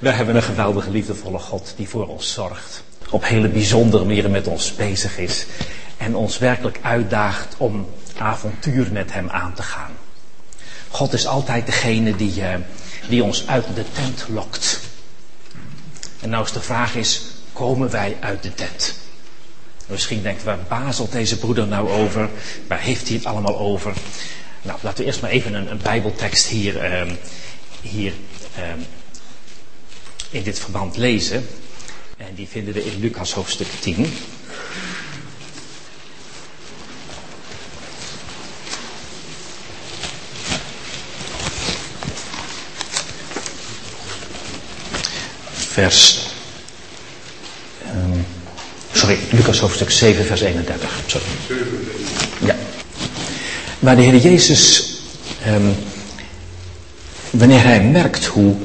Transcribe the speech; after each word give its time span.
We 0.00 0.10
hebben 0.10 0.36
een 0.36 0.42
geweldige 0.42 0.90
liefdevolle 0.90 1.38
God 1.38 1.72
die 1.76 1.88
voor 1.88 2.06
ons 2.06 2.32
zorgt. 2.32 2.82
Op 3.10 3.24
hele 3.24 3.48
bijzondere 3.48 4.04
manieren 4.04 4.30
met 4.30 4.46
ons 4.46 4.74
bezig 4.74 5.18
is. 5.18 5.46
En 5.96 6.14
ons 6.14 6.38
werkelijk 6.38 6.78
uitdaagt 6.82 7.54
om 7.56 7.88
avontuur 8.18 8.92
met 8.92 9.12
hem 9.12 9.28
aan 9.28 9.54
te 9.54 9.62
gaan. 9.62 9.90
God 10.88 11.12
is 11.12 11.26
altijd 11.26 11.66
degene 11.66 12.16
die, 12.16 12.40
uh, 12.40 12.54
die 13.08 13.22
ons 13.22 13.46
uit 13.46 13.64
de 13.74 13.84
tent 13.92 14.26
lokt. 14.28 14.80
En 16.20 16.30
nou 16.30 16.44
is 16.44 16.52
de 16.52 16.60
vraag 16.60 16.94
is, 16.94 17.22
komen 17.52 17.90
wij 17.90 18.16
uit 18.20 18.42
de 18.42 18.54
tent? 18.54 18.94
Misschien 19.86 20.22
denkt, 20.22 20.42
waar 20.42 20.58
bazelt 20.68 21.12
deze 21.12 21.38
broeder 21.38 21.66
nou 21.66 21.90
over? 21.90 22.28
Waar 22.68 22.80
heeft 22.80 23.08
hij 23.08 23.16
het 23.16 23.26
allemaal 23.26 23.58
over? 23.58 23.92
Nou, 24.62 24.78
laten 24.82 24.98
we 24.98 25.04
eerst 25.04 25.20
maar 25.20 25.30
even 25.30 25.54
een, 25.54 25.70
een 25.70 25.80
bijbeltekst 25.82 26.46
hier, 26.46 27.00
um, 27.00 27.18
hier 27.80 28.12
um, 28.58 28.86
in 30.30 30.42
dit 30.42 30.58
verband 30.58 30.96
lezen. 30.96 31.46
En 32.16 32.34
die 32.34 32.48
vinden 32.48 32.74
we 32.74 32.84
in 32.84 33.00
Lucas 33.00 33.32
hoofdstuk 33.32 33.66
10. 33.80 34.12
Vers. 45.52 46.18
Um, 47.86 48.26
sorry, 48.92 49.18
Lucas 49.30 49.58
hoofdstuk 49.58 49.90
7, 49.90 50.24
vers 50.24 50.40
31. 50.40 51.00
Sorry. 51.06 51.26
Ja. 52.44 52.56
Maar 53.78 53.96
de 53.96 54.02
Heer 54.02 54.16
Jezus, 54.16 54.84
um, 55.46 55.74
wanneer 57.30 57.62
hij 57.62 57.82
merkt 57.82 58.24
hoe, 58.24 58.56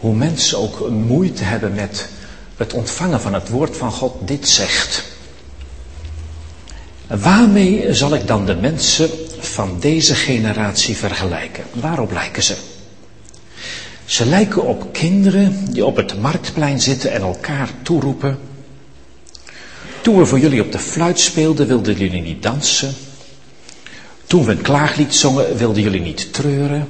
hoe 0.00 0.14
mensen 0.14 0.58
ook 0.58 0.90
moeite 0.90 1.44
hebben 1.44 1.74
met 1.74 2.08
het 2.56 2.72
ontvangen 2.72 3.20
van 3.20 3.34
het 3.34 3.48
woord 3.48 3.76
van 3.76 3.92
God, 3.92 4.14
dit 4.28 4.48
zegt. 4.48 5.04
Waarmee 7.06 7.94
zal 7.94 8.14
ik 8.14 8.26
dan 8.26 8.46
de 8.46 8.54
mensen 8.54 9.10
van 9.38 9.76
deze 9.80 10.14
generatie 10.14 10.96
vergelijken? 10.96 11.64
Waarop 11.72 12.12
lijken 12.12 12.42
ze? 12.42 12.56
Ze 14.04 14.26
lijken 14.26 14.64
op 14.64 14.92
kinderen 14.92 15.72
die 15.72 15.84
op 15.84 15.96
het 15.96 16.20
marktplein 16.20 16.80
zitten 16.80 17.12
en 17.12 17.20
elkaar 17.20 17.68
toeroepen. 17.82 18.38
Toen 20.00 20.18
we 20.18 20.26
voor 20.26 20.38
jullie 20.38 20.62
op 20.62 20.72
de 20.72 20.78
fluit 20.78 21.20
speelden, 21.20 21.66
wilden 21.66 21.96
jullie 21.96 22.22
niet 22.22 22.42
dansen. 22.42 22.94
Toen 24.26 24.44
we 24.44 24.52
een 24.52 24.62
klaaglied 24.62 25.14
zongen, 25.14 25.56
wilden 25.56 25.82
jullie 25.82 26.00
niet 26.00 26.32
treuren. 26.32 26.88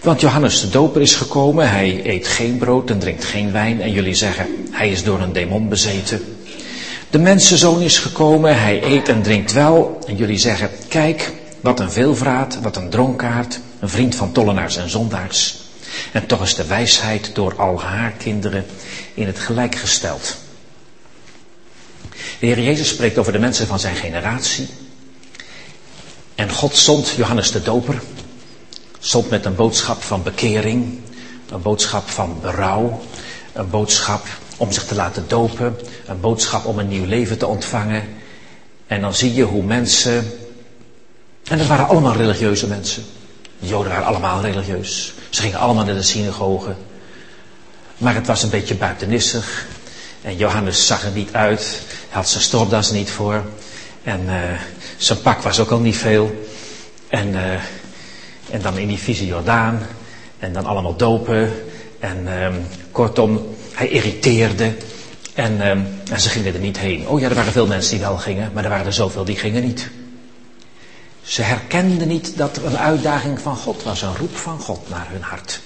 Want 0.00 0.20
Johannes 0.20 0.60
de 0.60 0.68
Doper 0.68 1.00
is 1.00 1.14
gekomen, 1.14 1.70
hij 1.70 2.00
eet 2.04 2.26
geen 2.26 2.58
brood 2.58 2.90
en 2.90 2.98
drinkt 2.98 3.24
geen 3.24 3.52
wijn 3.52 3.80
en 3.80 3.92
jullie 3.92 4.14
zeggen, 4.14 4.46
hij 4.70 4.90
is 4.90 5.02
door 5.02 5.20
een 5.20 5.32
demon 5.32 5.68
bezeten. 5.68 6.36
De 7.10 7.18
mensenzoon 7.18 7.80
is 7.80 7.98
gekomen, 7.98 8.60
hij 8.60 8.82
eet 8.82 9.08
en 9.08 9.22
drinkt 9.22 9.52
wel 9.52 9.98
en 10.06 10.16
jullie 10.16 10.38
zeggen, 10.38 10.70
kijk, 10.88 11.32
wat 11.60 11.80
een 11.80 11.90
veelvraat, 11.90 12.58
wat 12.62 12.76
een 12.76 12.90
dronkaard, 12.90 13.60
een 13.80 13.88
vriend 13.88 14.14
van 14.14 14.32
tollenaars 14.32 14.76
en 14.76 14.90
zondaars. 14.90 15.56
En 16.12 16.26
toch 16.26 16.42
is 16.42 16.54
de 16.54 16.66
wijsheid 16.66 17.30
door 17.34 17.54
al 17.56 17.80
haar 17.80 18.10
kinderen 18.10 18.66
in 19.14 19.26
het 19.26 19.38
gelijk 19.38 19.74
gesteld. 19.74 20.36
De 22.10 22.46
Heer 22.46 22.60
Jezus 22.60 22.88
spreekt 22.88 23.18
over 23.18 23.32
de 23.32 23.38
mensen 23.38 23.66
van 23.66 23.80
zijn 23.80 23.96
generatie. 23.96 24.68
En 26.34 26.50
God 26.50 26.76
zond 26.76 27.08
Johannes 27.16 27.52
de 27.52 27.62
Doper, 27.62 28.02
zond 28.98 29.30
met 29.30 29.44
een 29.44 29.54
boodschap 29.54 30.02
van 30.02 30.22
bekering, 30.22 30.98
een 31.50 31.62
boodschap 31.62 32.08
van 32.08 32.38
berouw, 32.40 33.00
een 33.52 33.70
boodschap 33.70 34.26
om 34.56 34.72
zich 34.72 34.84
te 34.84 34.94
laten 34.94 35.24
dopen, 35.28 35.76
een 36.06 36.20
boodschap 36.20 36.64
om 36.64 36.78
een 36.78 36.88
nieuw 36.88 37.06
leven 37.06 37.38
te 37.38 37.46
ontvangen. 37.46 38.04
En 38.86 39.00
dan 39.00 39.14
zie 39.14 39.34
je 39.34 39.42
hoe 39.42 39.62
mensen, 39.62 40.32
en 41.44 41.58
dat 41.58 41.66
waren 41.66 41.88
allemaal 41.88 42.16
religieuze 42.16 42.66
mensen. 42.66 43.04
De 43.58 43.66
Joden 43.66 43.90
waren 43.90 44.06
allemaal 44.06 44.40
religieus. 44.40 45.14
Ze 45.30 45.40
gingen 45.40 45.58
allemaal 45.58 45.84
naar 45.84 45.94
de 45.94 46.02
synagoge. 46.02 46.74
Maar 47.96 48.14
het 48.14 48.26
was 48.26 48.42
een 48.42 48.50
beetje 48.50 48.74
buitenissig. 48.74 49.66
En 50.22 50.36
Johannes 50.36 50.86
zag 50.86 51.04
er 51.04 51.10
niet 51.10 51.32
uit. 51.32 51.60
Hij 51.86 52.06
had 52.08 52.28
zijn 52.28 52.42
stropdas 52.42 52.90
niet 52.90 53.10
voor. 53.10 53.44
En 54.02 54.20
uh, 54.26 54.34
zijn 54.96 55.20
pak 55.20 55.40
was 55.42 55.60
ook 55.60 55.70
al 55.70 55.78
niet 55.78 55.96
veel. 55.96 56.46
En, 57.08 57.28
uh, 57.28 57.40
en 58.50 58.62
dan 58.62 58.78
in 58.78 58.88
die 58.88 58.98
vieze 58.98 59.26
Jordaan. 59.26 59.86
En 60.38 60.52
dan 60.52 60.66
allemaal 60.66 60.96
dopen. 60.96 61.52
En 61.98 62.42
um, 62.42 62.66
kortom, 62.90 63.46
hij 63.72 63.88
irriteerde. 63.88 64.74
En, 65.34 65.68
um, 65.68 65.86
en 66.10 66.20
ze 66.20 66.28
gingen 66.28 66.54
er 66.54 66.60
niet 66.60 66.78
heen. 66.78 67.08
Oh 67.08 67.20
ja, 67.20 67.28
er 67.28 67.34
waren 67.34 67.52
veel 67.52 67.66
mensen 67.66 67.90
die 67.90 68.00
wel 68.00 68.16
gingen. 68.16 68.50
Maar 68.54 68.64
er 68.64 68.70
waren 68.70 68.86
er 68.86 68.92
zoveel 68.92 69.24
die 69.24 69.36
gingen 69.36 69.62
niet. 69.62 69.90
Ze 71.22 71.42
herkenden 71.42 72.08
niet 72.08 72.36
dat 72.36 72.56
er 72.56 72.66
een 72.66 72.78
uitdaging 72.78 73.40
van 73.40 73.56
God 73.56 73.82
was, 73.82 74.02
een 74.02 74.16
roep 74.16 74.36
van 74.36 74.60
God 74.60 74.88
naar 74.88 75.06
hun 75.10 75.22
hart. 75.22 75.60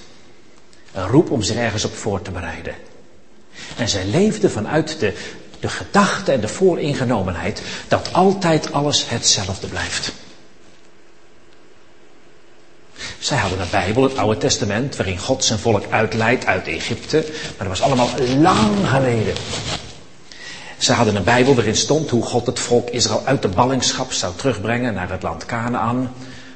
Een 0.91 1.07
roep 1.07 1.31
om 1.31 1.41
zich 1.41 1.55
ergens 1.55 1.85
op 1.85 1.95
voor 1.95 2.21
te 2.21 2.31
bereiden. 2.31 2.75
En 3.77 3.89
zij 3.89 4.05
leefden 4.05 4.51
vanuit 4.51 4.99
de, 4.99 5.13
de 5.59 5.67
gedachte 5.67 6.31
en 6.31 6.41
de 6.41 6.47
vooringenomenheid 6.47 7.61
dat 7.87 8.13
altijd 8.13 8.71
alles 8.71 9.09
hetzelfde 9.09 9.67
blijft. 9.67 10.11
Zij 13.23 13.37
hadden 13.37 13.59
een 13.59 13.69
Bijbel, 13.71 14.03
het 14.03 14.17
Oude 14.17 14.39
Testament, 14.39 14.95
waarin 14.95 15.17
God 15.17 15.43
zijn 15.43 15.59
volk 15.59 15.85
uitleidt 15.89 16.45
uit 16.45 16.67
Egypte. 16.67 17.25
Maar 17.27 17.67
dat 17.67 17.67
was 17.67 17.81
allemaal 17.81 18.09
lang 18.39 18.87
geleden. 18.87 19.33
Ze 20.77 20.93
hadden 20.93 21.15
een 21.15 21.23
Bijbel 21.23 21.55
waarin 21.55 21.75
stond 21.75 22.09
hoe 22.09 22.23
God 22.23 22.45
het 22.45 22.59
volk 22.59 22.89
Israël 22.89 23.21
uit 23.25 23.41
de 23.41 23.47
ballingschap 23.47 24.11
zou 24.11 24.35
terugbrengen 24.35 24.93
naar 24.93 25.11
het 25.11 25.21
land 25.21 25.45
Canaan. 25.45 26.13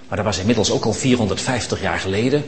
Maar 0.07 0.17
dat 0.17 0.25
was 0.25 0.37
inmiddels 0.37 0.71
ook 0.71 0.85
al 0.85 0.93
450 0.93 1.81
jaar 1.81 1.99
geleden. 1.99 2.45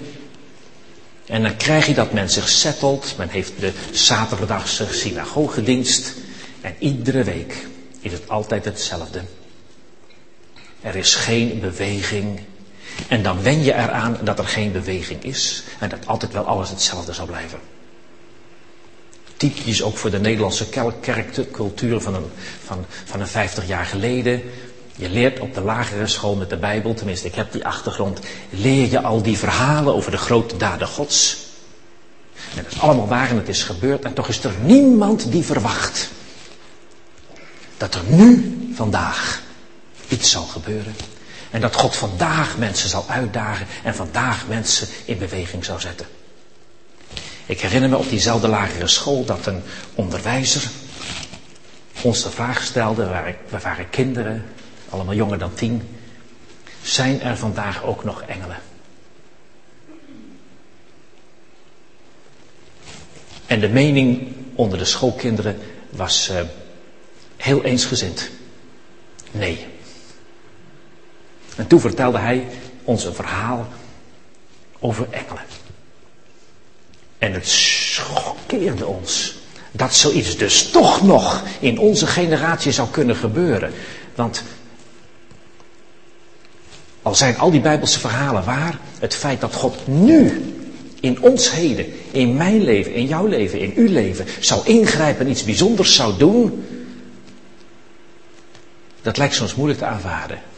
En 1.25 1.41
dan 1.41 1.57
krijg 1.57 1.85
je 1.85 1.93
dat 1.93 2.13
men 2.13 2.29
zich 2.29 2.49
settelt. 2.49 3.13
Men 3.17 3.29
heeft 3.29 3.53
de 3.59 3.71
zaterdagse 3.91 4.87
synagogedienst. 4.91 6.13
En 6.61 6.75
iedere 6.79 7.23
week 7.23 7.67
is 7.99 8.11
het 8.11 8.29
altijd 8.29 8.65
hetzelfde. 8.65 9.21
Er 10.81 10.95
is 10.95 11.15
geen 11.15 11.59
beweging. 11.59 12.39
En 13.07 13.23
dan 13.23 13.41
wen 13.41 13.63
je 13.63 13.73
eraan 13.73 14.17
dat 14.23 14.39
er 14.39 14.47
geen 14.47 14.71
beweging 14.71 15.23
is. 15.23 15.63
En 15.79 15.89
dat 15.89 16.07
altijd 16.07 16.33
wel 16.33 16.45
alles 16.45 16.69
hetzelfde 16.69 17.13
zal 17.13 17.25
blijven 17.25 17.59
typisch 19.39 19.83
ook 19.83 19.97
voor 19.97 20.09
de 20.09 20.19
Nederlandse 20.19 20.69
kerkcultuur 21.01 22.01
van 22.01 22.15
een, 22.15 22.31
van, 22.63 22.85
van 23.05 23.19
een 23.19 23.27
50 23.27 23.67
jaar 23.67 23.85
geleden. 23.85 24.41
Je 24.95 25.09
leert 25.09 25.39
op 25.39 25.53
de 25.53 25.61
lagere 25.61 26.07
school 26.07 26.35
met 26.35 26.49
de 26.49 26.57
Bijbel, 26.57 26.93
tenminste 26.93 27.27
ik 27.27 27.35
heb 27.35 27.51
die 27.51 27.65
achtergrond, 27.65 28.19
leer 28.49 28.89
je 28.89 29.01
al 29.01 29.21
die 29.21 29.37
verhalen 29.37 29.93
over 29.93 30.11
de 30.11 30.17
grote 30.17 30.57
daden 30.57 30.87
Gods. 30.87 31.37
En 32.55 32.63
dat 32.63 32.71
is 32.71 32.79
allemaal 32.79 33.07
waar 33.07 33.29
en 33.29 33.35
het 33.35 33.49
is 33.49 33.63
gebeurd 33.63 34.03
en 34.03 34.13
toch 34.13 34.27
is 34.27 34.43
er 34.43 34.53
niemand 34.63 35.31
die 35.31 35.43
verwacht 35.43 36.09
dat 37.77 37.95
er 37.95 38.03
nu, 38.07 38.57
vandaag, 38.75 39.41
iets 40.07 40.31
zal 40.31 40.43
gebeuren. 40.43 40.95
En 41.51 41.61
dat 41.61 41.75
God 41.75 41.95
vandaag 41.95 42.57
mensen 42.57 42.89
zal 42.89 43.05
uitdagen 43.07 43.67
en 43.83 43.95
vandaag 43.95 44.47
mensen 44.47 44.87
in 45.05 45.17
beweging 45.17 45.65
zal 45.65 45.79
zetten. 45.79 46.05
Ik 47.45 47.61
herinner 47.61 47.89
me 47.89 47.97
op 47.97 48.09
diezelfde 48.09 48.47
lagere 48.47 48.87
school 48.87 49.25
dat 49.25 49.45
een 49.45 49.61
onderwijzer 49.95 50.69
ons 52.01 52.23
de 52.23 52.29
vraag 52.29 52.63
stelde, 52.63 53.35
we 53.49 53.59
waren 53.59 53.89
kinderen, 53.89 54.45
allemaal 54.89 55.15
jonger 55.15 55.37
dan 55.37 55.53
tien, 55.53 55.97
zijn 56.81 57.21
er 57.21 57.37
vandaag 57.37 57.83
ook 57.83 58.03
nog 58.03 58.21
engelen? 58.21 58.57
En 63.45 63.59
de 63.59 63.69
mening 63.69 64.35
onder 64.55 64.77
de 64.77 64.85
schoolkinderen 64.85 65.59
was 65.89 66.29
uh, 66.29 66.41
heel 67.37 67.63
eensgezind. 67.63 68.29
Nee. 69.31 69.67
En 71.59 71.67
toen 71.67 71.79
vertelde 71.79 72.17
hij 72.17 72.47
ons 72.83 73.05
een 73.05 73.13
verhaal 73.13 73.67
over 74.79 75.07
engelen. 75.09 75.43
En 77.17 77.33
het 77.33 77.47
schokkeerde 77.47 78.85
ons. 78.85 79.35
Dat 79.71 79.93
zoiets 79.93 80.37
dus 80.37 80.69
toch 80.69 81.01
nog 81.01 81.43
in 81.59 81.79
onze 81.79 82.07
generatie 82.07 82.71
zou 82.71 82.87
kunnen 82.89 83.15
gebeuren. 83.15 83.73
Want 84.15 84.43
al 87.01 87.15
zijn 87.15 87.37
al 87.37 87.51
die 87.51 87.61
Bijbelse 87.61 87.99
verhalen 87.99 88.43
waar, 88.45 88.79
het 88.99 89.15
feit 89.15 89.41
dat 89.41 89.53
God 89.53 89.87
nu 89.87 90.43
in 90.99 91.21
ons 91.21 91.51
heden, 91.51 91.85
in 92.11 92.37
mijn 92.37 92.63
leven, 92.63 92.93
in 92.93 93.05
jouw 93.05 93.25
leven, 93.25 93.59
in 93.59 93.73
uw 93.75 93.91
leven, 93.91 94.25
zou 94.39 94.65
ingrijpen 94.65 95.25
en 95.25 95.31
iets 95.31 95.43
bijzonders 95.43 95.95
zou 95.95 96.17
doen, 96.17 96.65
dat 99.01 99.17
lijkt 99.17 99.35
soms 99.35 99.55
moeilijk 99.55 99.79
te 99.79 99.85
aanvaarden. 99.85 100.48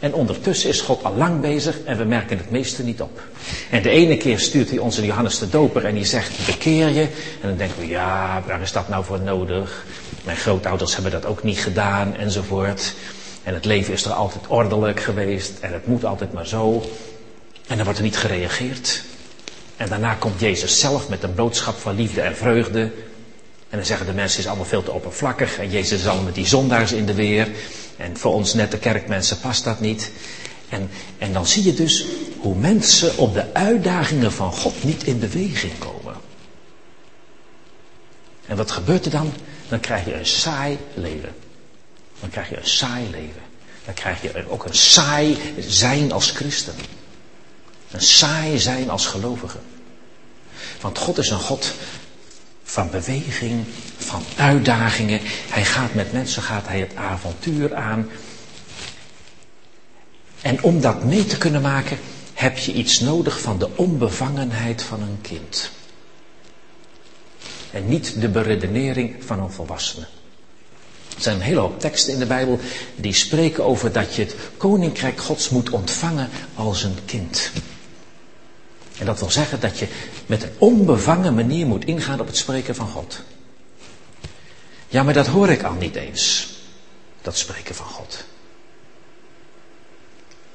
En 0.00 0.14
ondertussen 0.14 0.68
is 0.68 0.80
God 0.80 1.04
al 1.04 1.14
lang 1.14 1.40
bezig 1.40 1.82
en 1.84 1.96
we 1.96 2.04
merken 2.04 2.38
het 2.38 2.50
meeste 2.50 2.82
niet 2.82 3.00
op. 3.00 3.22
En 3.70 3.82
de 3.82 3.90
ene 3.90 4.16
keer 4.16 4.38
stuurt 4.38 4.70
hij 4.70 4.78
onze 4.78 5.04
Johannes 5.04 5.38
de 5.38 5.48
Doper 5.48 5.84
en 5.84 5.94
die 5.94 6.04
zegt 6.04 6.46
bekeer 6.46 6.88
je. 6.88 7.02
En 7.40 7.48
dan 7.48 7.56
denken 7.56 7.78
we 7.78 7.86
ja, 7.86 8.42
waar 8.46 8.60
is 8.60 8.72
dat 8.72 8.88
nou 8.88 9.04
voor 9.04 9.20
nodig? 9.20 9.84
Mijn 10.24 10.36
grootouders 10.36 10.94
hebben 10.94 11.12
dat 11.12 11.26
ook 11.26 11.42
niet 11.42 11.58
gedaan 11.58 12.16
enzovoort. 12.16 12.94
En 13.42 13.54
het 13.54 13.64
leven 13.64 13.92
is 13.92 14.04
er 14.04 14.12
altijd 14.12 14.46
ordelijk 14.46 15.00
geweest 15.00 15.52
en 15.60 15.72
het 15.72 15.86
moet 15.86 16.04
altijd 16.04 16.32
maar 16.32 16.46
zo. 16.46 16.82
En 17.66 17.76
dan 17.76 17.84
wordt 17.84 17.98
er 17.98 18.04
niet 18.04 18.16
gereageerd. 18.16 19.02
En 19.76 19.88
daarna 19.88 20.14
komt 20.14 20.40
Jezus 20.40 20.80
zelf 20.80 21.08
met 21.08 21.22
een 21.22 21.34
boodschap 21.34 21.78
van 21.78 21.96
liefde 21.96 22.20
en 22.20 22.36
vreugde. 22.36 22.80
En 23.70 23.76
dan 23.76 23.86
zeggen 23.86 24.06
de 24.06 24.12
mensen, 24.12 24.36
het 24.36 24.44
is 24.44 24.46
allemaal 24.46 24.64
veel 24.64 24.82
te 24.82 24.92
oppervlakkig. 24.92 25.58
En 25.58 25.70
Jezus 25.70 26.00
is 26.00 26.06
al 26.08 26.22
met 26.22 26.34
die 26.34 26.46
zondaars 26.46 26.92
in 26.92 27.06
de 27.06 27.14
weer. 27.14 27.48
En 28.00 28.16
voor 28.16 28.32
ons 28.32 28.54
nette 28.54 28.78
kerkmensen 28.78 29.40
past 29.40 29.64
dat 29.64 29.80
niet. 29.80 30.10
En, 30.68 30.90
en 31.18 31.32
dan 31.32 31.46
zie 31.46 31.64
je 31.64 31.74
dus 31.74 32.04
hoe 32.38 32.54
mensen 32.54 33.18
op 33.18 33.34
de 33.34 33.54
uitdagingen 33.54 34.32
van 34.32 34.52
God 34.52 34.84
niet 34.84 35.04
in 35.04 35.18
beweging 35.18 35.78
komen. 35.78 36.14
En 38.46 38.56
wat 38.56 38.70
gebeurt 38.70 39.04
er 39.04 39.10
dan? 39.10 39.32
Dan 39.68 39.80
krijg 39.80 40.04
je 40.04 40.14
een 40.14 40.26
saai 40.26 40.78
leven. 40.94 41.34
Dan 42.20 42.30
krijg 42.30 42.48
je 42.48 42.56
een 42.56 42.66
saai 42.66 43.10
leven. 43.10 43.42
Dan 43.84 43.94
krijg 43.94 44.22
je 44.22 44.48
ook 44.48 44.64
een 44.64 44.74
saai 44.74 45.38
zijn 45.58 46.12
als 46.12 46.30
christen. 46.30 46.74
Een 47.90 48.00
saai 48.00 48.58
zijn 48.58 48.90
als 48.90 49.06
gelovige. 49.06 49.58
Want 50.80 50.98
God 50.98 51.18
is 51.18 51.30
een 51.30 51.38
God 51.38 51.74
van 52.70 52.90
beweging, 52.90 53.64
van 53.96 54.22
uitdagingen. 54.36 55.20
Hij 55.48 55.64
gaat 55.64 55.94
met 55.94 56.12
mensen, 56.12 56.42
gaat 56.42 56.68
hij 56.68 56.80
het 56.80 56.96
avontuur 56.96 57.74
aan. 57.74 58.08
En 60.40 60.62
om 60.62 60.80
dat 60.80 61.04
mee 61.04 61.26
te 61.26 61.38
kunnen 61.38 61.62
maken, 61.62 61.98
heb 62.34 62.58
je 62.58 62.72
iets 62.72 63.00
nodig 63.00 63.40
van 63.40 63.58
de 63.58 63.68
onbevangenheid 63.76 64.82
van 64.82 65.02
een 65.02 65.18
kind. 65.20 65.70
En 67.70 67.88
niet 67.88 68.20
de 68.20 68.28
beredenering 68.28 69.16
van 69.24 69.40
een 69.40 69.50
volwassene. 69.50 70.06
Er 71.16 71.22
zijn 71.22 71.36
een 71.36 71.42
hele 71.42 71.60
hoop 71.60 71.80
teksten 71.80 72.12
in 72.12 72.18
de 72.18 72.26
Bijbel 72.26 72.58
die 72.96 73.12
spreken 73.12 73.64
over 73.64 73.92
dat 73.92 74.14
je 74.14 74.22
het 74.22 74.34
koninkrijk 74.56 75.20
Gods 75.20 75.48
moet 75.48 75.70
ontvangen 75.70 76.28
als 76.54 76.82
een 76.82 76.98
kind. 77.04 77.50
En 79.00 79.06
dat 79.06 79.18
wil 79.18 79.30
zeggen 79.30 79.60
dat 79.60 79.78
je 79.78 79.88
met 80.26 80.42
een 80.42 80.52
onbevangen 80.58 81.34
manier 81.34 81.66
moet 81.66 81.84
ingaan 81.84 82.20
op 82.20 82.26
het 82.26 82.36
spreken 82.36 82.74
van 82.74 82.88
God. 82.88 83.22
Ja, 84.88 85.02
maar 85.02 85.14
dat 85.14 85.26
hoor 85.26 85.48
ik 85.48 85.62
al 85.62 85.72
niet 85.72 85.96
eens. 85.96 86.48
Dat 87.22 87.36
spreken 87.36 87.74
van 87.74 87.86
God. 87.86 88.24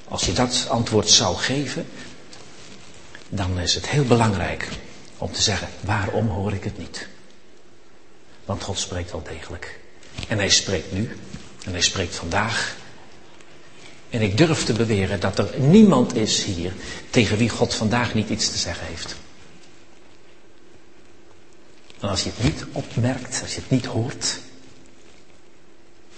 Als 0.07 0.25
je 0.25 0.33
dat 0.33 0.65
antwoord 0.69 1.09
zou 1.09 1.35
geven, 1.35 1.87
dan 3.29 3.59
is 3.59 3.75
het 3.75 3.87
heel 3.87 4.05
belangrijk 4.05 4.69
om 5.17 5.31
te 5.31 5.41
zeggen, 5.41 5.67
waarom 5.79 6.27
hoor 6.27 6.53
ik 6.53 6.63
het 6.63 6.77
niet? 6.77 7.07
Want 8.45 8.63
God 8.63 8.79
spreekt 8.79 9.11
wel 9.11 9.23
degelijk. 9.23 9.79
En 10.27 10.37
hij 10.37 10.49
spreekt 10.49 10.91
nu. 10.91 11.17
En 11.65 11.71
hij 11.71 11.81
spreekt 11.81 12.15
vandaag. 12.15 12.75
En 14.15 14.21
ik 14.21 14.37
durf 14.37 14.63
te 14.63 14.73
beweren 14.73 15.19
dat 15.19 15.39
er 15.39 15.59
niemand 15.59 16.15
is 16.15 16.43
hier 16.43 16.73
tegen 17.09 17.37
wie 17.37 17.49
God 17.49 17.73
vandaag 17.73 18.13
niet 18.13 18.29
iets 18.29 18.49
te 18.49 18.57
zeggen 18.57 18.87
heeft. 18.87 19.15
En 21.99 22.09
als 22.09 22.23
je 22.23 22.29
het 22.35 22.43
niet 22.43 22.65
opmerkt, 22.71 23.41
als 23.41 23.55
je 23.55 23.61
het 23.61 23.69
niet 23.69 23.85
hoort, 23.85 24.39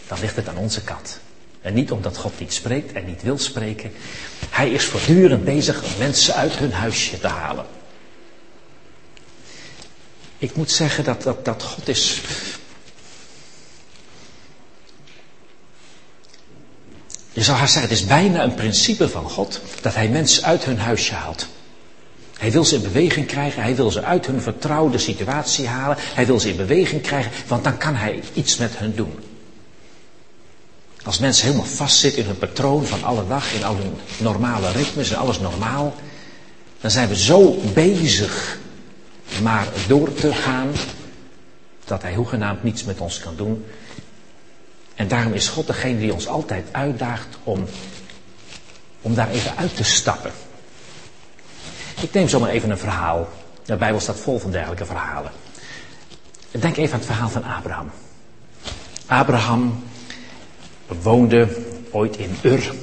dan 0.08 0.20
ligt 0.20 0.36
het 0.36 0.48
aan 0.48 0.58
onze 0.58 0.84
kant. 0.84 1.20
En 1.62 1.74
niet 1.74 1.92
omdat 1.92 2.18
God 2.18 2.40
niet 2.40 2.54
spreekt 2.54 2.94
en 2.94 3.06
niet 3.06 3.22
wil 3.22 3.38
spreken. 3.38 3.92
Hij 4.50 4.72
is 4.72 4.86
voortdurend 4.86 5.44
bezig 5.44 5.84
om 5.84 5.92
mensen 5.98 6.34
uit 6.34 6.54
hun 6.54 6.72
huisje 6.72 7.20
te 7.20 7.28
halen. 7.28 7.66
Ik 10.38 10.56
moet 10.56 10.72
zeggen 10.72 11.04
dat, 11.04 11.24
dat, 11.24 11.46
dat 11.46 11.64
God 11.64 11.88
is 11.88 12.22
Je 17.38 17.44
zou 17.44 17.58
haar 17.58 17.68
zeggen, 17.68 17.90
het 17.90 18.00
is 18.00 18.06
bijna 18.06 18.44
een 18.44 18.54
principe 18.54 19.10
van 19.10 19.30
God 19.30 19.60
dat 19.82 19.96
hij 19.96 20.10
mensen 20.10 20.44
uit 20.44 20.66
hun 20.66 20.80
huisje 20.80 21.14
haalt. 21.14 21.48
Hij 22.38 22.52
wil 22.52 22.66
ze 22.66 22.76
in 22.76 22.82
beweging 22.82 23.26
krijgen, 23.26 23.62
hij 23.62 23.76
wil 23.76 23.92
ze 23.92 24.04
uit 24.04 24.26
hun 24.26 24.42
vertrouwde 24.42 24.98
situatie 24.98 25.68
halen, 25.68 25.98
hij 26.00 26.26
wil 26.26 26.40
ze 26.40 26.50
in 26.50 26.56
beweging 26.56 27.02
krijgen, 27.02 27.32
want 27.48 27.64
dan 27.64 27.78
kan 27.78 27.96
hij 27.96 28.24
iets 28.34 28.58
met 28.58 28.78
hen 28.78 28.96
doen. 28.96 29.14
Als 31.04 31.20
mensen 31.20 31.46
helemaal 31.46 31.68
vastzitten 31.68 32.22
in 32.22 32.28
hun 32.28 32.38
patroon 32.38 32.86
van 32.86 33.04
alle 33.04 33.28
dag, 33.28 33.54
in 33.54 33.64
al 33.64 33.76
hun 33.76 33.94
normale 34.18 34.72
ritmes 34.72 35.12
en 35.12 35.18
alles 35.18 35.40
normaal, 35.40 35.96
dan 36.82 36.92
zijn 36.92 37.08
we 37.08 37.16
zo 37.16 37.56
bezig 37.74 38.58
maar 39.42 39.68
door 39.88 40.14
te 40.14 40.34
gaan, 40.34 40.72
dat 41.86 42.02
hij 42.02 42.14
hoegenaamd 42.16 42.64
niets 42.64 42.84
met 42.84 43.00
ons 43.00 43.20
kan 43.20 43.36
doen. 43.36 43.66
En 44.98 45.08
daarom 45.08 45.34
is 45.34 45.48
God 45.48 45.68
degene 45.68 46.00
die 46.00 46.14
ons 46.14 46.28
altijd 46.28 46.68
uitdaagt 46.72 47.38
om, 47.44 47.66
om 49.02 49.16
daar 49.16 49.30
even 49.30 49.58
uit 49.58 49.76
te 49.76 49.84
stappen. 49.84 50.32
Ik 52.02 52.14
neem 52.14 52.28
zomaar 52.28 52.50
even 52.50 52.70
een 52.70 52.78
verhaal. 52.78 53.28
De 53.66 53.76
Bijbel 53.76 54.00
staat 54.00 54.20
vol 54.20 54.40
van 54.40 54.52
dergelijke 54.52 54.86
verhalen. 54.86 55.32
Denk 56.52 56.78
even 56.78 56.94
aan 56.94 57.00
het 57.00 57.08
verhaal 57.08 57.30
van 57.30 57.44
Abraham. 57.44 57.92
Abraham 59.06 59.84
woonde 60.88 61.48
ooit 61.92 62.18
in 62.18 62.38
Ur. 62.42 62.74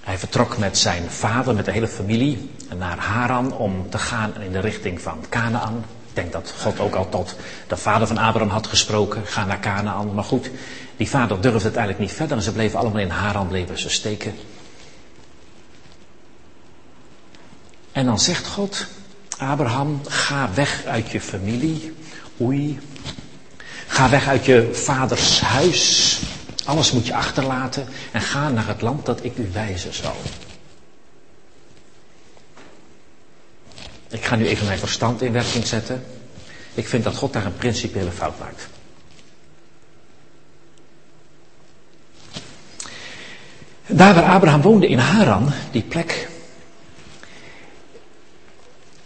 Hij 0.00 0.18
vertrok 0.18 0.58
met 0.58 0.78
zijn 0.78 1.10
vader, 1.10 1.54
met 1.54 1.64
de 1.64 1.72
hele 1.72 1.88
familie, 1.88 2.50
naar 2.76 2.98
Haran 2.98 3.56
om 3.56 3.90
te 3.90 3.98
gaan 3.98 4.40
in 4.40 4.52
de 4.52 4.60
richting 4.60 5.00
van 5.00 5.24
Canaan. 5.28 5.84
Denk 6.18 6.32
dat 6.32 6.54
God 6.60 6.80
ook 6.80 6.94
al 6.94 7.08
tot 7.08 7.36
de 7.66 7.76
vader 7.76 8.06
van 8.06 8.18
Abraham 8.18 8.50
had 8.50 8.66
gesproken. 8.66 9.26
Ga 9.26 9.44
naar 9.44 9.60
Canaan. 9.60 10.14
Maar 10.14 10.24
goed, 10.24 10.50
die 10.96 11.08
vader 11.08 11.40
durfde 11.40 11.68
het 11.68 11.76
eigenlijk 11.76 11.98
niet 11.98 12.16
verder. 12.16 12.36
En 12.36 12.42
ze 12.42 12.52
bleven 12.52 12.78
allemaal 12.78 13.00
in 13.00 13.10
Haran 13.10 13.48
bleven 13.48 13.78
ze 13.78 13.90
steken. 13.90 14.34
En 17.92 18.04
dan 18.04 18.18
zegt 18.18 18.46
God, 18.46 18.86
Abraham, 19.38 20.00
ga 20.08 20.50
weg 20.54 20.84
uit 20.84 21.10
je 21.10 21.20
familie. 21.20 21.94
Oei. 22.40 22.78
Ga 23.86 24.10
weg 24.10 24.28
uit 24.28 24.44
je 24.44 24.68
vaders 24.72 25.40
huis. 25.40 26.20
Alles 26.64 26.92
moet 26.92 27.06
je 27.06 27.14
achterlaten. 27.14 27.86
En 28.12 28.20
ga 28.20 28.48
naar 28.48 28.66
het 28.66 28.80
land 28.80 29.06
dat 29.06 29.24
ik 29.24 29.36
u 29.36 29.48
wijzen 29.52 29.94
zal. 29.94 30.16
Ik 34.10 34.24
ga 34.24 34.36
nu 34.36 34.46
even 34.46 34.66
mijn 34.66 34.78
verstand 34.78 35.22
in 35.22 35.32
werking 35.32 35.66
zetten. 35.66 36.04
Ik 36.74 36.88
vind 36.88 37.04
dat 37.04 37.16
God 37.16 37.32
daar 37.32 37.46
een 37.46 37.56
principiële 37.56 38.10
fout 38.10 38.38
maakt. 38.38 38.68
Daar 43.86 44.14
waar 44.14 44.24
Abraham 44.24 44.62
woonde 44.62 44.88
in 44.88 44.98
Haran, 44.98 45.52
die 45.70 45.82
plek, 45.82 46.28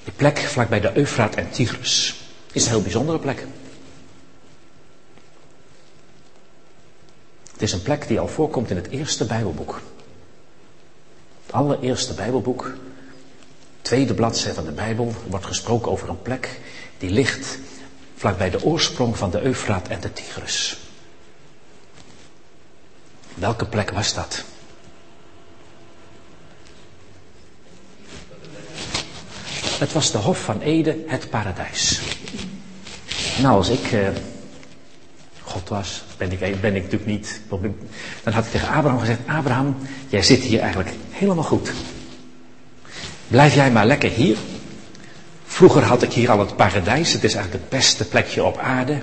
die 0.04 0.12
plek 0.12 0.38
vlakbij 0.38 0.80
de 0.80 0.96
Eufraat 0.96 1.34
en 1.34 1.50
Tigris, 1.50 2.20
is 2.52 2.64
een 2.64 2.70
heel 2.70 2.82
bijzondere 2.82 3.18
plek. 3.18 3.46
Het 7.52 7.62
is 7.62 7.72
een 7.72 7.82
plek 7.82 8.08
die 8.08 8.20
al 8.20 8.28
voorkomt 8.28 8.70
in 8.70 8.76
het 8.76 8.88
eerste 8.88 9.24
Bijbelboek. 9.24 9.80
Het 11.46 11.54
allereerste 11.54 12.14
Bijbelboek 12.14 12.74
tweede 13.82 14.14
bladzijde 14.14 14.54
van 14.54 14.64
de 14.64 14.72
Bijbel 14.72 15.14
wordt 15.28 15.46
gesproken 15.46 15.90
over 15.90 16.08
een 16.08 16.22
plek 16.22 16.60
die 16.98 17.10
ligt 17.10 17.58
vlakbij 18.16 18.50
de 18.50 18.64
oorsprong 18.64 19.16
van 19.16 19.30
de 19.30 19.42
Eufraat 19.42 19.88
en 19.88 20.00
de 20.00 20.12
Tigris. 20.12 20.76
Welke 23.34 23.66
plek 23.66 23.90
was 23.90 24.14
dat? 24.14 24.44
Het 29.78 29.92
was 29.92 30.10
de 30.10 30.18
Hof 30.18 30.42
van 30.42 30.60
Eden, 30.60 31.02
het 31.06 31.30
paradijs. 31.30 32.00
Nou, 33.40 33.56
als 33.56 33.68
ik 33.68 33.92
uh, 33.92 34.08
God 35.42 35.68
was, 35.68 36.02
ben 36.16 36.32
ik, 36.32 36.60
ben 36.60 36.74
ik 36.74 36.82
natuurlijk 36.82 37.10
niet. 37.10 37.40
Dan 38.22 38.32
had 38.32 38.44
ik 38.44 38.50
tegen 38.50 38.68
Abraham 38.68 38.98
gezegd: 38.98 39.20
Abraham, 39.26 39.76
jij 40.08 40.22
zit 40.22 40.40
hier 40.40 40.60
eigenlijk 40.60 40.94
helemaal 41.10 41.44
goed. 41.44 41.72
Blijf 43.32 43.54
jij 43.54 43.70
maar 43.70 43.86
lekker 43.86 44.10
hier. 44.10 44.36
Vroeger 45.44 45.82
had 45.82 46.02
ik 46.02 46.12
hier 46.12 46.30
al 46.30 46.38
het 46.38 46.56
paradijs. 46.56 47.12
Het 47.12 47.24
is 47.24 47.34
eigenlijk 47.34 47.64
het 47.64 47.78
beste 47.78 48.04
plekje 48.04 48.44
op 48.44 48.58
aarde. 48.58 48.98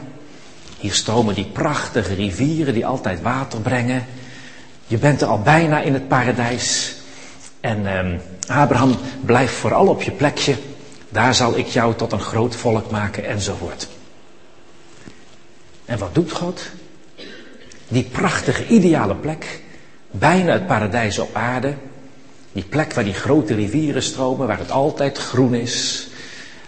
Hier 0.79 0.93
stromen 0.93 1.35
die 1.35 1.45
prachtige 1.45 2.13
rivieren 2.13 2.73
die 2.73 2.85
altijd 2.85 3.21
water 3.21 3.59
brengen. 3.59 4.05
Je 4.87 4.97
bent 4.97 5.21
er 5.21 5.27
al 5.27 5.41
bijna 5.41 5.81
in 5.81 5.93
het 5.93 6.07
paradijs. 6.07 6.95
En 7.59 7.97
eh, 8.47 8.57
Abraham, 8.57 8.95
blijf 9.25 9.51
vooral 9.51 9.87
op 9.87 10.01
je 10.01 10.11
plekje. 10.11 10.55
Daar 11.09 11.35
zal 11.35 11.57
ik 11.57 11.67
jou 11.67 11.95
tot 11.95 12.11
een 12.11 12.19
groot 12.19 12.55
volk 12.55 12.91
maken 12.91 13.25
enzovoort. 13.25 13.87
En 15.85 15.97
wat 15.97 16.15
doet 16.15 16.31
God? 16.31 16.61
Die 17.87 18.03
prachtige, 18.03 18.67
ideale 18.67 19.15
plek, 19.15 19.61
Bijna 20.11 20.53
het 20.53 20.67
paradijs 20.67 21.19
op 21.19 21.35
aarde. 21.35 21.73
Die 22.51 22.63
plek 22.63 22.93
waar 22.93 23.03
die 23.03 23.13
grote 23.13 23.55
rivieren 23.55 24.03
stromen, 24.03 24.47
waar 24.47 24.59
het 24.59 24.71
altijd 24.71 25.17
groen 25.17 25.53
is. 25.53 26.07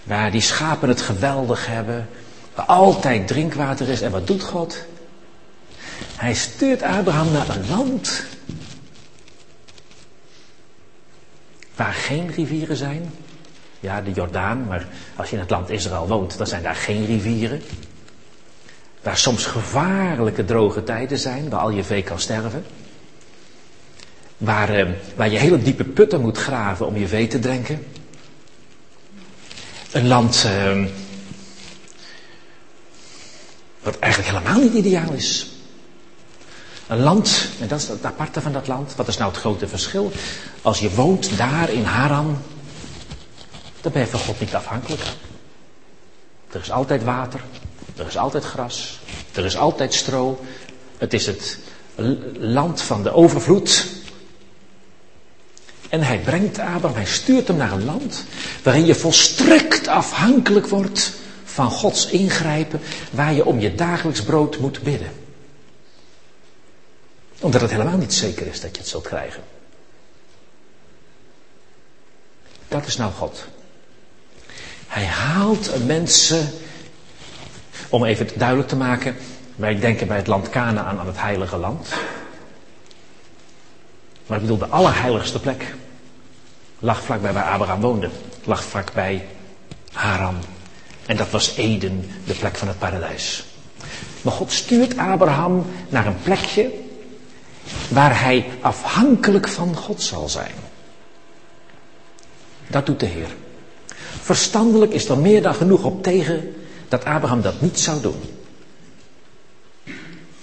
Waar 0.03 0.31
die 0.31 0.41
schapen 0.41 0.89
het 0.89 1.01
geweldig 1.01 1.67
hebben. 1.67 2.07
Waar 2.55 2.65
altijd 2.65 3.27
drinkwater 3.27 3.89
is. 3.89 4.01
En 4.01 4.11
wat 4.11 4.27
doet 4.27 4.43
God? 4.43 4.85
Hij 6.15 6.33
stuurt 6.33 6.81
Abraham 6.81 7.31
naar 7.31 7.49
een 7.49 7.69
land 7.69 8.23
waar 11.75 11.93
geen 11.93 12.31
rivieren 12.31 12.75
zijn. 12.75 13.13
Ja, 13.79 14.01
de 14.01 14.11
Jordaan, 14.11 14.65
maar 14.67 14.87
als 15.15 15.29
je 15.29 15.35
in 15.35 15.41
het 15.41 15.49
land 15.49 15.69
Israël 15.69 16.07
woont, 16.07 16.37
dan 16.37 16.47
zijn 16.47 16.63
daar 16.63 16.75
geen 16.75 17.05
rivieren. 17.05 17.61
Waar 19.01 19.17
soms 19.17 19.45
gevaarlijke 19.45 20.45
droge 20.45 20.83
tijden 20.83 21.17
zijn, 21.17 21.49
waar 21.49 21.59
al 21.59 21.69
je 21.69 21.83
vee 21.83 22.03
kan 22.03 22.19
sterven. 22.19 22.65
Waar, 24.41 24.69
eh, 24.69 24.87
waar 25.15 25.29
je 25.29 25.37
hele 25.37 25.61
diepe 25.61 25.83
putten 25.83 26.21
moet 26.21 26.37
graven 26.37 26.85
om 26.85 26.97
je 26.97 27.07
vee 27.07 27.27
te 27.27 27.39
drinken. 27.39 27.85
Een 29.91 30.07
land 30.07 30.43
eh, 30.45 30.85
wat 33.83 33.99
eigenlijk 33.99 34.33
helemaal 34.33 34.59
niet 34.59 34.73
ideaal 34.73 35.13
is. 35.13 35.47
Een 36.87 36.99
land, 36.99 37.49
en 37.59 37.67
dat 37.67 37.79
is 37.79 37.87
het 37.87 38.05
aparte 38.05 38.41
van 38.41 38.51
dat 38.51 38.67
land, 38.67 38.95
wat 38.95 39.07
is 39.07 39.17
nou 39.17 39.31
het 39.31 39.39
grote 39.39 39.67
verschil? 39.67 40.11
Als 40.61 40.79
je 40.79 40.93
woont 40.93 41.37
daar 41.37 41.69
in 41.69 41.83
Haran, 41.83 42.37
dan 43.81 43.91
ben 43.91 44.01
je 44.01 44.07
van 44.07 44.19
God 44.19 44.39
niet 44.39 44.55
afhankelijk. 44.55 45.01
Er 46.51 46.61
is 46.61 46.71
altijd 46.71 47.03
water, 47.03 47.41
er 47.95 48.07
is 48.07 48.17
altijd 48.17 48.43
gras, 48.43 48.99
er 49.31 49.45
is 49.45 49.57
altijd 49.57 49.93
stro. 49.93 50.45
Het 50.97 51.13
is 51.13 51.25
het 51.25 51.59
land 52.39 52.81
van 52.81 53.03
de 53.03 53.13
overvloed. 53.13 53.99
En 55.91 56.01
hij 56.01 56.19
brengt 56.19 56.59
Abraham, 56.59 56.93
hij 56.93 57.05
stuurt 57.05 57.47
hem 57.47 57.57
naar 57.57 57.71
een 57.71 57.85
land 57.85 58.23
waarin 58.63 58.85
je 58.85 58.95
volstrekt 58.95 59.87
afhankelijk 59.87 60.67
wordt 60.67 61.13
van 61.43 61.71
Gods 61.71 62.05
ingrijpen, 62.05 62.79
waar 63.11 63.33
je 63.33 63.45
om 63.45 63.59
je 63.59 63.75
dagelijks 63.75 64.23
brood 64.23 64.57
moet 64.59 64.81
bidden. 64.81 65.11
Omdat 67.39 67.61
het 67.61 67.71
helemaal 67.71 67.97
niet 67.97 68.13
zeker 68.13 68.47
is 68.47 68.61
dat 68.61 68.75
je 68.75 68.81
het 68.81 68.89
zult 68.89 69.07
krijgen. 69.07 69.43
Dat 72.67 72.85
is 72.85 72.97
nou 72.97 73.11
God. 73.11 73.45
Hij 74.87 75.05
haalt 75.05 75.85
mensen, 75.85 76.49
om 77.89 78.05
even 78.05 78.29
duidelijk 78.35 78.69
te 78.69 78.75
maken, 78.75 79.15
wij 79.55 79.79
denken 79.79 80.07
bij 80.07 80.17
het 80.17 80.27
land 80.27 80.49
Canaan 80.49 80.99
aan 80.99 81.07
het 81.07 81.21
heilige 81.21 81.57
land. 81.57 81.87
Maar 84.25 84.37
ik 84.37 84.43
bedoel, 84.43 84.57
de 84.57 84.67
allerheiligste 84.67 85.39
plek 85.39 85.73
lag 86.81 87.01
vlakbij 87.01 87.33
waar 87.33 87.51
Abraham 87.51 87.81
woonde. 87.81 88.09
Lag 88.43 88.63
vlakbij 88.63 89.27
Haran. 89.93 90.35
En 91.05 91.17
dat 91.17 91.29
was 91.29 91.55
Eden, 91.55 92.09
de 92.25 92.33
plek 92.33 92.55
van 92.55 92.67
het 92.67 92.79
paradijs. 92.79 93.45
Maar 94.21 94.33
God 94.33 94.51
stuurt 94.51 94.97
Abraham 94.97 95.65
naar 95.89 96.05
een 96.05 96.21
plekje 96.23 96.71
waar 97.89 98.21
hij 98.21 98.45
afhankelijk 98.61 99.47
van 99.47 99.75
God 99.75 100.01
zal 100.01 100.29
zijn. 100.29 100.53
Dat 102.67 102.85
doet 102.85 102.99
de 102.99 103.05
Heer. 103.05 103.35
Verstandelijk 104.21 104.91
is 104.91 105.09
er 105.09 105.17
meer 105.17 105.41
dan 105.41 105.53
genoeg 105.53 105.83
op 105.83 106.03
tegen 106.03 106.55
dat 106.87 107.05
Abraham 107.05 107.41
dat 107.41 107.61
niet 107.61 107.79
zou 107.79 108.01
doen. 108.01 108.21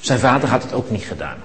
Zijn 0.00 0.18
vader 0.18 0.48
had 0.48 0.62
het 0.62 0.72
ook 0.72 0.90
niet 0.90 1.04
gedaan. 1.04 1.38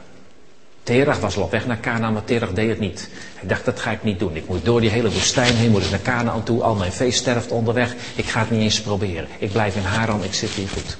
Terach 0.84 1.20
was 1.20 1.36
al 1.36 1.44
op 1.44 1.52
weg 1.52 1.66
naar 1.66 1.80
Canaan, 1.80 2.14
maar 2.14 2.24
Terach 2.24 2.54
deed 2.54 2.70
het 2.70 2.80
niet. 2.80 3.10
Hij 3.36 3.48
dacht, 3.48 3.66
dat 3.66 3.80
ga 3.80 3.92
ik 3.92 4.04
niet 4.04 4.20
doen. 4.20 4.36
Ik 4.36 4.48
moet 4.48 4.66
door 4.66 4.82
die 4.82 4.90
hele 4.90 5.12
woestijn 5.12 5.56
heen, 5.56 5.72
moet 5.72 5.84
ik 5.84 5.90
naar 5.90 6.02
Canaan 6.02 6.44
toe. 6.44 6.64
Al 6.64 6.76
mijn 6.76 6.92
vee 6.92 7.12
sterft 7.12 7.52
onderweg. 7.52 7.96
Ik 8.16 8.26
ga 8.26 8.40
het 8.40 8.52
niet 8.52 8.62
eens 8.62 8.82
proberen. 8.82 9.28
Ik 9.38 9.52
blijf 9.52 9.76
in 9.76 9.84
Haran, 9.84 10.24
ik 10.24 10.34
zit 10.34 10.50
hier 10.50 10.70
goed. 10.70 10.98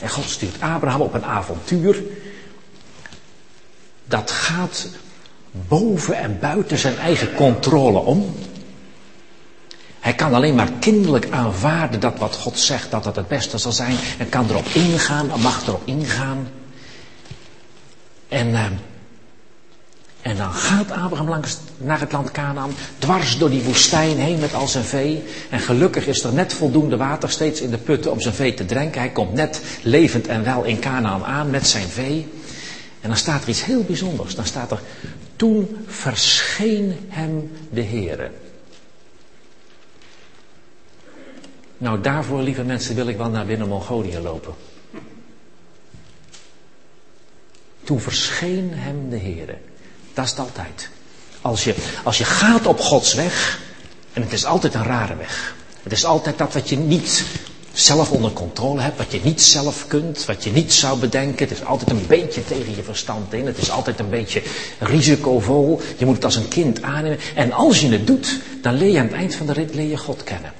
En 0.00 0.08
God 0.08 0.24
stuurt 0.24 0.60
Abraham 0.60 1.00
op 1.00 1.14
een 1.14 1.24
avontuur. 1.24 2.02
Dat 4.04 4.30
gaat 4.30 4.88
boven 5.50 6.16
en 6.16 6.38
buiten 6.40 6.78
zijn 6.78 6.98
eigen 6.98 7.34
controle 7.34 7.98
om. 7.98 8.34
Hij 10.00 10.14
kan 10.14 10.34
alleen 10.34 10.54
maar 10.54 10.70
kinderlijk 10.80 11.30
aanvaarden 11.30 12.00
dat 12.00 12.18
wat 12.18 12.36
God 12.36 12.58
zegt, 12.58 12.90
dat 12.90 13.04
dat 13.04 13.16
het 13.16 13.28
beste 13.28 13.58
zal 13.58 13.72
zijn. 13.72 13.96
En 14.18 14.28
kan 14.28 14.50
erop 14.50 14.66
ingaan, 14.66 15.30
mag 15.40 15.66
erop 15.66 15.82
ingaan. 15.84 16.48
En, 18.30 18.48
uh, 18.48 18.64
en 20.22 20.36
dan 20.36 20.52
gaat 20.52 20.90
Abraham 20.90 21.28
langs 21.28 21.58
naar 21.76 22.00
het 22.00 22.12
land 22.12 22.30
Canaan, 22.30 22.70
dwars 22.98 23.38
door 23.38 23.50
die 23.50 23.62
woestijn 23.62 24.18
heen 24.18 24.38
met 24.38 24.54
al 24.54 24.68
zijn 24.68 24.84
vee. 24.84 25.22
En 25.50 25.60
gelukkig 25.60 26.06
is 26.06 26.24
er 26.24 26.32
net 26.32 26.52
voldoende 26.52 26.96
water 26.96 27.30
steeds 27.30 27.60
in 27.60 27.70
de 27.70 27.78
putten 27.78 28.10
om 28.10 28.20
zijn 28.20 28.34
vee 28.34 28.54
te 28.54 28.64
drinken. 28.64 29.00
Hij 29.00 29.10
komt 29.10 29.32
net 29.32 29.62
levend 29.82 30.26
en 30.26 30.44
wel 30.44 30.64
in 30.64 30.78
Canaan 30.78 31.24
aan 31.24 31.50
met 31.50 31.66
zijn 31.66 31.88
vee. 31.88 32.28
En 33.00 33.08
dan 33.08 33.16
staat 33.16 33.42
er 33.42 33.48
iets 33.48 33.64
heel 33.64 33.82
bijzonders. 33.82 34.34
Dan 34.34 34.46
staat 34.46 34.70
er, 34.70 34.80
toen 35.36 35.76
verscheen 35.86 36.96
hem 37.08 37.50
de 37.70 37.82
Heere. 37.82 38.30
Nou, 41.78 42.00
daarvoor, 42.00 42.42
lieve 42.42 42.62
mensen, 42.62 42.94
wil 42.94 43.06
ik 43.06 43.16
wel 43.16 43.30
naar 43.30 43.46
binnen 43.46 43.68
Mongolië 43.68 44.18
lopen. 44.18 44.54
Toen 47.90 48.00
verscheen 48.00 48.70
hem 48.74 49.08
de 49.08 49.16
Heer. 49.16 49.58
Dat 50.14 50.24
is 50.24 50.30
het 50.30 50.40
altijd. 50.40 50.88
Als 51.40 51.64
je, 51.64 51.74
als 52.04 52.18
je 52.18 52.24
gaat 52.24 52.66
op 52.66 52.80
Gods 52.80 53.14
weg, 53.14 53.60
en 54.12 54.22
het 54.22 54.32
is 54.32 54.44
altijd 54.44 54.74
een 54.74 54.84
rare 54.84 55.16
weg. 55.16 55.54
Het 55.82 55.92
is 55.92 56.04
altijd 56.04 56.38
dat 56.38 56.52
wat 56.52 56.68
je 56.68 56.76
niet 56.76 57.24
zelf 57.72 58.10
onder 58.10 58.32
controle 58.32 58.80
hebt, 58.80 58.98
wat 58.98 59.12
je 59.12 59.20
niet 59.22 59.42
zelf 59.42 59.86
kunt, 59.86 60.24
wat 60.24 60.44
je 60.44 60.50
niet 60.50 60.72
zou 60.72 60.98
bedenken. 60.98 61.48
Het 61.48 61.58
is 61.58 61.64
altijd 61.64 61.90
een 61.90 62.06
beetje 62.06 62.44
tegen 62.44 62.76
je 62.76 62.82
verstand 62.82 63.32
in. 63.32 63.46
Het 63.46 63.58
is 63.58 63.70
altijd 63.70 63.98
een 63.98 64.10
beetje 64.10 64.42
risicovol. 64.78 65.80
Je 65.96 66.04
moet 66.04 66.14
het 66.14 66.24
als 66.24 66.36
een 66.36 66.48
kind 66.48 66.82
aannemen. 66.82 67.18
En 67.34 67.52
als 67.52 67.80
je 67.80 67.88
het 67.88 68.06
doet, 68.06 68.38
dan 68.62 68.74
leer 68.74 68.92
je 68.92 68.98
aan 68.98 69.06
het 69.06 69.14
eind 69.14 69.34
van 69.34 69.46
de 69.46 69.52
rit 69.52 69.74
leer 69.74 69.88
je 69.88 69.98
God 69.98 70.24
kennen. 70.24 70.52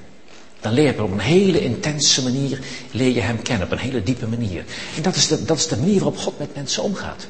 Dan 0.61 0.73
leer 0.73 0.95
je 0.95 1.03
op 1.03 1.11
een 1.11 1.19
hele 1.19 1.63
intense 1.63 2.23
manier, 2.23 2.59
leer 2.91 3.13
je 3.13 3.21
hem 3.21 3.41
kennen, 3.41 3.65
op 3.65 3.71
een 3.71 3.79
hele 3.79 4.03
diepe 4.03 4.27
manier. 4.27 4.63
En 4.95 5.01
dat 5.01 5.15
is 5.15 5.27
de, 5.27 5.45
dat 5.45 5.57
is 5.57 5.67
de 5.67 5.77
manier 5.77 5.95
waarop 5.95 6.17
God 6.17 6.39
met 6.39 6.55
mensen 6.55 6.83
omgaat. 6.83 7.27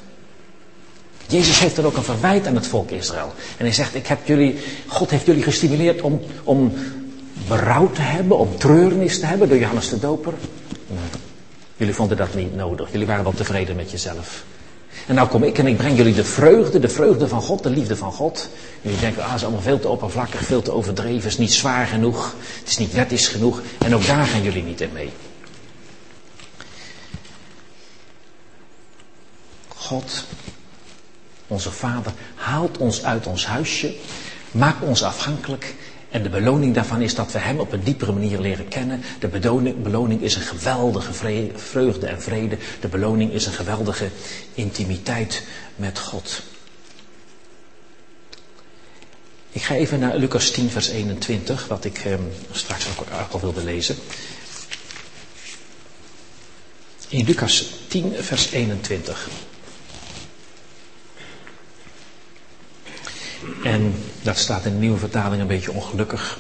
Jezus 1.28 1.60
heeft 1.60 1.76
dan 1.76 1.86
ook 1.86 1.98
een 1.98 2.04
verwijt 2.04 2.48
aan 2.48 2.56
het 2.56 2.68
volk 2.68 2.92
Israël. 2.92 3.34
En 3.58 3.66
hij 3.66 3.74
zegt, 3.74 3.96
ik 3.96 4.08
heb 4.08 4.28
jullie, 4.28 4.58
God 4.88 5.10
heeft 5.10 5.26
jullie 5.26 5.44
gestimuleerd 5.44 6.02
om, 6.02 6.22
om 6.44 6.74
berouw 7.48 7.92
te 7.92 8.02
hebben, 8.02 8.38
om 8.38 8.58
treurnis 8.58 9.20
te 9.20 9.26
hebben 9.26 9.50
door 9.50 9.58
Johannes 9.58 9.90
de 9.90 10.00
Doper. 10.00 10.34
Jullie 11.78 11.94
vonden 11.94 12.18
dat 12.18 12.36
niet 12.36 12.56
nodig. 12.56 12.92
Jullie 12.92 13.08
waren 13.08 13.24
wel 13.24 13.34
tevreden 13.34 13.76
met 13.76 13.92
jezelf. 13.92 14.44
En 15.08 15.16
nou 15.16 15.28
kom 15.28 15.44
ik 15.44 15.58
en 15.58 15.68
ik 15.68 15.78
breng 15.78 15.98
jullie 15.98 16.14
de 16.14 16.24
vreugde, 16.24 16.80
de 16.80 16.90
vreugde 16.90 17.28
van 17.28 17.42
God, 17.42 17.64
de 17.64 17.70
liefde 17.70 17.96
van 17.96 18.12
God. 18.12 18.50
Jullie 18.82 19.00
denken, 19.00 19.24
ah, 19.24 19.34
is 19.36 19.44
allemaal 19.44 19.62
veel 19.62 19.80
te 19.80 19.88
oppervlakkig, 19.88 20.44
veel 20.44 20.62
te 20.62 20.72
overdreven, 20.72 21.30
is 21.30 21.38
niet 21.38 21.54
zwaar 21.54 21.88
genoeg, 21.88 22.36
het 22.60 22.68
is 22.68 22.78
niet 22.78 22.94
wettisch 22.94 23.28
genoeg. 23.28 23.62
En 23.78 23.96
ook 23.96 24.06
daar 24.06 24.26
gaan 24.26 24.42
jullie 24.42 24.64
niet 24.64 24.82
in 24.82 24.92
mee. 24.94 25.12
God, 29.68 30.26
onze 31.48 31.72
Vader, 31.72 32.14
haalt 32.36 32.78
ons 32.78 33.04
uit 33.04 33.28
ons 33.28 33.46
huisje, 33.46 33.96
maakt 34.52 34.84
ons 34.84 35.04
afhankelijk 35.04 35.76
en 36.12 36.24
de 36.24 36.30
beloning 36.30 36.74
daarvan 36.74 37.02
is 37.02 37.16
dat 37.16 37.32
we 37.32 37.40
Hem 37.40 37.60
op 37.60 37.72
een 37.72 37.84
diepere 37.84 38.12
manier 38.12 38.40
leren 38.40 38.68
kennen. 38.68 39.02
De 39.20 39.28
beloning, 39.28 39.84
beloning 39.84 40.22
is 40.22 40.36
een 40.36 40.42
geweldige 40.42 41.14
vreugde 41.56 42.08
en 42.08 42.22
vrede. 42.22 42.58
De 42.80 42.88
beloning 42.88 43.32
is 43.32 43.46
een 43.46 43.54
geweldige 43.54 44.10
intimiteit 44.54 45.44
met 45.76 46.00
God. 46.00 46.42
Ik 49.52 49.62
ga 49.62 49.76
even 49.76 50.00
naar 50.00 50.18
Lucas 50.18 50.52
10, 50.52 50.70
vers 50.70 50.90
21, 50.90 51.68
wat 51.68 51.86
ik 51.86 51.98
eh, 51.98 52.14
straks 52.52 52.86
ook 52.98 53.32
al 53.32 53.40
wilde 53.40 53.64
lezen. 53.64 53.96
In 57.08 57.26
Lucas 57.26 57.66
10, 57.88 58.14
vers 58.20 58.52
21. 58.52 59.30
En 63.64 63.94
dat 64.22 64.38
staat 64.38 64.66
in 64.66 64.72
de 64.72 64.80
nieuwe 64.80 64.98
vertaling 64.98 65.42
een 65.42 65.48
beetje 65.48 65.72
ongelukkig. 65.72 66.40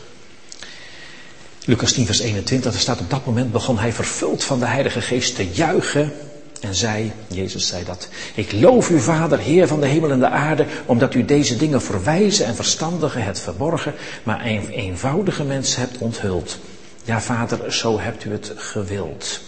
Lucas 1.65 1.91
10, 1.91 2.05
vers 2.05 2.19
21, 2.19 2.73
er 2.73 2.79
staat 2.79 2.99
op 2.99 3.09
dat 3.09 3.25
moment 3.25 3.51
begon 3.51 3.77
hij 3.77 3.93
vervuld 3.93 4.43
van 4.43 4.59
de 4.59 4.65
Heilige 4.65 5.01
Geest 5.01 5.35
te 5.35 5.49
juichen 5.49 6.13
en 6.61 6.75
zei, 6.75 7.11
Jezus 7.27 7.67
zei 7.67 7.83
dat, 7.83 8.09
ik 8.35 8.51
loof 8.51 8.89
u 8.89 8.99
Vader, 8.99 9.39
Heer 9.39 9.67
van 9.67 9.79
de 9.79 9.87
hemel 9.87 10.11
en 10.11 10.19
de 10.19 10.29
aarde, 10.29 10.65
omdat 10.85 11.13
u 11.13 11.25
deze 11.25 11.57
dingen 11.57 11.81
voor 11.81 12.03
wijze 12.03 12.43
en 12.43 12.55
verstandige 12.55 13.19
het 13.19 13.39
verborgen, 13.39 13.93
maar 14.23 14.45
een 14.45 14.69
eenvoudige 14.69 15.43
mens 15.43 15.75
hebt 15.75 15.97
onthuld. 15.97 16.57
Ja 17.03 17.21
Vader, 17.21 17.73
zo 17.73 17.99
hebt 17.99 18.25
u 18.25 18.31
het 18.31 18.53
gewild. 18.55 19.39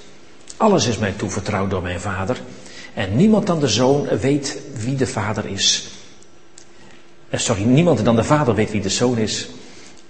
Alles 0.57 0.85
is 0.85 0.97
mij 0.97 1.11
toevertrouwd 1.11 1.69
door 1.69 1.81
mijn 1.81 1.99
Vader. 1.99 2.41
En 2.93 3.15
niemand 3.15 3.47
dan 3.47 3.59
de 3.59 3.67
zoon 3.67 4.07
weet 4.07 4.57
wie 4.75 4.95
de 4.95 5.07
vader 5.07 5.45
is. 5.45 5.87
Eh, 7.33 7.39
sorry, 7.39 7.63
niemand 7.63 8.05
dan 8.05 8.15
de 8.15 8.23
vader 8.23 8.55
weet 8.55 8.71
wie 8.71 8.81
de 8.81 8.89
zoon 8.89 9.17
is. 9.17 9.49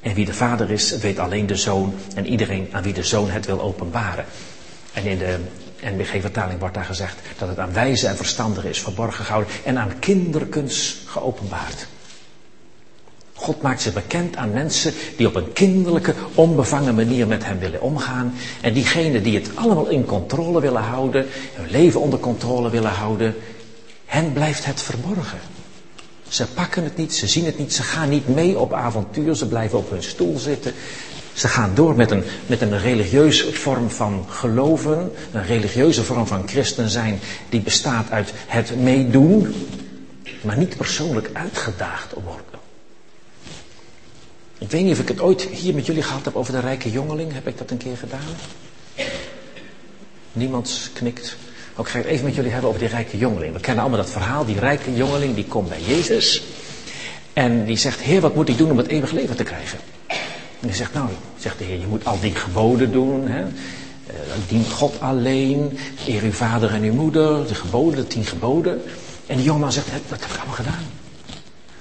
En 0.02 0.14
wie 0.14 0.26
de 0.26 0.34
vader 0.34 0.72
is, 0.72 0.98
weet 0.98 1.20
alleen 1.20 1.48
de 1.48 1.56
zoon 1.56 1.94
en 2.16 2.28
iedereen 2.28 2.68
aan 2.72 2.84
wie 2.84 2.94
de 2.94 3.04
zoon 3.04 3.30
het 3.30 3.46
wil 3.46 3.62
openbaren. 3.62 4.26
En 4.94 5.06
in 5.06 5.18
de 5.18 5.38
NBG-vertaling 5.82 6.60
wordt 6.60 6.76
daar 6.76 6.86
gezegd 6.86 7.18
dat 7.38 7.48
het 7.48 7.60
aan 7.60 7.74
wijze 7.74 8.08
en 8.08 8.16
verstandigen 8.16 8.70
is 8.70 8.80
verborgen 8.80 9.26
gehouden 9.26 9.54
en 9.64 9.78
aan 9.78 10.00
kinderkunst 10.00 10.98
geopenbaard. 11.06 11.88
God 13.34 13.62
maakt 13.62 13.82
zich 13.82 13.94
bekend 13.94 14.36
aan 14.36 14.52
mensen 14.52 14.94
die 15.18 15.28
op 15.28 15.36
een 15.36 15.54
kinderlijke, 15.54 16.14
onbevangen 16.36 16.96
manier 16.96 17.28
met 17.28 17.46
hem 17.46 17.60
willen 17.60 17.82
omgaan. 17.82 18.34
En 18.62 18.74
diegenen 18.74 19.24
die 19.24 19.36
het 19.36 19.50
allemaal 19.56 19.88
in 19.88 20.06
controle 20.06 20.62
willen 20.62 20.84
houden, 20.84 21.28
hun 21.54 21.70
leven 21.70 22.02
onder 22.02 22.20
controle 22.20 22.70
willen 22.70 22.92
houden, 22.92 23.36
hen 24.06 24.34
blijft 24.34 24.66
het 24.66 24.82
verborgen. 24.82 25.40
Ze 26.34 26.48
pakken 26.48 26.84
het 26.84 26.98
niet, 26.98 27.14
ze 27.14 27.28
zien 27.28 27.46
het 27.46 27.58
niet, 27.58 27.74
ze 27.74 27.84
gaan 27.84 28.10
niet 28.10 28.28
mee 28.28 28.60
op 28.60 28.74
avontuur, 28.74 29.36
ze 29.36 29.48
blijven 29.48 29.78
op 29.78 29.90
hun 29.90 30.04
stoel 30.04 30.38
zitten. 30.38 30.74
Ze 31.34 31.48
gaan 31.48 31.72
door 31.76 31.96
met 31.96 32.12
een, 32.12 32.24
met 32.46 32.62
een 32.62 32.80
religieuze 32.80 33.54
vorm 33.54 33.90
van 33.90 34.26
geloven, 34.30 35.12
een 35.32 35.46
religieuze 35.46 36.04
vorm 36.04 36.28
van 36.28 36.48
christen 36.48 36.90
zijn, 36.90 37.20
die 37.50 37.62
bestaat 37.62 38.12
uit 38.12 38.34
het 38.48 38.80
meedoen, 38.80 39.56
maar 40.42 40.58
niet 40.58 40.78
persoonlijk 40.78 41.30
uitgedaagd 41.34 42.14
worden. 42.14 42.60
Ik 44.58 44.72
weet 44.72 44.84
niet 44.84 44.94
of 44.94 45.00
ik 45.00 45.08
het 45.08 45.22
ooit 45.22 45.42
hier 45.42 45.74
met 45.74 45.86
jullie 45.86 46.04
gehad 46.04 46.26
heb 46.26 46.36
over 46.36 46.54
de 46.54 46.60
rijke 46.60 46.92
jongeling. 46.92 47.34
Heb 47.34 47.48
ik 47.48 47.58
dat 47.58 47.72
een 47.72 47.78
keer 47.78 47.98
gedaan? 47.98 48.36
Niemand 50.32 50.90
knikt. 50.94 51.38
Ook 51.76 51.90
ga 51.90 51.98
ik 51.98 52.04
het 52.04 52.14
even 52.14 52.26
met 52.26 52.36
jullie 52.36 52.52
hebben 52.52 52.70
over 52.70 52.82
die 52.82 52.90
rijke 52.90 53.18
jongeling. 53.18 53.54
We 53.54 53.60
kennen 53.60 53.84
allemaal 53.84 54.02
dat 54.02 54.12
verhaal. 54.12 54.46
Die 54.46 54.60
rijke 54.60 54.96
jongeling 54.96 55.36
die 55.36 55.46
komt 55.46 55.70
bij 55.70 55.82
Jezus. 55.82 56.44
En 57.34 57.66
die 57.66 57.78
zegt, 57.78 58.00
Heer, 58.00 58.22
wat 58.22 58.36
moet 58.36 58.50
ik 58.50 58.58
doen 58.58 58.72
om 58.72 58.78
het 58.78 58.88
eeuwig 58.88 59.12
leven 59.12 59.36
te 59.36 59.44
krijgen? 59.44 59.80
En 60.60 60.68
die 60.70 60.76
zegt, 60.76 60.94
nou, 60.94 61.10
zegt 61.38 61.58
de 61.58 61.64
Heer, 61.64 61.80
je 61.80 61.88
moet 61.88 62.06
al 62.06 62.20
die 62.20 62.36
geboden 62.36 62.92
doen. 62.92 63.28
Hè? 63.28 63.42
Uh, 63.42 63.48
dien 64.48 64.66
God 64.70 65.00
alleen. 65.00 65.78
Eer 66.08 66.24
uw 66.24 66.32
vader 66.32 66.74
en 66.74 66.84
uw 66.84 66.94
moeder. 66.94 67.48
De 67.48 67.56
geboden, 67.56 67.96
de 67.96 68.08
tien 68.08 68.26
geboden. 68.26 68.82
En 69.28 69.36
die 69.36 69.46
jongeman 69.46 69.72
zegt, 69.72 69.88
dat 70.10 70.20
heb 70.22 70.30
ik 70.30 70.38
allemaal 70.38 70.56
gedaan. 70.56 70.84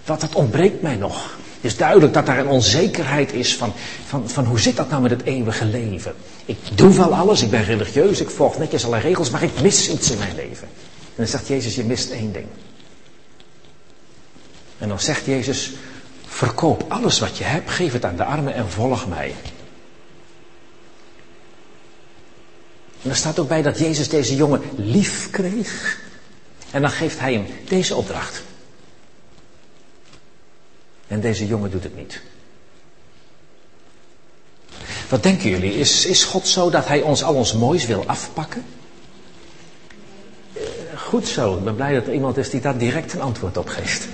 Wat, 0.04 0.20
dat 0.20 0.34
ontbreekt 0.34 0.82
mij 0.82 0.96
nog. 0.96 1.36
Is 1.62 1.76
duidelijk 1.76 2.12
dat 2.12 2.26
daar 2.26 2.38
een 2.38 2.48
onzekerheid 2.48 3.32
is 3.32 3.56
van, 3.56 3.72
van, 4.06 4.28
van 4.28 4.44
hoe 4.44 4.60
zit 4.60 4.76
dat 4.76 4.90
nou 4.90 5.02
met 5.02 5.10
het 5.10 5.22
eeuwige 5.22 5.64
leven. 5.64 6.14
Ik 6.44 6.58
doe 6.74 6.94
wel 6.94 7.14
alles, 7.14 7.42
ik 7.42 7.50
ben 7.50 7.64
religieus, 7.64 8.20
ik 8.20 8.30
volg 8.30 8.58
netjes 8.58 8.84
alle 8.84 8.98
regels, 8.98 9.30
maar 9.30 9.42
ik 9.42 9.60
mis 9.60 9.90
iets 9.90 10.10
in 10.10 10.18
mijn 10.18 10.34
leven. 10.34 10.68
En 11.04 11.14
dan 11.16 11.26
zegt 11.26 11.46
Jezus, 11.46 11.74
je 11.74 11.84
mist 11.84 12.10
één 12.10 12.32
ding. 12.32 12.46
En 14.78 14.88
dan 14.88 15.00
zegt 15.00 15.24
Jezus, 15.24 15.72
verkoop 16.26 16.84
alles 16.88 17.18
wat 17.18 17.38
je 17.38 17.44
hebt, 17.44 17.70
geef 17.70 17.92
het 17.92 18.04
aan 18.04 18.16
de 18.16 18.24
armen 18.24 18.54
en 18.54 18.70
volg 18.70 19.08
mij. 19.08 19.34
En 23.02 23.10
er 23.10 23.16
staat 23.16 23.38
ook 23.38 23.48
bij 23.48 23.62
dat 23.62 23.78
Jezus 23.78 24.08
deze 24.08 24.36
jongen 24.36 24.62
lief 24.76 25.30
kreeg. 25.30 25.98
En 26.70 26.80
dan 26.80 26.90
geeft 26.90 27.18
hij 27.18 27.32
hem 27.32 27.46
deze 27.68 27.94
opdracht. 27.94 28.42
En 31.12 31.20
deze 31.20 31.46
jongen 31.46 31.70
doet 31.70 31.82
het 31.82 31.96
niet. 31.96 32.20
Wat 35.08 35.22
denken 35.22 35.50
jullie? 35.50 35.74
Is, 35.74 36.06
is 36.06 36.24
God 36.24 36.48
zo 36.48 36.70
dat 36.70 36.86
hij 36.86 37.00
ons 37.00 37.22
al 37.22 37.34
ons 37.34 37.52
moois 37.54 37.86
wil 37.86 38.04
afpakken? 38.06 38.64
Eh, 40.52 40.62
goed 40.96 41.26
zo. 41.26 41.56
Ik 41.56 41.64
ben 41.64 41.74
blij 41.74 41.94
dat 41.94 42.06
er 42.06 42.14
iemand 42.14 42.36
is 42.36 42.50
die 42.50 42.60
daar 42.60 42.78
direct 42.78 43.12
een 43.12 43.20
antwoord 43.20 43.56
op 43.56 43.68
geeft. 43.68 44.08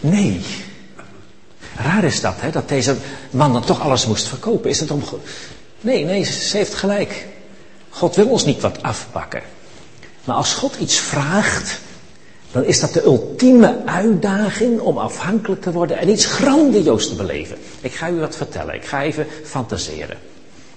Nee. 0.00 0.40
Raar 1.76 2.04
is 2.04 2.20
dat, 2.20 2.40
hè? 2.40 2.50
Dat 2.50 2.68
deze 2.68 2.96
man 3.30 3.52
dan 3.52 3.64
toch 3.64 3.80
alles 3.80 4.06
moest 4.06 4.28
verkopen. 4.28 4.70
Is 4.70 4.80
het 4.80 4.90
om. 4.90 5.02
Nee, 5.80 6.04
nee, 6.04 6.24
ze 6.24 6.56
heeft 6.56 6.74
gelijk. 6.74 7.26
God 7.88 8.16
wil 8.16 8.28
ons 8.28 8.44
niet 8.44 8.60
wat 8.60 8.82
afpakken. 8.82 9.42
Maar 10.24 10.36
als 10.36 10.54
God 10.54 10.76
iets 10.76 10.98
vraagt, 10.98 11.80
dan 12.54 12.64
is 12.64 12.80
dat 12.80 12.92
de 12.92 13.04
ultieme 13.04 13.76
uitdaging 13.86 14.80
om 14.80 14.98
afhankelijk 14.98 15.62
te 15.62 15.72
worden 15.72 15.98
en 15.98 16.08
iets 16.08 16.26
grandioos 16.26 17.08
te 17.08 17.14
beleven. 17.14 17.56
Ik 17.80 17.94
ga 17.94 18.10
u 18.10 18.14
wat 18.14 18.36
vertellen. 18.36 18.74
Ik 18.74 18.84
ga 18.84 19.02
even 19.02 19.26
fantaseren. 19.44 20.16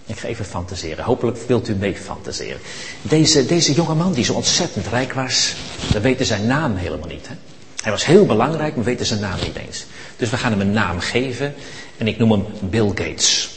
Ik 0.05 0.17
ga 0.17 0.27
even 0.27 0.45
fantaseren. 0.45 1.03
Hopelijk 1.03 1.37
wilt 1.47 1.67
u 1.67 1.75
mee 1.75 1.95
fantaseren. 1.95 2.59
Deze, 3.01 3.45
deze 3.45 3.73
jonge 3.73 3.95
man 3.95 4.13
die 4.13 4.23
zo 4.23 4.33
ontzettend 4.33 4.87
rijk 4.87 5.13
was, 5.13 5.55
we 5.91 5.99
weten 5.99 6.25
zijn 6.25 6.47
naam 6.47 6.75
helemaal 6.75 7.07
niet. 7.07 7.27
Hè? 7.27 7.35
Hij 7.81 7.91
was 7.91 8.05
heel 8.05 8.25
belangrijk, 8.25 8.75
maar 8.75 8.83
we 8.83 8.89
weten 8.89 9.05
zijn 9.05 9.19
naam 9.19 9.39
niet 9.43 9.55
eens. 9.55 9.85
Dus 10.15 10.29
we 10.29 10.37
gaan 10.37 10.51
hem 10.51 10.61
een 10.61 10.71
naam 10.71 10.99
geven 10.99 11.53
en 11.97 12.07
ik 12.07 12.17
noem 12.17 12.31
hem 12.31 12.45
Bill 12.59 12.87
Gates. 12.87 13.49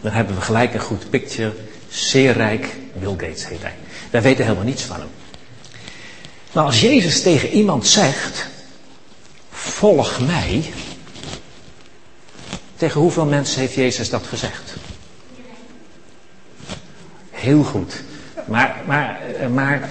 Dan 0.00 0.12
hebben 0.12 0.34
we 0.34 0.40
gelijk 0.40 0.74
een 0.74 0.80
goed 0.80 1.10
picture. 1.10 1.52
Zeer 1.88 2.32
rijk, 2.32 2.76
Bill 2.98 3.14
Gates 3.16 3.48
heet 3.48 3.62
hij. 3.62 3.74
Wij 4.16 4.24
weten 4.24 4.44
helemaal 4.44 4.66
niets 4.66 4.82
van 4.82 4.96
hem. 4.96 5.08
Maar 6.52 6.64
als 6.64 6.80
Jezus 6.80 7.22
tegen 7.22 7.48
iemand 7.48 7.86
zegt, 7.86 8.46
volg 9.50 10.20
mij, 10.20 10.72
tegen 12.76 13.00
hoeveel 13.00 13.24
mensen 13.24 13.60
heeft 13.60 13.74
Jezus 13.74 14.10
dat 14.10 14.26
gezegd? 14.26 14.74
Heel 17.30 17.62
goed. 17.62 18.02
Maar, 18.46 18.82
maar, 18.86 19.20
maar, 19.50 19.90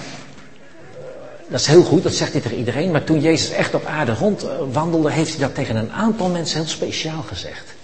dat 1.48 1.60
is 1.60 1.66
heel 1.66 1.84
goed, 1.84 2.02
dat 2.02 2.14
zegt 2.14 2.32
hij 2.32 2.40
tegen 2.40 2.58
iedereen. 2.58 2.90
Maar 2.90 3.04
toen 3.04 3.20
Jezus 3.20 3.50
echt 3.50 3.74
op 3.74 3.84
aarde 3.84 4.14
rondwandelde, 4.14 5.10
heeft 5.10 5.30
hij 5.30 5.40
dat 5.40 5.54
tegen 5.54 5.76
een 5.76 5.92
aantal 5.92 6.28
mensen 6.28 6.58
heel 6.58 6.68
speciaal 6.68 7.22
gezegd. 7.22 7.74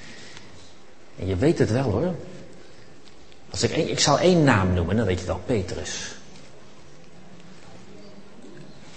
En 1.19 1.27
je 1.27 1.37
weet 1.37 1.59
het 1.59 1.71
wel 1.71 1.91
hoor. 1.91 2.15
Als 3.51 3.63
ik, 3.63 3.77
ik 3.77 4.01
zal 4.01 4.19
één 4.19 4.45
naam 4.45 4.75
noemen, 4.75 4.97
dan 4.97 5.07
weet 5.07 5.21
je 5.21 5.27
wel, 5.27 5.41
Petrus. 5.47 6.21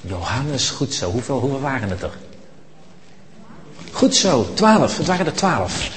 Johannes, 0.07 0.69
goed 0.69 0.93
zo. 0.93 1.11
Hoeveel, 1.11 1.39
hoeveel 1.39 1.61
waren 1.61 1.89
het 1.89 2.01
er? 2.01 2.13
Goed 3.91 4.15
zo, 4.15 4.47
twaalf. 4.53 4.97
Het 4.97 5.07
waren 5.07 5.25
er 5.25 5.33
twaalf. 5.33 5.89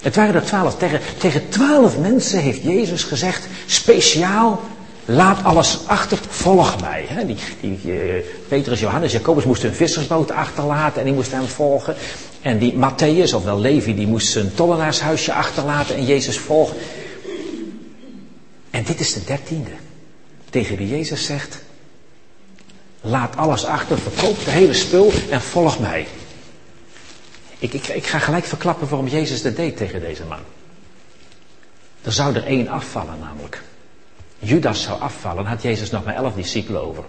Het 0.00 0.16
waren 0.16 0.34
er 0.34 0.44
twaalf. 0.44 0.76
Tegen, 0.76 1.00
tegen 1.18 1.48
twaalf 1.48 1.98
mensen 1.98 2.38
heeft 2.38 2.62
Jezus 2.62 3.02
gezegd, 3.02 3.46
speciaal, 3.66 4.60
laat 5.04 5.44
alles 5.44 5.78
achter, 5.86 6.18
volg 6.28 6.80
mij. 6.80 7.08
die, 7.26 7.36
die, 7.60 7.80
uh, 7.84 8.24
Petrus, 8.48 8.80
Johannes, 8.80 9.12
Jacobus 9.12 9.44
moesten 9.44 9.68
een 9.68 9.74
vissersboot 9.74 10.30
achterlaten 10.30 10.98
en 11.00 11.04
die 11.06 11.14
moesten 11.14 11.38
hem 11.38 11.46
volgen. 11.46 11.94
En 12.40 12.58
die 12.58 12.74
Matthäus, 12.74 13.34
ofwel 13.34 13.60
Levi, 13.60 13.94
die 13.94 14.06
moest 14.06 14.28
zijn 14.28 14.54
tollenaarshuisje 14.54 15.32
achterlaten 15.32 15.96
en 15.96 16.04
Jezus 16.04 16.38
volgen. 16.38 16.76
En 18.70 18.84
dit 18.84 19.00
is 19.00 19.12
de 19.12 19.24
dertiende. 19.24 19.70
Tegen 20.50 20.76
wie 20.76 20.88
Jezus 20.88 21.24
zegt, 21.24 21.63
Laat 23.06 23.36
alles 23.36 23.64
achter, 23.64 23.98
verkoop 23.98 24.44
de 24.44 24.50
hele 24.50 24.72
spul 24.72 25.12
en 25.30 25.40
volg 25.40 25.78
mij. 25.78 26.06
Ik, 27.58 27.72
ik, 27.72 27.86
ik 27.86 28.06
ga 28.06 28.18
gelijk 28.18 28.44
verklappen 28.44 28.88
waarom 28.88 29.08
Jezus 29.08 29.42
dat 29.42 29.56
deed 29.56 29.76
tegen 29.76 30.00
deze 30.00 30.24
man. 30.24 30.38
Er 32.02 32.12
zou 32.12 32.34
er 32.34 32.44
één 32.44 32.68
afvallen 32.68 33.18
namelijk. 33.20 33.62
Judas 34.38 34.82
zou 34.82 35.00
afvallen, 35.00 35.44
had 35.44 35.62
Jezus 35.62 35.90
nog 35.90 36.04
maar 36.04 36.14
elf 36.14 36.34
discipelen 36.34 36.82
over. 36.82 37.04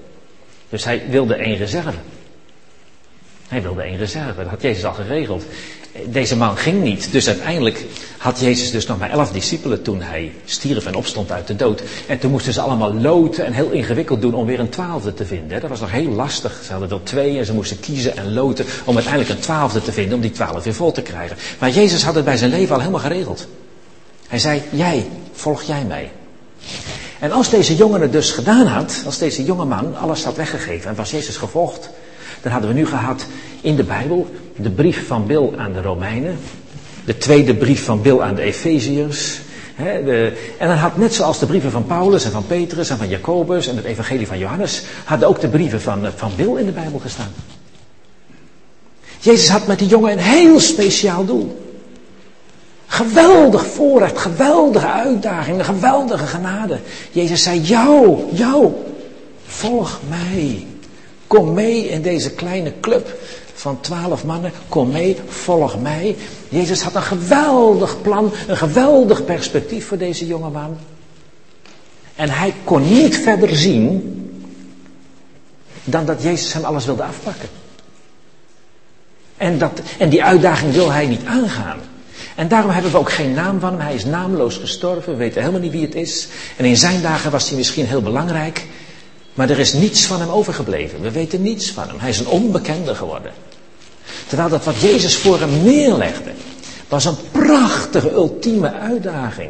Dus 0.69 0.83
hij 0.83 1.09
wilde 1.09 1.35
één 1.35 1.57
reserve. 1.57 1.97
Hij 3.47 3.61
wilde 3.61 3.81
één 3.81 3.97
reserve, 3.97 4.41
dat 4.41 4.47
had 4.47 4.61
Jezus 4.61 4.85
al 4.85 4.93
geregeld. 4.93 5.43
Deze 6.05 6.37
man 6.37 6.57
ging 6.57 6.83
niet, 6.83 7.11
dus 7.11 7.27
uiteindelijk 7.27 7.85
had 8.17 8.39
Jezus 8.39 8.71
dus 8.71 8.85
nog 8.85 8.99
maar 8.99 9.09
elf 9.09 9.31
discipelen 9.31 9.81
toen 9.81 10.01
hij 10.01 10.33
stierf 10.45 10.85
en 10.85 10.95
opstond 10.95 11.31
uit 11.31 11.47
de 11.47 11.55
dood. 11.55 11.81
En 12.07 12.19
toen 12.19 12.31
moesten 12.31 12.53
ze 12.53 12.61
allemaal 12.61 12.93
loten 12.93 13.45
en 13.45 13.53
heel 13.53 13.69
ingewikkeld 13.69 14.21
doen 14.21 14.33
om 14.33 14.45
weer 14.45 14.59
een 14.59 14.69
twaalfde 14.69 15.13
te 15.13 15.25
vinden. 15.25 15.61
Dat 15.61 15.69
was 15.69 15.79
nog 15.79 15.91
heel 15.91 16.09
lastig. 16.09 16.61
Ze 16.65 16.71
hadden 16.71 16.89
er 16.89 17.03
twee 17.03 17.37
en 17.37 17.45
ze 17.45 17.53
moesten 17.53 17.79
kiezen 17.79 18.17
en 18.17 18.33
loten 18.33 18.65
om 18.85 18.95
uiteindelijk 18.95 19.33
een 19.33 19.39
twaalfde 19.39 19.81
te 19.81 19.91
vinden, 19.91 20.15
om 20.15 20.21
die 20.21 20.31
twaalf 20.31 20.63
weer 20.63 20.73
vol 20.73 20.91
te 20.91 21.01
krijgen. 21.01 21.37
Maar 21.59 21.69
Jezus 21.69 22.03
had 22.03 22.15
het 22.15 22.25
bij 22.25 22.37
zijn 22.37 22.51
leven 22.51 22.73
al 22.73 22.79
helemaal 22.79 23.01
geregeld. 23.01 23.47
Hij 24.27 24.39
zei, 24.39 24.61
jij, 24.69 25.07
volg 25.31 25.63
jij 25.63 25.83
mij. 25.83 26.11
En 27.19 27.31
als 27.31 27.49
deze 27.49 27.75
jongen 27.75 28.01
het 28.01 28.11
dus 28.11 28.31
gedaan 28.31 28.67
had, 28.67 29.03
als 29.05 29.17
deze 29.17 29.43
jonge 29.43 29.65
man 29.65 29.97
alles 29.97 30.23
had 30.23 30.35
weggegeven 30.35 30.89
en 30.89 30.95
was 30.95 31.11
Jezus 31.11 31.37
gevolgd, 31.37 31.89
dan 32.45 32.53
hadden 32.53 32.73
we 32.73 32.79
nu 32.79 32.85
gehad 32.85 33.25
in 33.61 33.75
de 33.75 33.83
Bijbel 33.83 34.27
de 34.55 34.69
brief 34.69 35.07
van 35.07 35.25
Bil 35.25 35.53
aan 35.57 35.73
de 35.73 35.81
Romeinen, 35.81 36.37
de 37.05 37.17
tweede 37.17 37.55
brief 37.55 37.83
van 37.83 38.01
Bil 38.01 38.23
aan 38.23 38.35
de 38.35 38.41
Efeziërs. 38.41 39.39
en 39.75 40.67
dan 40.67 40.77
had 40.77 40.97
net 40.97 41.13
zoals 41.13 41.39
de 41.39 41.45
brieven 41.45 41.71
van 41.71 41.85
Paulus 41.85 42.25
en 42.25 42.31
van 42.31 42.47
Petrus 42.47 42.89
en 42.89 42.97
van 42.97 43.07
Jacobus 43.07 43.67
en 43.67 43.75
het 43.75 43.85
evangelie 43.85 44.27
van 44.27 44.37
Johannes, 44.37 44.83
hadden 45.03 45.27
ook 45.27 45.41
de 45.41 45.47
brieven 45.47 45.81
van, 45.81 46.07
van 46.15 46.31
Bil 46.35 46.55
in 46.55 46.65
de 46.65 46.71
Bijbel 46.71 46.99
gestaan. 46.99 47.33
Jezus 49.19 49.49
had 49.49 49.67
met 49.67 49.79
die 49.79 49.87
jongen 49.87 50.11
een 50.11 50.19
heel 50.19 50.59
speciaal 50.59 51.25
doel. 51.25 51.73
Geweldig 52.87 53.65
voorrecht, 53.65 54.17
geweldige 54.17 54.87
uitdaging, 54.87 55.59
een 55.59 55.65
geweldige 55.65 56.25
genade. 56.25 56.79
Jezus 57.11 57.43
zei, 57.43 57.61
jou, 57.61 58.19
jou, 58.31 58.71
volg 59.45 59.99
mij. 60.09 60.65
Kom 61.27 61.53
mee 61.53 61.87
in 61.87 62.01
deze 62.01 62.31
kleine 62.31 62.73
club 62.81 63.17
van 63.53 63.81
twaalf 63.81 64.23
mannen. 64.23 64.51
Kom 64.69 64.91
mee, 64.91 65.17
volg 65.27 65.81
mij. 65.81 66.15
Jezus 66.49 66.81
had 66.81 66.95
een 66.95 67.01
geweldig 67.01 68.01
plan, 68.01 68.31
een 68.47 68.57
geweldig 68.57 69.25
perspectief 69.25 69.87
voor 69.87 69.97
deze 69.97 70.27
jonge 70.27 70.49
man. 70.49 70.77
En 72.15 72.29
hij 72.29 72.53
kon 72.63 72.93
niet 72.93 73.17
verder 73.17 73.55
zien 73.55 74.19
dan 75.83 76.05
dat 76.05 76.21
Jezus 76.23 76.53
hem 76.53 76.63
alles 76.63 76.85
wilde 76.85 77.03
afpakken. 77.03 77.49
En, 79.37 79.57
dat, 79.57 79.81
en 79.97 80.09
die 80.09 80.23
uitdaging 80.23 80.73
wil 80.73 80.91
hij 80.91 81.07
niet 81.07 81.25
aangaan. 81.25 81.79
En 82.35 82.47
daarom 82.47 82.71
hebben 82.71 82.91
we 82.91 82.97
ook 82.97 83.11
geen 83.11 83.33
naam 83.33 83.59
van 83.59 83.71
hem. 83.71 83.79
Hij 83.79 83.95
is 83.95 84.05
naamloos 84.05 84.57
gestorven. 84.57 85.11
We 85.11 85.17
weten 85.17 85.39
helemaal 85.39 85.61
niet 85.61 85.71
wie 85.71 85.85
het 85.85 85.95
is. 85.95 86.27
En 86.57 86.65
in 86.65 86.77
zijn 86.77 87.01
dagen 87.01 87.31
was 87.31 87.47
hij 87.47 87.57
misschien 87.57 87.85
heel 87.85 88.01
belangrijk. 88.01 88.65
Maar 89.35 89.49
er 89.49 89.59
is 89.59 89.73
niets 89.73 90.05
van 90.05 90.19
hem 90.19 90.29
overgebleven. 90.29 91.01
We 91.01 91.11
weten 91.11 91.41
niets 91.41 91.71
van 91.71 91.87
hem. 91.87 91.99
Hij 91.99 92.09
is 92.09 92.19
een 92.19 92.27
onbekende 92.27 92.95
geworden. 92.95 93.31
Terwijl 94.27 94.49
dat 94.49 94.63
wat 94.63 94.81
Jezus 94.81 95.15
voor 95.15 95.39
hem 95.39 95.63
neerlegde, 95.63 96.31
was 96.87 97.05
een 97.05 97.17
prachtige, 97.31 98.11
ultieme 98.11 98.73
uitdaging. 98.73 99.49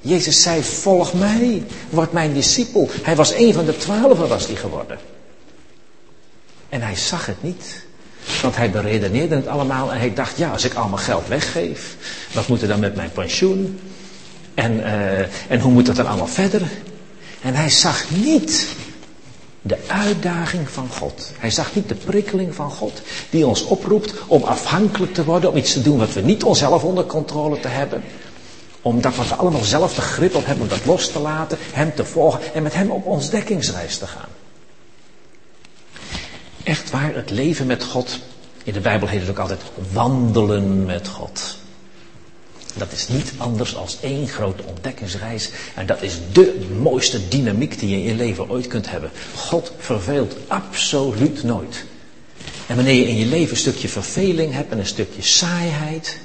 Jezus 0.00 0.42
zei, 0.42 0.62
volg 0.62 1.12
mij, 1.12 1.62
word 1.90 2.12
mijn 2.12 2.32
discipel. 2.32 2.90
Hij 3.02 3.16
was 3.16 3.32
een 3.32 3.52
van 3.52 3.64
de 3.64 3.76
twaalfen, 3.76 4.28
was 4.28 4.46
hij 4.46 4.56
geworden. 4.56 4.98
En 6.68 6.82
hij 6.82 6.96
zag 6.96 7.26
het 7.26 7.42
niet. 7.42 7.86
Want 8.42 8.56
hij 8.56 8.70
beredeneerde 8.70 9.34
het 9.34 9.46
allemaal 9.46 9.92
en 9.92 9.98
hij 9.98 10.14
dacht, 10.14 10.36
ja, 10.36 10.50
als 10.50 10.64
ik 10.64 10.74
al 10.74 10.88
mijn 10.88 11.02
geld 11.02 11.28
weggeef, 11.28 11.96
wat 12.32 12.48
moet 12.48 12.62
er 12.62 12.68
dan 12.68 12.80
met 12.80 12.94
mijn 12.94 13.12
pensioen? 13.12 13.80
En, 14.54 14.76
uh, 14.76 15.18
en 15.48 15.60
hoe 15.60 15.72
moet 15.72 15.86
dat 15.86 15.96
dan 15.96 16.06
allemaal 16.06 16.26
verder? 16.26 16.62
En 17.42 17.54
hij 17.54 17.70
zag 17.70 18.04
niet 18.10 18.66
de 19.68 19.78
uitdaging 19.86 20.68
van 20.68 20.88
God. 20.88 21.32
Hij 21.38 21.50
zag 21.50 21.74
niet 21.74 21.88
de 21.88 21.94
prikkeling 21.94 22.54
van 22.54 22.70
God 22.70 23.02
die 23.30 23.46
ons 23.46 23.64
oproept 23.64 24.14
om 24.26 24.42
afhankelijk 24.42 25.14
te 25.14 25.24
worden, 25.24 25.50
om 25.50 25.56
iets 25.56 25.72
te 25.72 25.82
doen 25.82 25.98
wat 25.98 26.12
we 26.12 26.20
niet 26.20 26.44
onszelf 26.44 26.84
onder 26.84 27.04
controle 27.04 27.60
te 27.60 27.68
hebben. 27.68 28.02
Omdat 28.82 29.16
we 29.16 29.34
allemaal 29.34 29.64
zelf 29.64 29.94
de 29.94 30.00
grip 30.00 30.34
op 30.34 30.46
hebben 30.46 30.62
om 30.64 30.70
dat 30.70 30.84
los 30.84 31.10
te 31.10 31.18
laten, 31.18 31.58
hem 31.72 31.94
te 31.94 32.04
volgen 32.04 32.54
en 32.54 32.62
met 32.62 32.74
hem 32.74 32.90
op 32.90 33.06
ons 33.06 33.30
dekkingsreis 33.30 33.98
te 33.98 34.06
gaan. 34.06 34.28
Echt 36.62 36.90
waar, 36.90 37.14
het 37.14 37.30
leven 37.30 37.66
met 37.66 37.84
God, 37.84 38.18
in 38.64 38.72
de 38.72 38.80
Bijbel 38.80 39.08
heet 39.08 39.20
het 39.20 39.30
ook 39.30 39.38
altijd 39.38 39.62
wandelen 39.92 40.84
met 40.84 41.08
God. 41.08 41.57
Dat 42.78 42.92
is 42.92 43.08
niet 43.08 43.32
anders 43.36 43.72
dan 43.72 43.88
één 44.00 44.28
grote 44.28 44.62
ontdekkingsreis. 44.66 45.50
En 45.74 45.86
dat 45.86 46.02
is 46.02 46.14
de 46.32 46.66
mooiste 46.80 47.28
dynamiek 47.28 47.78
die 47.78 47.88
je 47.88 47.96
in 47.96 48.02
je 48.02 48.14
leven 48.14 48.50
ooit 48.50 48.66
kunt 48.66 48.90
hebben. 48.90 49.10
God 49.34 49.72
verveelt 49.78 50.36
absoluut 50.46 51.42
nooit. 51.42 51.84
En 52.66 52.76
wanneer 52.76 52.94
je 52.94 53.08
in 53.08 53.16
je 53.16 53.26
leven 53.26 53.50
een 53.50 53.56
stukje 53.56 53.88
verveling 53.88 54.52
hebt 54.52 54.72
en 54.72 54.78
een 54.78 54.86
stukje 54.86 55.22
saaiheid. 55.22 56.18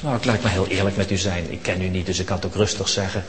Nou, 0.00 0.16
ik 0.16 0.24
laat 0.24 0.42
maar 0.42 0.52
heel 0.52 0.66
eerlijk 0.66 0.96
met 0.96 1.10
u 1.10 1.16
zijn. 1.16 1.52
Ik 1.52 1.62
ken 1.62 1.82
u 1.82 1.88
niet, 1.88 2.06
dus 2.06 2.18
ik 2.18 2.26
kan 2.26 2.36
het 2.36 2.46
ook 2.46 2.54
rustig 2.54 2.88
zeggen. 2.88 3.24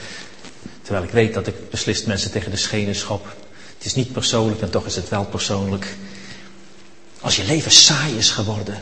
Terwijl 0.81 1.05
ik 1.05 1.11
weet 1.11 1.33
dat 1.33 1.47
ik 1.47 1.69
beslist 1.69 2.07
mensen 2.07 2.31
tegen 2.31 2.51
de 2.51 2.57
schenen 2.57 2.95
schop. 2.95 3.35
Het 3.77 3.85
is 3.85 3.95
niet 3.95 4.11
persoonlijk 4.11 4.61
en 4.61 4.69
toch 4.69 4.85
is 4.85 4.95
het 4.95 5.09
wel 5.09 5.25
persoonlijk. 5.25 5.95
Als 7.19 7.35
je 7.35 7.43
leven 7.43 7.71
saai 7.71 8.17
is 8.17 8.31
geworden, 8.31 8.77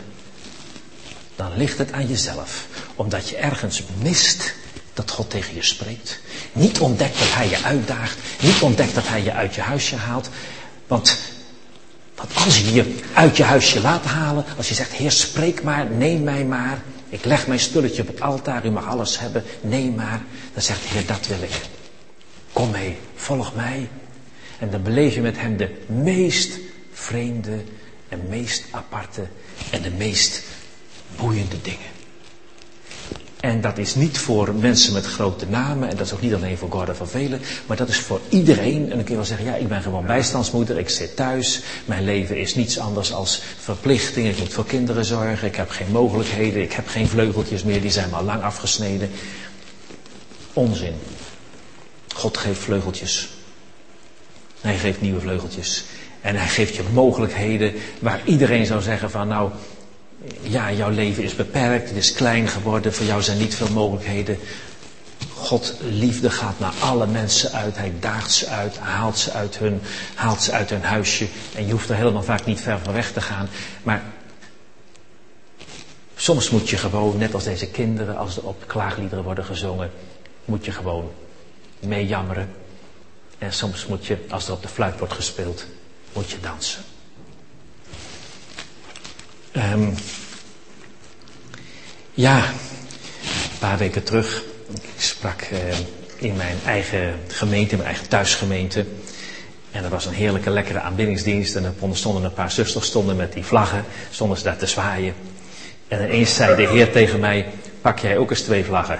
dan 1.37 1.57
ligt 1.57 1.77
het 1.77 1.91
aan 1.91 2.07
jezelf. 2.07 2.67
Omdat 2.95 3.29
je 3.29 3.37
ergens 3.37 3.83
mist 4.01 4.53
dat 4.93 5.11
God 5.11 5.29
tegen 5.29 5.55
je 5.55 5.63
spreekt. 5.63 6.19
Niet 6.51 6.79
ontdekt 6.79 7.19
dat 7.19 7.33
Hij 7.33 7.49
je 7.49 7.63
uitdaagt. 7.63 8.17
Niet 8.41 8.61
ontdekt 8.61 8.95
dat 8.95 9.07
Hij 9.07 9.23
je 9.23 9.33
uit 9.33 9.55
je 9.55 9.61
huisje 9.61 9.95
haalt. 9.95 10.29
Want, 10.87 11.17
als 12.45 12.59
je 12.59 12.73
je 12.73 12.95
uit 13.13 13.37
je 13.37 13.43
huisje 13.43 13.81
laat 13.81 14.05
halen, 14.05 14.45
als 14.57 14.69
je 14.69 14.73
zegt, 14.73 14.91
Heer, 14.91 15.11
spreek 15.11 15.63
maar, 15.63 15.85
neem 15.85 16.23
mij 16.23 16.45
maar. 16.45 16.81
Ik 17.09 17.25
leg 17.25 17.47
mijn 17.47 17.59
spulletje 17.59 18.01
op 18.01 18.07
het 18.07 18.21
altaar, 18.21 18.65
u 18.65 18.69
mag 18.69 18.87
alles 18.87 19.19
hebben, 19.19 19.43
neem 19.61 19.95
maar. 19.95 20.21
Dan 20.53 20.61
zegt 20.61 20.81
de 20.81 20.87
Heer, 20.87 21.05
dat 21.05 21.27
wil 21.27 21.41
ik. 21.41 21.61
Kom 22.53 22.71
mee, 22.71 22.97
volg 23.15 23.55
mij. 23.55 23.89
En 24.59 24.69
dan 24.69 24.83
beleef 24.83 25.13
je 25.13 25.21
met 25.21 25.37
Hem 25.37 25.57
de 25.57 25.75
meest 25.87 26.59
vreemde 26.93 27.63
en 28.09 28.21
meest 28.29 28.63
aparte 28.71 29.27
en 29.69 29.81
de 29.81 29.91
meest 29.91 30.43
boeiende 31.15 31.61
dingen. 31.61 31.95
En 33.39 33.61
dat 33.61 33.77
is 33.77 33.95
niet 33.95 34.17
voor 34.17 34.53
mensen 34.53 34.93
met 34.93 35.05
grote 35.05 35.45
namen, 35.45 35.89
en 35.89 35.95
dat 35.95 36.05
is 36.05 36.13
ook 36.13 36.21
niet 36.21 36.33
alleen 36.33 36.57
voor 36.57 36.71
Gordon 36.71 36.95
van 36.95 37.07
Velen, 37.07 37.41
maar 37.65 37.77
dat 37.77 37.89
is 37.89 37.99
voor 37.99 38.21
iedereen. 38.29 38.81
En 38.81 38.89
dan 38.89 38.97
kun 38.97 39.09
je 39.09 39.15
wel 39.15 39.25
zeggen, 39.25 39.45
ja, 39.45 39.55
ik 39.55 39.67
ben 39.67 39.81
gewoon 39.81 40.05
bijstandsmoeder, 40.05 40.77
ik 40.77 40.89
zit 40.89 41.15
thuis, 41.15 41.61
mijn 41.85 42.03
leven 42.03 42.37
is 42.37 42.55
niets 42.55 42.79
anders 42.79 43.13
als 43.13 43.41
verplichting, 43.59 44.27
ik 44.27 44.39
moet 44.39 44.53
voor 44.53 44.65
kinderen 44.65 45.05
zorgen, 45.05 45.47
ik 45.47 45.55
heb 45.55 45.69
geen 45.69 45.91
mogelijkheden, 45.91 46.61
ik 46.61 46.71
heb 46.71 46.87
geen 46.87 47.07
vleugeltjes 47.07 47.63
meer, 47.63 47.81
die 47.81 47.91
zijn 47.91 48.13
al 48.13 48.23
lang 48.23 48.43
afgesneden. 48.43 49.09
Onzin. 50.53 50.93
God 52.13 52.37
geeft 52.37 52.59
vleugeltjes. 52.59 53.29
Hij 54.61 54.77
geeft 54.77 55.01
nieuwe 55.01 55.19
vleugeltjes. 55.19 55.83
En 56.21 56.35
hij 56.35 56.47
geeft 56.47 56.75
je 56.75 56.83
mogelijkheden 56.93 57.73
waar 57.99 58.21
iedereen 58.25 58.65
zou 58.65 58.81
zeggen 58.81 59.11
van 59.11 59.27
nou, 59.27 59.51
ja, 60.41 60.71
jouw 60.71 60.89
leven 60.89 61.23
is 61.23 61.35
beperkt, 61.35 61.87
het 61.87 61.97
is 61.97 62.13
klein 62.13 62.47
geworden, 62.47 62.93
voor 62.93 63.05
jou 63.05 63.21
zijn 63.21 63.37
niet 63.37 63.55
veel 63.55 63.71
mogelijkheden. 63.71 64.39
God 65.33 65.73
liefde 65.81 66.29
gaat 66.29 66.59
naar 66.59 66.73
alle 66.79 67.07
mensen 67.07 67.51
uit, 67.51 67.77
hij 67.77 67.93
daagt 67.99 68.31
ze 68.31 68.47
uit, 68.47 68.77
haalt 68.77 69.17
ze 69.17 69.31
uit 69.31 69.57
hun, 69.57 69.81
haalt 70.15 70.41
ze 70.41 70.51
uit 70.51 70.69
hun 70.69 70.83
huisje. 70.83 71.27
En 71.55 71.65
je 71.65 71.71
hoeft 71.71 71.89
er 71.89 71.95
helemaal 71.95 72.23
vaak 72.23 72.45
niet 72.45 72.61
ver 72.61 72.79
van 72.79 72.93
weg 72.93 73.11
te 73.11 73.21
gaan. 73.21 73.49
Maar 73.83 74.03
soms 76.15 76.49
moet 76.49 76.69
je 76.69 76.77
gewoon, 76.77 77.17
net 77.17 77.33
als 77.33 77.43
deze 77.43 77.67
kinderen, 77.67 78.17
als 78.17 78.37
er 78.37 78.43
op 78.43 78.63
klaagliederen 78.67 79.23
worden 79.23 79.45
gezongen, 79.45 79.91
moet 80.45 80.65
je 80.65 80.71
gewoon 80.71 81.11
meejammeren. 81.79 82.49
En 83.37 83.53
soms 83.53 83.85
moet 83.85 84.05
je, 84.05 84.17
als 84.29 84.47
er 84.47 84.53
op 84.53 84.61
de 84.61 84.67
fluit 84.67 84.97
wordt 84.99 85.13
gespeeld, 85.13 85.65
moet 86.13 86.29
je 86.29 86.39
dansen. 86.39 86.83
Um, 89.57 89.93
ja, 92.13 92.37
een 92.37 93.59
paar 93.59 93.77
weken 93.77 94.03
terug, 94.03 94.43
ik 94.73 94.81
sprak 94.97 95.41
uh, 95.51 95.59
in 96.17 96.35
mijn 96.35 96.57
eigen 96.65 97.13
gemeente, 97.27 97.75
mijn 97.75 97.87
eigen 97.87 98.07
thuisgemeente. 98.07 98.85
En 99.71 99.83
er 99.83 99.89
was 99.89 100.05
een 100.05 100.13
heerlijke, 100.13 100.49
lekkere 100.49 100.79
aanbiddingsdienst. 100.79 101.55
En 101.55 101.63
er 101.63 101.73
stonden 101.91 102.23
een 102.23 102.33
paar 102.33 102.51
zusters 102.51 102.85
stonden 102.85 103.15
met 103.15 103.33
die 103.33 103.45
vlaggen, 103.45 103.83
stonden 104.11 104.37
ze 104.37 104.43
daar 104.43 104.57
te 104.57 104.65
zwaaien. 104.65 105.13
En 105.87 106.03
ineens 106.03 106.35
zei 106.35 106.55
de 106.55 106.67
Heer 106.67 106.91
tegen 106.91 107.19
mij, 107.19 107.45
pak 107.81 107.99
jij 107.99 108.17
ook 108.17 108.29
eens 108.29 108.41
twee 108.41 108.63
vlaggen? 108.63 108.99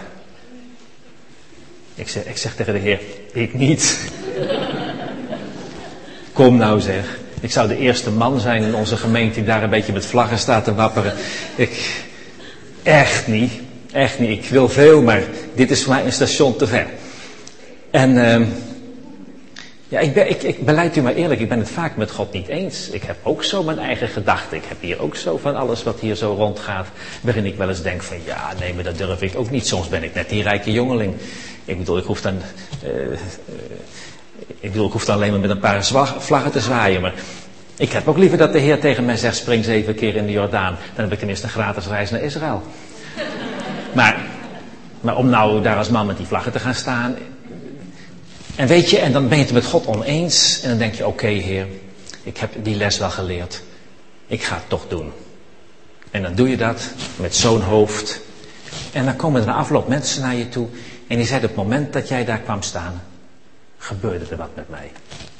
Ik 1.95 2.09
zeg, 2.09 2.25
ik 2.25 2.37
zeg 2.37 2.55
tegen 2.55 2.73
de 2.73 2.79
Heer, 2.79 2.99
ik 3.33 3.53
niet. 3.53 4.11
Kom 6.33 6.57
nou 6.57 6.81
zeg. 6.81 7.25
Ik 7.41 7.52
zou 7.52 7.67
de 7.67 7.78
eerste 7.78 8.12
man 8.12 8.39
zijn 8.39 8.63
in 8.63 8.76
onze 8.76 8.97
gemeente 8.97 9.36
die 9.36 9.43
daar 9.43 9.63
een 9.63 9.69
beetje 9.69 9.93
met 9.93 10.06
vlaggen 10.06 10.38
staat 10.38 10.63
te 10.63 10.76
wapperen. 10.76 11.13
Ik, 11.56 12.04
echt 12.84 13.28
niet. 13.28 13.52
Echt 13.91 14.19
niet. 14.19 14.43
Ik 14.43 14.50
wil 14.50 14.69
veel, 14.69 15.02
maar 15.02 15.21
dit 15.56 15.71
is 15.71 15.84
voor 15.84 15.93
mij 15.93 16.06
een 16.06 16.12
station 16.12 16.56
te 16.56 16.67
ver. 16.67 16.88
En 17.91 18.15
uh, 18.15 18.47
ja, 19.88 20.00
ik, 20.00 20.13
ben, 20.13 20.30
ik, 20.30 20.43
ik 20.43 20.65
beleid 20.65 20.95
u 20.95 21.02
maar 21.02 21.13
eerlijk, 21.13 21.39
ik 21.39 21.50
ben 21.50 21.60
het 21.60 21.69
vaak 21.69 21.95
met 21.95 22.12
God 22.12 22.34
niet 22.34 22.47
eens. 22.47 22.89
Ik 22.89 23.04
heb 23.04 23.17
ook 23.23 23.43
zo 23.43 23.63
mijn 23.63 23.80
eigen 23.80 24.08
gedachten. 24.08 24.58
Ik 24.58 24.63
heb 24.67 24.82
hier 24.82 25.02
ook 25.02 25.15
zo 25.15 25.38
van 25.38 25.56
alles 25.56 25.84
wat 25.84 26.00
hier 26.00 26.15
zo 26.15 26.34
rondgaat. 26.34 26.88
Waarin 27.21 27.45
ik 27.45 27.58
wel 27.58 27.69
eens 27.69 27.82
denk 27.82 28.04
van 28.04 28.17
ja, 28.26 28.54
nee, 28.60 28.73
maar 28.73 28.84
dat 28.84 28.97
durf 28.97 29.21
ik 29.21 29.34
ook 29.36 29.50
niet. 29.50 29.67
Soms 29.67 29.88
ben 29.88 30.04
ik 30.04 30.13
net 30.13 30.30
die 30.30 30.43
rijke 30.43 30.71
jongeling. 30.71 31.13
Ik 31.65 31.78
bedoel, 31.78 31.97
ik 31.97 32.06
hoef 32.06 32.21
dan... 32.21 32.41
Uh, 32.84 33.17
ik 34.59 34.71
bedoel, 34.71 34.85
ik 34.85 34.91
hoef 34.91 35.05
dan 35.05 35.15
alleen 35.15 35.31
maar 35.31 35.39
met 35.39 35.49
een 35.49 35.59
paar 35.59 35.85
vlaggen 36.19 36.51
te 36.51 36.59
zwaaien. 36.59 37.01
Maar 37.01 37.13
ik 37.77 37.91
heb 37.91 38.07
ook 38.07 38.17
liever 38.17 38.37
dat 38.37 38.53
de 38.53 38.59
Heer 38.59 38.79
tegen 38.79 39.05
mij 39.05 39.17
zegt: 39.17 39.35
spring 39.35 39.65
zeven 39.65 39.95
keer 39.95 40.15
in 40.15 40.25
de 40.25 40.31
Jordaan. 40.31 40.77
Dan 40.95 41.03
heb 41.03 41.11
ik 41.11 41.17
tenminste 41.17 41.45
een 41.45 41.51
gratis 41.51 41.87
reis 41.87 42.09
naar 42.09 42.21
Israël. 42.21 42.61
Maar, 43.93 44.25
maar 45.01 45.17
om 45.17 45.29
nou 45.29 45.61
daar 45.61 45.77
als 45.77 45.89
man 45.89 46.05
met 46.05 46.17
die 46.17 46.25
vlaggen 46.25 46.51
te 46.51 46.59
gaan 46.59 46.75
staan. 46.75 47.15
En 48.55 48.67
weet 48.67 48.89
je, 48.89 48.99
en 48.99 49.11
dan 49.11 49.27
ben 49.27 49.37
je 49.37 49.43
het 49.43 49.53
met 49.53 49.65
God 49.65 49.87
oneens. 49.87 50.61
En 50.61 50.69
dan 50.69 50.77
denk 50.77 50.93
je: 50.93 51.07
oké, 51.07 51.27
Heer, 51.27 51.67
ik 52.23 52.37
heb 52.37 52.51
die 52.63 52.75
les 52.75 52.97
wel 52.97 53.09
geleerd. 53.09 53.61
Ik 54.27 54.43
ga 54.43 54.55
het 54.55 54.69
toch 54.69 54.85
doen. 54.87 55.11
En 56.11 56.21
dan 56.21 56.35
doe 56.35 56.49
je 56.49 56.57
dat 56.57 56.89
met 57.15 57.35
zo'n 57.35 57.61
hoofd. 57.61 58.21
En 58.93 59.05
dan 59.05 59.15
komen 59.15 59.41
er 59.41 59.47
na 59.47 59.53
afloop 59.53 59.87
mensen 59.87 60.21
naar 60.21 60.35
je 60.35 60.49
toe. 60.49 60.67
En 61.07 61.17
die 61.17 61.25
zeiden 61.25 61.49
op 61.49 61.55
het 61.55 61.65
moment 61.65 61.93
dat 61.93 62.07
jij 62.07 62.25
daar 62.25 62.39
kwam 62.39 62.61
staan 62.61 63.01
gebeurde 63.88 64.26
er 64.30 64.38
wat 64.38 64.56
met 64.56 64.69
mij. 64.69 64.91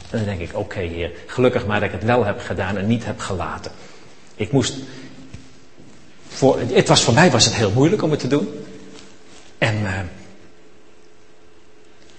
En 0.10 0.18
dan 0.18 0.24
denk 0.24 0.40
ik, 0.40 0.58
oké 0.58 0.80
heer, 0.80 1.12
gelukkig 1.26 1.66
maar 1.66 1.80
dat 1.80 1.90
ik 1.90 1.96
het 1.96 2.04
wel 2.04 2.26
heb 2.26 2.40
gedaan 2.40 2.78
en 2.78 2.88
niet 2.88 3.06
heb 3.06 3.20
gelaten. 3.20 3.72
Ik 4.36 4.52
moest, 4.52 4.76
voor, 6.28 6.60
het 6.60 6.88
was, 6.88 7.04
voor 7.04 7.14
mij 7.14 7.32
was 7.32 7.46
het 7.46 7.54
heel 7.54 7.72
moeilijk 7.72 8.02
om 8.02 8.12
het 8.12 8.20
te 8.20 8.28
doen. 8.28 8.66
En, 9.58 9.76
uh, 9.80 10.00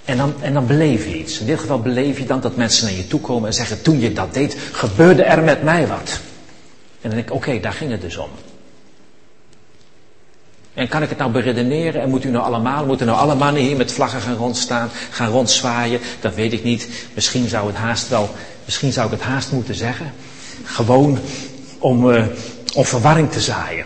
en, 0.05 0.17
dan, 0.17 0.35
en 0.41 0.53
dan 0.53 0.67
beleef 0.67 1.05
je 1.05 1.19
iets. 1.19 1.41
In 1.41 1.47
dit 1.47 1.59
geval 1.59 1.81
beleef 1.81 2.19
je 2.19 2.27
dan 2.27 2.41
dat 2.41 2.57
mensen 2.57 2.85
naar 2.85 2.97
je 2.97 3.07
toe 3.07 3.21
komen 3.21 3.49
en 3.49 3.55
zeggen: 3.55 3.83
Toen 3.83 4.01
je 4.01 4.13
dat 4.13 4.35
deed, 4.35 4.57
gebeurde 4.73 5.23
er 5.23 5.43
met 5.43 5.63
mij 5.63 5.87
wat. 5.87 6.21
En 7.01 7.09
dan 7.09 7.11
denk 7.11 7.29
ik: 7.29 7.35
Oké, 7.35 7.61
daar 7.61 7.73
ging 7.73 7.91
het 7.91 8.01
dus 8.01 8.17
om. 8.17 8.31
En 10.79 10.89
kan 10.89 11.03
ik 11.03 11.09
het 11.09 11.19
nou 11.19 11.31
beredeneren? 11.31 12.03
En 12.03 12.09
moet 12.09 12.25
u 12.25 12.31
nou 12.31 12.45
allemaal, 12.45 12.87
moeten 12.87 13.07
nou 13.07 13.19
alle 13.19 13.35
mannen 13.35 13.63
hier 13.63 13.77
met 13.77 13.93
vlaggen 13.93 14.21
gaan 14.21 14.37
rondstaan, 14.37 14.91
gaan 15.11 15.31
rondzwaaien? 15.31 16.01
Dat 16.21 16.35
weet 16.35 16.53
ik 16.53 16.65
niet. 16.65 16.89
Misschien 17.15 17.49
zou 17.49 17.67
het 17.67 17.77
haast 17.77 18.09
wel, 18.09 18.31
misschien 18.65 18.93
zou 18.93 19.07
ik 19.07 19.13
het 19.13 19.23
haast 19.23 19.53
moeten 19.53 19.75
zeggen. 19.75 20.13
Gewoon 20.65 21.19
om, 21.79 22.11
uh, 22.11 22.25
om 22.75 22.85
verwarring 22.85 23.33
te 23.33 23.41
zaaien. 23.41 23.85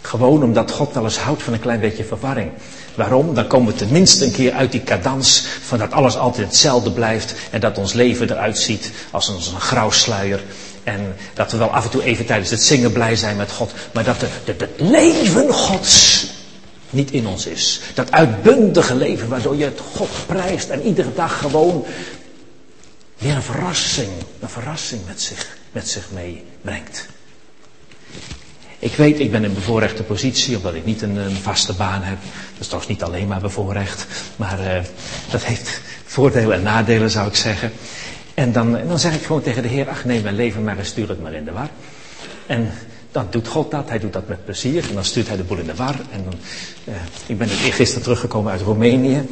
Gewoon 0.00 0.42
omdat 0.42 0.70
God 0.70 0.94
wel 0.94 1.04
eens 1.04 1.18
houdt 1.18 1.42
van 1.42 1.52
een 1.52 1.60
klein 1.60 1.80
beetje 1.80 2.04
verwarring. 2.04 2.50
Waarom? 2.94 3.34
Dan 3.34 3.46
komen 3.46 3.72
we 3.72 3.78
tenminste 3.78 4.24
een 4.24 4.32
keer 4.32 4.52
uit 4.52 4.72
die 4.72 4.82
cadans 4.82 5.44
van 5.62 5.78
dat 5.78 5.92
alles 5.92 6.16
altijd 6.16 6.46
hetzelfde 6.46 6.90
blijft 6.90 7.34
en 7.50 7.60
dat 7.60 7.78
ons 7.78 7.92
leven 7.92 8.30
eruit 8.30 8.58
ziet 8.58 8.92
als 9.10 9.28
een, 9.28 9.34
als 9.34 9.52
een 9.52 9.60
grauw 9.60 9.90
sluier. 9.90 10.42
En 10.86 11.16
dat 11.34 11.52
we 11.52 11.58
wel 11.58 11.70
af 11.70 11.84
en 11.84 11.90
toe 11.90 12.02
even 12.02 12.26
tijdens 12.26 12.50
het 12.50 12.62
zingen 12.62 12.92
blij 12.92 13.16
zijn 13.16 13.36
met 13.36 13.52
God, 13.52 13.72
maar 13.92 14.04
dat 14.04 14.16
het 14.44 14.68
leven 14.76 15.52
Gods 15.52 16.26
niet 16.90 17.10
in 17.10 17.26
ons 17.26 17.46
is. 17.46 17.80
Dat 17.94 18.12
uitbundige 18.12 18.94
leven 18.94 19.28
waardoor 19.28 19.56
je 19.56 19.64
het 19.64 19.80
God 19.94 20.08
prijst 20.26 20.68
en 20.68 20.82
iedere 20.82 21.14
dag 21.14 21.38
gewoon 21.38 21.84
weer 23.18 23.34
een 23.34 23.42
verrassing, 23.42 24.08
een 24.40 24.48
verrassing 24.48 25.00
met 25.06 25.22
zich, 25.22 25.56
met 25.72 25.88
zich 25.88 26.04
meebrengt. 26.12 27.06
Ik 28.78 28.94
weet, 28.94 29.20
ik 29.20 29.30
ben 29.30 29.44
in 29.44 29.54
bevoorrechte 29.54 30.02
positie, 30.02 30.56
omdat 30.56 30.74
ik 30.74 30.84
niet 30.84 31.02
een, 31.02 31.16
een, 31.16 31.36
vaste 31.36 31.72
baan 31.72 32.02
heb. 32.02 32.18
Dat 32.20 32.60
is 32.60 32.66
trouwens 32.66 32.92
niet 32.92 33.02
alleen 33.02 33.26
maar 33.26 33.40
bevoorrecht, 33.40 34.06
maar 34.36 34.60
uh, 34.60 34.82
dat 35.30 35.44
heeft 35.44 35.80
voordelen 36.04 36.56
en 36.56 36.62
nadelen, 36.62 37.10
zou 37.10 37.28
ik 37.28 37.36
zeggen. 37.36 37.72
En 38.36 38.52
dan, 38.52 38.78
dan 38.88 38.98
zeg 38.98 39.14
ik 39.14 39.22
gewoon 39.22 39.42
tegen 39.42 39.62
de 39.62 39.68
Heer, 39.68 39.88
ach 39.88 40.04
neem 40.04 40.22
mijn 40.22 40.34
leven 40.34 40.64
maar 40.64 40.78
en 40.78 40.86
stuur 40.86 41.08
het 41.08 41.22
maar 41.22 41.32
in 41.32 41.44
de 41.44 41.52
war. 41.52 41.68
En 42.46 42.70
dan 43.12 43.26
doet 43.30 43.48
God 43.48 43.70
dat, 43.70 43.88
hij 43.88 43.98
doet 43.98 44.12
dat 44.12 44.28
met 44.28 44.44
plezier. 44.44 44.88
En 44.88 44.94
dan 44.94 45.04
stuurt 45.04 45.28
hij 45.28 45.36
de 45.36 45.42
boel 45.42 45.58
in 45.58 45.66
de 45.66 45.74
war. 45.74 45.94
En 46.10 46.24
dan, 46.24 46.34
uh, 46.84 46.94
ik 47.26 47.38
ben 47.38 47.48
gisteren 47.48 48.02
teruggekomen 48.02 48.52
uit 48.52 48.60
Roemenië. 48.60 49.28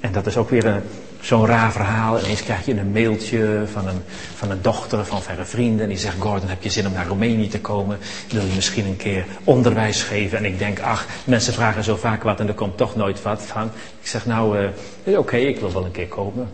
En 0.00 0.12
dat 0.12 0.26
is 0.26 0.36
ook 0.36 0.50
weer 0.50 0.66
een, 0.66 0.82
zo'n 1.20 1.46
raar 1.46 1.72
verhaal. 1.72 2.20
Ineens 2.20 2.42
krijg 2.42 2.66
je 2.66 2.78
een 2.78 2.92
mailtje 2.92 3.62
van 3.72 3.88
een, 3.88 4.02
van 4.34 4.50
een 4.50 4.62
dochter 4.62 5.04
van 5.04 5.22
verre 5.22 5.44
vrienden. 5.44 5.82
En 5.82 5.88
die 5.88 5.98
zegt, 5.98 6.16
Gordon, 6.18 6.48
heb 6.48 6.62
je 6.62 6.70
zin 6.70 6.86
om 6.86 6.92
naar 6.92 7.06
Roemenië 7.06 7.48
te 7.48 7.60
komen? 7.60 7.98
Wil 8.30 8.44
je 8.44 8.54
misschien 8.54 8.86
een 8.86 8.96
keer 8.96 9.24
onderwijs 9.44 10.02
geven? 10.02 10.38
En 10.38 10.44
ik 10.44 10.58
denk, 10.58 10.80
ach, 10.80 11.06
mensen 11.24 11.52
vragen 11.52 11.84
zo 11.84 11.96
vaak 11.96 12.22
wat 12.22 12.40
en 12.40 12.48
er 12.48 12.54
komt 12.54 12.76
toch 12.76 12.96
nooit 12.96 13.22
wat 13.22 13.42
van. 13.42 13.70
Ik 14.00 14.08
zeg, 14.08 14.26
nou, 14.26 14.70
uh, 15.04 15.18
oké, 15.18 15.36
ik 15.36 15.60
wil 15.60 15.72
wel 15.72 15.84
een 15.84 15.90
keer 15.90 16.08
komen. 16.08 16.48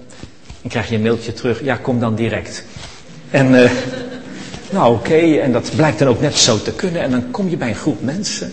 Dan 0.60 0.70
krijg 0.70 0.88
je 0.88 0.94
een 0.94 1.02
mailtje 1.02 1.32
terug, 1.32 1.62
ja, 1.62 1.76
kom 1.76 2.00
dan 2.00 2.14
direct. 2.14 2.64
En, 3.30 3.52
uh, 3.52 3.70
nou 4.70 4.94
oké, 4.94 5.38
en 5.38 5.52
dat 5.52 5.70
blijkt 5.76 5.98
dan 5.98 6.08
ook 6.08 6.20
net 6.20 6.36
zo 6.36 6.62
te 6.62 6.72
kunnen. 6.72 7.02
En 7.02 7.10
dan 7.10 7.30
kom 7.30 7.48
je 7.48 7.56
bij 7.56 7.68
een 7.68 7.74
groep 7.74 8.02
mensen. 8.02 8.52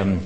Um, 0.00 0.20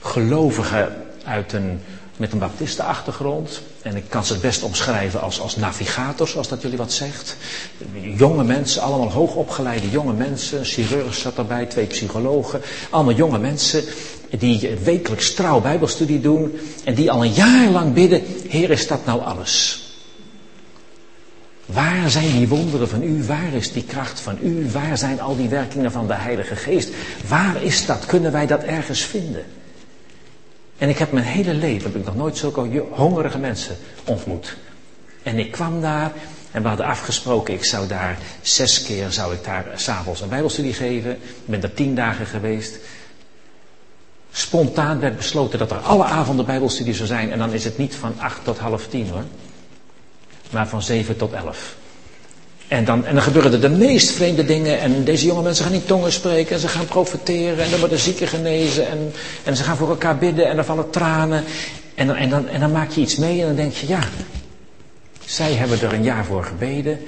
gelovigen 0.00 0.96
uit 1.24 1.52
een 1.52 1.80
met 2.16 2.32
een 2.32 2.38
baptistenachtergrond. 2.38 3.62
En 3.82 3.96
ik 3.96 4.04
kan 4.08 4.24
ze 4.24 4.32
het 4.32 4.42
best 4.42 4.62
omschrijven 4.62 5.20
als, 5.20 5.40
als 5.40 5.56
navigators, 5.56 6.36
als 6.36 6.48
dat 6.48 6.62
jullie 6.62 6.78
wat 6.78 6.92
zegt. 6.92 7.36
Jonge 8.16 8.44
mensen, 8.44 8.82
allemaal 8.82 9.10
hoogopgeleide 9.10 9.90
jonge 9.90 10.12
mensen. 10.12 10.58
Een 10.58 10.64
chirurg 10.64 11.14
zat 11.14 11.38
erbij, 11.38 11.66
twee 11.66 11.86
psychologen. 11.86 12.60
Allemaal 12.90 13.14
jonge 13.14 13.38
mensen 13.38 13.84
die 14.38 14.70
wekelijks 14.84 15.34
trouw 15.34 15.60
bijbelstudie 15.60 16.20
doen. 16.20 16.58
En 16.84 16.94
die 16.94 17.10
al 17.10 17.24
een 17.24 17.32
jaar 17.32 17.70
lang 17.70 17.92
bidden, 17.92 18.22
Heer 18.48 18.70
is 18.70 18.86
dat 18.86 19.06
nou 19.06 19.20
alles? 19.20 19.80
Waar 21.66 22.10
zijn 22.10 22.32
die 22.32 22.48
wonderen 22.48 22.88
van 22.88 23.02
u? 23.02 23.24
Waar 23.24 23.52
is 23.52 23.72
die 23.72 23.84
kracht 23.84 24.20
van 24.20 24.38
u? 24.42 24.70
Waar 24.70 24.98
zijn 24.98 25.20
al 25.20 25.36
die 25.36 25.48
werkingen 25.48 25.92
van 25.92 26.06
de 26.06 26.14
Heilige 26.14 26.56
Geest? 26.56 26.90
Waar 27.28 27.62
is 27.62 27.86
dat? 27.86 28.06
Kunnen 28.06 28.32
wij 28.32 28.46
dat 28.46 28.62
ergens 28.62 29.00
vinden? 29.00 29.44
En 30.78 30.88
ik 30.88 30.98
heb 30.98 31.12
mijn 31.12 31.24
hele 31.24 31.54
leven, 31.54 31.90
heb 31.90 32.00
ik 32.00 32.06
nog 32.06 32.16
nooit 32.16 32.36
zulke 32.36 32.84
hongerige 32.90 33.38
mensen 33.38 33.76
ontmoet. 34.04 34.56
En 35.22 35.38
ik 35.38 35.50
kwam 35.50 35.80
daar 35.80 36.12
en 36.50 36.62
we 36.62 36.68
hadden 36.68 36.86
afgesproken, 36.86 37.54
ik 37.54 37.64
zou 37.64 37.86
daar 37.86 38.18
zes 38.42 38.82
keer, 38.82 39.10
zou 39.10 39.34
ik 39.34 39.44
daar 39.44 39.66
s'avonds 39.74 40.20
een 40.20 40.28
bijbelstudie 40.28 40.74
geven. 40.74 41.10
Ik 41.10 41.18
ben 41.44 41.60
daar 41.60 41.74
tien 41.74 41.94
dagen 41.94 42.26
geweest. 42.26 42.78
Spontaan 44.32 45.00
werd 45.00 45.16
besloten 45.16 45.58
dat 45.58 45.70
er 45.70 45.76
alle 45.76 46.04
avonden 46.04 46.46
bijbelstudie 46.46 46.94
zou 46.94 47.06
zijn. 47.06 47.32
En 47.32 47.38
dan 47.38 47.52
is 47.52 47.64
het 47.64 47.78
niet 47.78 47.94
van 47.94 48.14
acht 48.18 48.44
tot 48.44 48.58
half 48.58 48.86
tien 48.86 49.08
hoor. 49.08 49.24
Maar 50.50 50.68
van 50.68 50.82
zeven 50.82 51.16
tot 51.16 51.32
elf. 51.32 51.76
En 52.68 52.84
dan, 52.84 53.04
en 53.04 53.14
dan 53.14 53.22
gebeuren 53.22 53.52
er 53.52 53.60
de 53.60 53.68
meest 53.68 54.10
vreemde 54.10 54.44
dingen. 54.44 54.80
En 54.80 55.04
deze 55.04 55.26
jonge 55.26 55.42
mensen 55.42 55.64
gaan 55.64 55.74
in 55.74 55.84
tongen 55.84 56.12
spreken. 56.12 56.54
En 56.54 56.60
ze 56.60 56.68
gaan 56.68 56.84
profiteren. 56.84 57.64
En 57.64 57.70
dan 57.70 57.80
worden 57.80 57.98
zieken 57.98 58.28
genezen. 58.28 58.88
En, 58.88 59.12
en 59.44 59.56
ze 59.56 59.62
gaan 59.62 59.76
voor 59.76 59.88
elkaar 59.88 60.18
bidden. 60.18 60.48
En 60.48 60.58
er 60.58 60.64
vallen 60.64 60.90
tranen. 60.90 61.44
En 61.94 62.06
dan, 62.06 62.16
en, 62.16 62.30
dan, 62.30 62.48
en 62.48 62.60
dan 62.60 62.72
maak 62.72 62.90
je 62.90 63.00
iets 63.00 63.16
mee. 63.16 63.40
En 63.40 63.46
dan 63.46 63.56
denk 63.56 63.72
je, 63.72 63.86
ja. 63.86 64.02
Zij 65.24 65.52
hebben 65.52 65.80
er 65.80 65.92
een 65.92 66.02
jaar 66.02 66.24
voor 66.24 66.44
gebeden. 66.44 67.00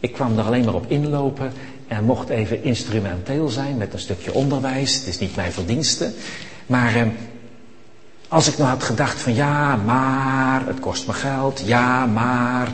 Ik 0.00 0.12
kwam 0.12 0.38
er 0.38 0.44
alleen 0.44 0.64
maar 0.64 0.74
op 0.74 0.90
inlopen. 0.90 1.52
En 1.88 2.04
mocht 2.04 2.28
even 2.28 2.64
instrumenteel 2.64 3.48
zijn 3.48 3.76
met 3.76 3.92
een 3.92 3.98
stukje 3.98 4.34
onderwijs. 4.34 4.94
Het 4.94 5.06
is 5.06 5.18
niet 5.18 5.36
mijn 5.36 5.52
verdienste. 5.52 6.12
Maar 6.70 6.94
eh, 6.94 7.06
als 8.28 8.48
ik 8.48 8.58
nou 8.58 8.70
had 8.70 8.82
gedacht 8.82 9.20
van 9.20 9.34
ja, 9.34 9.76
maar 9.76 10.66
het 10.66 10.80
kost 10.80 11.06
me 11.06 11.12
geld, 11.12 11.62
ja, 11.64 12.06
maar 12.06 12.68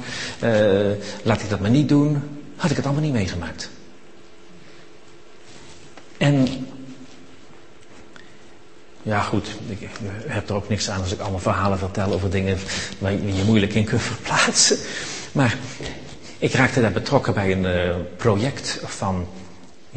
uh, 0.44 0.90
laat 1.22 1.40
ik 1.42 1.48
dat 1.48 1.60
maar 1.60 1.70
niet 1.70 1.88
doen, 1.88 2.22
had 2.56 2.70
ik 2.70 2.76
het 2.76 2.84
allemaal 2.84 3.04
niet 3.04 3.12
meegemaakt. 3.12 3.70
En 6.16 6.66
ja, 9.02 9.20
goed, 9.20 9.48
ik 9.68 9.88
heb 10.26 10.48
er 10.48 10.54
ook 10.54 10.68
niks 10.68 10.90
aan 10.90 11.00
als 11.00 11.12
ik 11.12 11.20
allemaal 11.20 11.38
verhalen 11.38 11.78
vertel 11.78 12.12
over 12.12 12.30
dingen 12.30 12.58
waar 12.98 13.12
je 13.12 13.34
je 13.34 13.44
moeilijk 13.44 13.74
in 13.74 13.84
kunt 13.84 14.02
verplaatsen. 14.12 14.76
Maar 15.32 15.56
ik 16.38 16.52
raakte 16.52 16.80
daar 16.80 16.92
betrokken 16.92 17.34
bij 17.34 17.52
een 17.52 17.64
uh, 17.64 17.94
project 18.16 18.80
van 18.84 19.28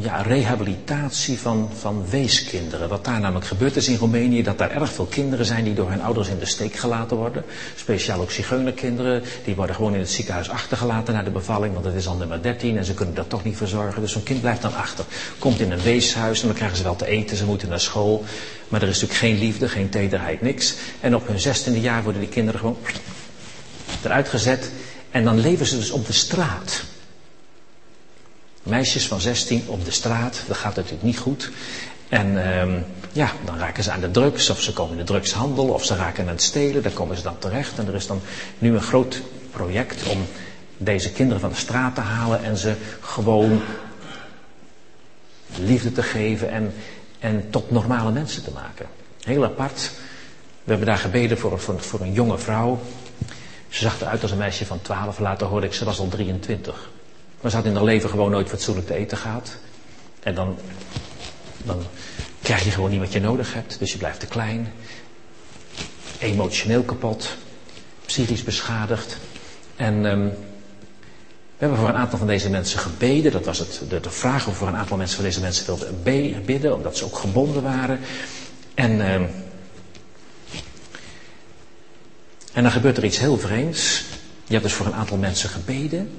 ja, 0.01 0.21
rehabilitatie 0.21 1.39
van, 1.39 1.69
van 1.79 2.05
weeskinderen. 2.09 2.89
Wat 2.89 3.05
daar 3.05 3.19
namelijk 3.19 3.45
gebeurt 3.45 3.75
is 3.75 3.88
in 3.88 3.97
Roemenië, 3.97 4.43
dat 4.43 4.57
daar 4.57 4.71
erg 4.71 4.91
veel 4.91 5.05
kinderen 5.05 5.45
zijn 5.45 5.63
die 5.63 5.73
door 5.73 5.89
hun 5.89 6.01
ouders 6.01 6.27
in 6.27 6.39
de 6.39 6.45
steek 6.45 6.75
gelaten 6.75 7.17
worden. 7.17 7.43
Speciaal 7.75 8.21
ook 8.21 8.31
zigeunerkinderen, 8.31 9.23
die 9.45 9.55
worden 9.55 9.75
gewoon 9.75 9.93
in 9.93 9.99
het 9.99 10.09
ziekenhuis 10.09 10.49
achtergelaten 10.49 11.13
na 11.13 11.23
de 11.23 11.29
bevalling, 11.29 11.73
want 11.73 11.85
het 11.85 11.95
is 11.95 12.07
al 12.07 12.15
nummer 12.15 12.41
13 12.41 12.77
en 12.77 12.85
ze 12.85 12.93
kunnen 12.93 13.15
dat 13.15 13.29
toch 13.29 13.43
niet 13.43 13.57
verzorgen. 13.57 14.01
Dus 14.01 14.12
zo'n 14.12 14.23
kind 14.23 14.41
blijft 14.41 14.62
dan 14.62 14.75
achter. 14.75 15.05
Komt 15.39 15.59
in 15.59 15.71
een 15.71 15.81
weeshuis 15.81 16.41
en 16.41 16.47
dan 16.47 16.55
krijgen 16.55 16.77
ze 16.77 16.83
wel 16.83 16.95
te 16.95 17.07
eten, 17.07 17.38
ze 17.38 17.45
moeten 17.45 17.69
naar 17.69 17.79
school. 17.79 18.23
Maar 18.67 18.81
er 18.81 18.88
is 18.88 19.01
natuurlijk 19.01 19.19
geen 19.19 19.39
liefde, 19.47 19.69
geen 19.69 19.89
tederheid, 19.89 20.41
niks. 20.41 20.75
En 20.99 21.15
op 21.15 21.27
hun 21.27 21.39
zestiende 21.39 21.81
jaar 21.81 22.03
worden 22.03 22.21
die 22.21 22.29
kinderen 22.29 22.59
gewoon 22.59 22.77
eruit 24.03 24.29
gezet 24.29 24.71
en 25.12 25.23
dan 25.23 25.39
leven 25.39 25.65
ze 25.65 25.77
dus 25.77 25.91
op 25.91 26.05
de 26.05 26.13
straat. 26.13 26.83
Meisjes 28.63 29.08
van 29.08 29.22
16 29.22 29.63
op 29.67 29.86
de 29.86 29.91
straat, 29.91 30.43
dat 30.48 30.58
gaat 30.58 30.76
natuurlijk 30.76 31.04
niet 31.04 31.17
goed. 31.19 31.52
En 32.10 32.60
um, 32.60 32.86
ja, 33.12 33.32
dan 33.45 33.58
raken 33.58 33.84
ze 33.84 33.91
aan 33.91 34.00
de 34.00 34.12
drugs, 34.12 34.50
of 34.50 34.62
ze 34.62 34.74
komen 34.74 34.91
in 34.91 34.98
de 34.98 35.04
drugshandel, 35.04 35.67
of 35.67 35.86
ze 35.86 35.95
raken 35.95 36.24
aan 36.24 36.30
het 36.30 36.41
stelen, 36.41 36.84
daar 36.84 36.91
komen 36.91 37.17
ze 37.17 37.24
dan 37.24 37.38
terecht. 37.39 37.80
En 37.80 37.88
er 37.88 37.95
is 37.95 38.08
dan 38.08 38.22
nu 38.58 38.74
een 38.74 38.82
groot 38.82 39.22
project 39.52 40.04
om 40.04 40.26
deze 40.78 41.12
kinderen 41.12 41.41
van 41.41 41.50
de 41.50 41.56
straat 41.56 41.95
te 41.95 42.02
halen 42.02 42.43
en 42.43 42.58
ze 42.58 42.76
gewoon 43.00 43.62
liefde 45.56 45.91
te 45.91 46.04
geven 46.04 46.50
en, 46.50 46.74
en 47.19 47.50
tot 47.50 47.72
normale 47.72 48.12
mensen 48.12 48.43
te 48.43 48.52
maken. 48.52 48.86
Heel 49.24 49.43
apart. 49.43 49.91
We 50.63 50.69
hebben 50.76 50.88
daar 50.88 50.98
gebeden 50.98 51.38
voor, 51.38 51.60
voor, 51.60 51.80
voor 51.80 52.02
een 52.02 52.13
jonge 52.13 52.38
vrouw. 52.38 52.80
Ze 53.69 53.84
zag 53.84 54.02
eruit 54.02 54.22
als 54.22 54.32
een 54.32 54.38
meisje 54.38 54.65
van 54.65 54.82
12, 54.82 55.19
later 55.19 55.48
hoorde 55.48 55.67
ik 55.67 55.74
ze 55.74 55.86
was 55.86 56.00
al 56.00 56.08
23. 56.08 56.89
Maar 57.41 57.52
ze 57.52 57.58
had 57.58 57.65
in 57.65 57.75
haar 57.75 57.84
leven 57.84 58.10
gewoon 58.10 58.32
nooit 58.32 58.49
fatsoenlijk 58.49 58.88
te 58.88 58.93
eten 58.93 59.17
gehad. 59.17 59.58
En 60.19 60.36
dan, 60.36 60.58
dan 61.63 61.84
krijg 62.41 62.63
je 62.63 62.71
gewoon 62.71 62.89
niet 62.89 62.99
wat 62.99 63.13
je 63.13 63.19
nodig 63.19 63.54
hebt. 63.54 63.80
Dus 63.80 63.91
je 63.91 63.97
blijft 63.97 64.19
te 64.19 64.28
klein. 64.28 64.73
Emotioneel 66.19 66.84
kapot. 66.84 67.36
Psychisch 68.06 68.43
beschadigd. 68.43 69.17
En 69.75 70.06
um, 70.06 70.30
we 70.30 71.65
hebben 71.65 71.78
voor 71.78 71.89
een 71.89 71.95
aantal 71.95 72.17
van 72.17 72.28
deze 72.28 72.49
mensen 72.49 72.80
gebeden. 72.80 73.32
Dat 73.32 73.45
was 73.45 73.60
het, 73.60 73.82
de, 73.89 73.99
de 73.99 74.10
vraag 74.10 74.47
of 74.47 74.58
voor 74.58 74.67
een 74.67 74.75
aantal 74.75 74.97
mensen 74.97 75.15
van 75.15 75.25
deze 75.25 75.39
mensen 75.39 75.65
wilden 75.65 76.02
bidden. 76.45 76.75
Omdat 76.75 76.97
ze 76.97 77.06
ook 77.06 77.17
gebonden 77.17 77.63
waren. 77.63 77.99
En, 78.73 79.12
um, 79.13 79.30
en 82.54 82.63
dan 82.63 82.71
gebeurt 82.71 82.97
er 82.97 83.06
iets 83.06 83.19
heel 83.19 83.38
vreemds. 83.38 84.04
Je 84.45 84.54
hebt 84.54 84.63
dus 84.63 84.73
voor 84.73 84.86
een 84.86 84.93
aantal 84.93 85.17
mensen 85.17 85.49
gebeden. 85.49 86.12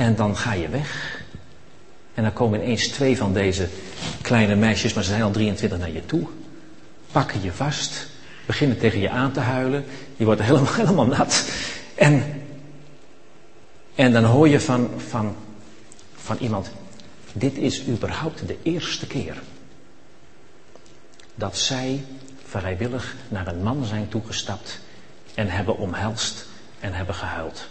En 0.00 0.16
dan 0.16 0.36
ga 0.36 0.52
je 0.52 0.68
weg. 0.68 1.20
En 2.14 2.22
dan 2.22 2.32
komen 2.32 2.62
ineens 2.62 2.88
twee 2.88 3.16
van 3.16 3.32
deze 3.32 3.68
kleine 4.20 4.54
meisjes, 4.54 4.94
maar 4.94 5.04
ze 5.04 5.10
zijn 5.10 5.22
al 5.22 5.30
23 5.30 5.78
naar 5.78 5.90
je 5.90 6.06
toe. 6.06 6.26
Pakken 7.12 7.42
je 7.42 7.52
vast, 7.52 8.06
beginnen 8.46 8.78
tegen 8.78 9.00
je 9.00 9.10
aan 9.10 9.32
te 9.32 9.40
huilen. 9.40 9.84
Je 10.16 10.24
wordt 10.24 10.42
helemaal, 10.42 10.74
helemaal 10.84 11.06
nat. 11.06 11.48
En, 11.94 12.42
en 13.94 14.12
dan 14.12 14.24
hoor 14.24 14.48
je 14.48 14.60
van, 14.60 14.90
van, 14.96 15.36
van 16.14 16.36
iemand, 16.38 16.70
dit 17.32 17.56
is 17.56 17.86
überhaupt 17.86 18.46
de 18.46 18.56
eerste 18.62 19.06
keer 19.06 19.42
dat 21.34 21.58
zij 21.58 22.04
vrijwillig 22.44 23.16
naar 23.28 23.46
een 23.46 23.62
man 23.62 23.84
zijn 23.84 24.08
toegestapt 24.08 24.80
en 25.34 25.48
hebben 25.48 25.76
omhelst 25.76 26.46
en 26.78 26.92
hebben 26.92 27.14
gehuild. 27.14 27.68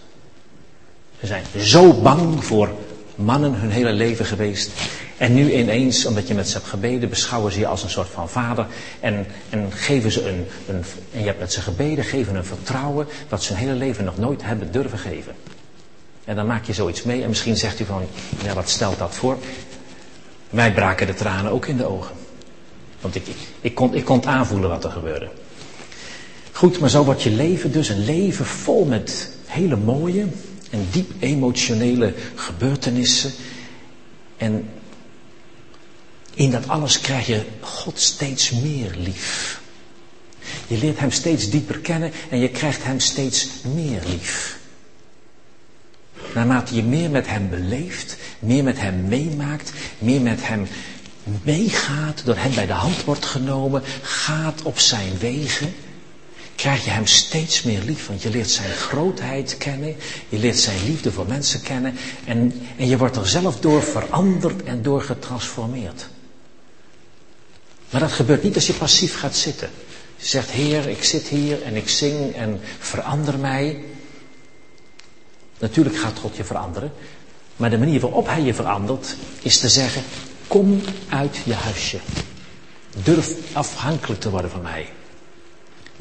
Ze 1.19 1.27
zijn 1.27 1.43
zo 1.57 1.93
bang 1.93 2.43
voor 2.45 2.69
mannen 3.15 3.53
hun 3.53 3.69
hele 3.69 3.91
leven 3.91 4.25
geweest. 4.25 4.71
En 5.17 5.33
nu 5.33 5.53
ineens, 5.53 6.05
omdat 6.05 6.27
je 6.27 6.33
met 6.33 6.47
ze 6.47 6.57
hebt 6.57 6.69
gebeden, 6.69 7.09
beschouwen 7.09 7.51
ze 7.51 7.59
je 7.59 7.67
als 7.67 7.83
een 7.83 7.89
soort 7.89 8.09
van 8.09 8.29
vader. 8.29 8.65
En, 8.99 9.25
en 9.49 9.71
geven 9.71 10.11
ze 10.11 10.29
een, 10.29 10.45
een, 10.67 10.83
en 11.13 11.19
je 11.19 11.25
hebt 11.25 11.39
met 11.39 11.53
ze 11.53 11.61
gebeden, 11.61 12.03
geven 12.03 12.35
een 12.35 12.45
vertrouwen 12.45 13.07
wat 13.29 13.43
ze 13.43 13.53
hun 13.53 13.61
hele 13.61 13.75
leven 13.75 14.05
nog 14.05 14.17
nooit 14.17 14.43
hebben 14.43 14.71
durven 14.71 14.97
geven. 14.97 15.35
En 16.25 16.35
dan 16.35 16.47
maak 16.47 16.65
je 16.65 16.73
zoiets 16.73 17.03
mee 17.03 17.23
en 17.23 17.29
misschien 17.29 17.57
zegt 17.57 17.79
u 17.79 17.85
van, 17.85 18.03
ja 18.43 18.53
wat 18.53 18.69
stelt 18.69 18.97
dat 18.97 19.15
voor? 19.15 19.37
Mij 20.49 20.73
braken 20.73 21.07
de 21.07 21.13
tranen 21.13 21.51
ook 21.51 21.65
in 21.65 21.77
de 21.77 21.85
ogen. 21.85 22.15
Want 23.01 23.15
ik, 23.15 23.27
ik, 23.61 23.75
kon, 23.75 23.95
ik 23.95 24.05
kon 24.05 24.25
aanvoelen 24.25 24.69
wat 24.69 24.83
er 24.83 24.91
gebeurde. 24.91 25.29
Goed, 26.51 26.79
maar 26.79 26.89
zo 26.89 27.03
wordt 27.03 27.23
je 27.23 27.31
leven 27.31 27.71
dus 27.71 27.89
een 27.89 28.05
leven 28.05 28.45
vol 28.45 28.85
met 28.85 29.31
hele 29.45 29.77
mooie 29.77 30.25
en 30.69 30.87
diep 30.91 31.11
emotionele 31.19 32.13
gebeurtenissen. 32.35 33.31
En 34.37 34.69
in 36.33 36.51
dat 36.51 36.67
alles 36.67 36.99
krijg 36.99 37.27
je 37.27 37.45
God 37.59 37.99
steeds 37.99 38.51
meer 38.51 38.91
lief. 38.97 39.61
Je 40.67 40.77
leert 40.77 40.99
Hem 40.99 41.11
steeds 41.11 41.49
dieper 41.49 41.79
kennen 41.79 42.11
en 42.29 42.39
je 42.39 42.49
krijgt 42.49 42.83
Hem 42.83 42.99
steeds 42.99 43.47
meer 43.73 44.01
lief. 44.05 44.57
Naarmate 46.33 46.75
je 46.75 46.83
meer 46.83 47.09
met 47.09 47.27
Hem 47.27 47.49
beleeft, 47.49 48.17
meer 48.39 48.63
met 48.63 48.79
Hem 48.79 49.07
meemaakt, 49.07 49.71
meer 49.97 50.21
met 50.21 50.47
Hem 50.47 50.67
meegaat, 51.43 52.21
door 52.25 52.37
Hem 52.37 52.53
bij 52.53 52.65
de 52.65 52.73
hand 52.73 53.03
wordt 53.03 53.25
genomen, 53.25 53.81
gaat 54.01 54.61
op 54.61 54.79
Zijn 54.79 55.17
wegen, 55.17 55.73
krijg 56.59 56.83
je 56.83 56.89
Hem 56.89 57.05
steeds 57.05 57.63
meer 57.63 57.81
lief. 57.81 58.07
Want 58.07 58.21
je 58.21 58.29
leert 58.29 58.49
Zijn 58.49 58.71
grootheid 58.71 59.57
kennen, 59.57 59.95
je 60.29 60.37
leert 60.37 60.57
Zijn 60.57 60.85
liefde 60.85 61.11
voor 61.11 61.27
mensen 61.27 61.61
kennen 61.61 61.95
en, 62.25 62.61
en 62.77 62.87
je 62.87 62.97
wordt 62.97 63.15
er 63.15 63.27
zelf 63.27 63.59
door 63.59 63.83
veranderd 63.83 64.63
en 64.63 64.81
door 64.81 65.01
getransformeerd. 65.01 66.07
Maar 67.89 68.01
dat 68.01 68.11
gebeurt 68.11 68.43
niet 68.43 68.55
als 68.55 68.67
je 68.67 68.73
passief 68.73 69.19
gaat 69.19 69.35
zitten. 69.35 69.69
Je 70.15 70.25
zegt, 70.25 70.49
Heer, 70.49 70.87
ik 70.89 71.03
zit 71.03 71.27
hier 71.27 71.63
en 71.63 71.75
ik 71.75 71.89
zing 71.89 72.35
en 72.35 72.59
verander 72.79 73.39
mij. 73.39 73.83
Natuurlijk 75.59 75.97
gaat 75.97 76.19
God 76.19 76.35
je 76.35 76.43
veranderen. 76.43 76.91
Maar 77.55 77.69
de 77.69 77.77
manier 77.77 77.99
waarop 77.99 78.27
Hij 78.27 78.41
je 78.41 78.53
verandert 78.53 79.15
is 79.41 79.57
te 79.57 79.69
zeggen, 79.69 80.03
kom 80.47 80.81
uit 81.09 81.37
je 81.45 81.53
huisje. 81.53 81.99
Durf 83.03 83.33
afhankelijk 83.53 84.21
te 84.21 84.29
worden 84.29 84.51
van 84.51 84.61
mij. 84.61 84.89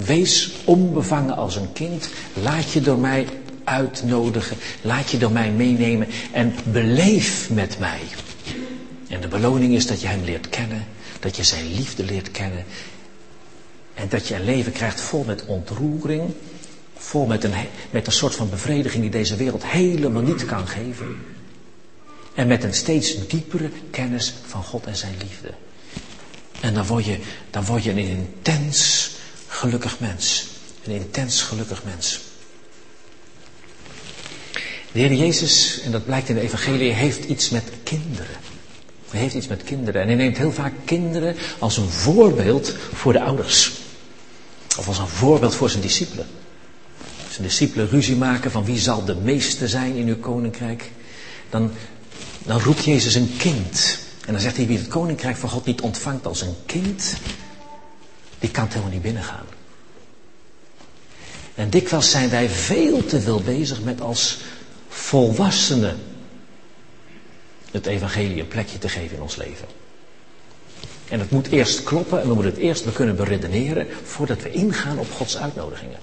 Wees 0.04 0.50
onbevangen 0.64 1.36
als 1.36 1.56
een 1.56 1.72
kind. 1.72 2.08
Laat 2.42 2.72
je 2.72 2.80
door 2.80 2.98
mij 2.98 3.26
uitnodigen. 3.64 4.56
Laat 4.82 5.10
je 5.10 5.18
door 5.18 5.32
mij 5.32 5.50
meenemen. 5.50 6.08
En 6.32 6.54
beleef 6.72 7.50
met 7.50 7.78
mij. 7.78 8.00
En 9.08 9.20
de 9.20 9.28
beloning 9.28 9.74
is 9.74 9.86
dat 9.86 10.00
je 10.00 10.06
hem 10.06 10.24
leert 10.24 10.48
kennen. 10.48 10.86
Dat 11.20 11.36
je 11.36 11.42
zijn 11.42 11.74
liefde 11.74 12.04
leert 12.04 12.30
kennen. 12.30 12.64
En 13.94 14.08
dat 14.08 14.28
je 14.28 14.34
een 14.34 14.44
leven 14.44 14.72
krijgt 14.72 15.00
vol 15.00 15.24
met 15.24 15.46
ontroering. 15.46 16.22
Vol 16.96 17.26
met 17.26 17.44
een, 17.44 17.52
met 17.90 18.06
een 18.06 18.12
soort 18.12 18.34
van 18.34 18.50
bevrediging 18.50 19.02
die 19.02 19.10
deze 19.10 19.36
wereld 19.36 19.66
helemaal 19.66 20.22
niet 20.22 20.44
kan 20.44 20.68
geven. 20.68 21.16
En 22.34 22.46
met 22.46 22.64
een 22.64 22.74
steeds 22.74 23.26
diepere 23.28 23.70
kennis 23.90 24.34
van 24.46 24.62
God 24.62 24.86
en 24.86 24.96
zijn 24.96 25.14
liefde. 25.18 25.50
En 26.60 26.74
dan 26.74 26.86
word 26.86 27.04
je, 27.04 27.18
dan 27.50 27.64
word 27.64 27.84
je 27.84 27.90
een 27.90 27.98
intens 27.98 29.16
gelukkig 29.48 30.00
mens. 30.00 30.46
Een 30.84 30.92
intens 30.92 31.42
gelukkig 31.42 31.84
mens. 31.84 32.20
De 34.92 34.98
Heer 34.98 35.12
Jezus, 35.12 35.80
en 35.80 35.90
dat 35.90 36.04
blijkt 36.04 36.28
in 36.28 36.34
de 36.34 36.40
Evangelie, 36.40 36.92
heeft 36.92 37.24
iets 37.24 37.50
met 37.50 37.64
kinderen. 37.82 38.36
Hij 39.10 39.20
heeft 39.20 39.34
iets 39.34 39.46
met 39.46 39.62
kinderen. 39.62 40.00
En 40.00 40.06
hij 40.06 40.16
neemt 40.16 40.36
heel 40.36 40.52
vaak 40.52 40.72
kinderen 40.84 41.36
als 41.58 41.76
een 41.76 41.88
voorbeeld 41.88 42.74
voor 42.92 43.12
de 43.12 43.20
ouders. 43.20 43.72
Of 44.78 44.88
als 44.88 44.98
een 44.98 45.08
voorbeeld 45.08 45.54
voor 45.54 45.70
zijn 45.70 45.82
discipelen. 45.82 46.26
Zijn 47.30 47.46
discipelen 47.46 47.88
ruzie 47.88 48.16
maken 48.16 48.50
van 48.50 48.64
wie 48.64 48.78
zal 48.78 49.04
de 49.04 49.14
meeste 49.14 49.68
zijn 49.68 49.94
in 49.94 50.08
uw 50.08 50.18
koninkrijk. 50.18 50.90
Dan, 51.50 51.70
dan 52.42 52.60
roept 52.60 52.84
Jezus 52.84 53.14
een 53.14 53.34
kind. 53.38 53.98
En 54.26 54.32
dan 54.32 54.42
zegt 54.42 54.56
hij 54.56 54.66
wie 54.66 54.78
het 54.78 54.88
koninkrijk 54.88 55.36
van 55.36 55.48
God 55.48 55.64
niet 55.64 55.80
ontvangt 55.80 56.26
als 56.26 56.40
een 56.40 56.54
kind, 56.66 57.14
die 58.38 58.50
kan 58.50 58.66
helemaal 58.68 58.90
niet 58.90 59.02
binnengaan. 59.02 59.46
En 61.54 61.70
dikwijls 61.70 62.10
zijn 62.10 62.30
wij 62.30 62.48
veel 62.48 63.04
te 63.04 63.20
veel 63.20 63.40
bezig 63.40 63.82
met 63.82 64.00
als 64.00 64.38
volwassenen 64.88 65.98
het 67.70 67.86
evangelie 67.86 68.40
een 68.40 68.48
plekje 68.48 68.78
te 68.78 68.88
geven 68.88 69.16
in 69.16 69.22
ons 69.22 69.36
leven. 69.36 69.66
En 71.08 71.20
het 71.20 71.30
moet 71.30 71.46
eerst 71.46 71.82
kloppen 71.82 72.20
en 72.20 72.28
we 72.28 72.34
moeten 72.34 72.52
het 72.52 72.60
eerst 72.60 72.84
we 72.84 72.92
kunnen 72.92 73.16
beredeneren 73.16 73.86
voordat 74.04 74.42
we 74.42 74.50
ingaan 74.50 74.98
op 74.98 75.12
Gods 75.12 75.36
uitnodigingen. 75.36 75.98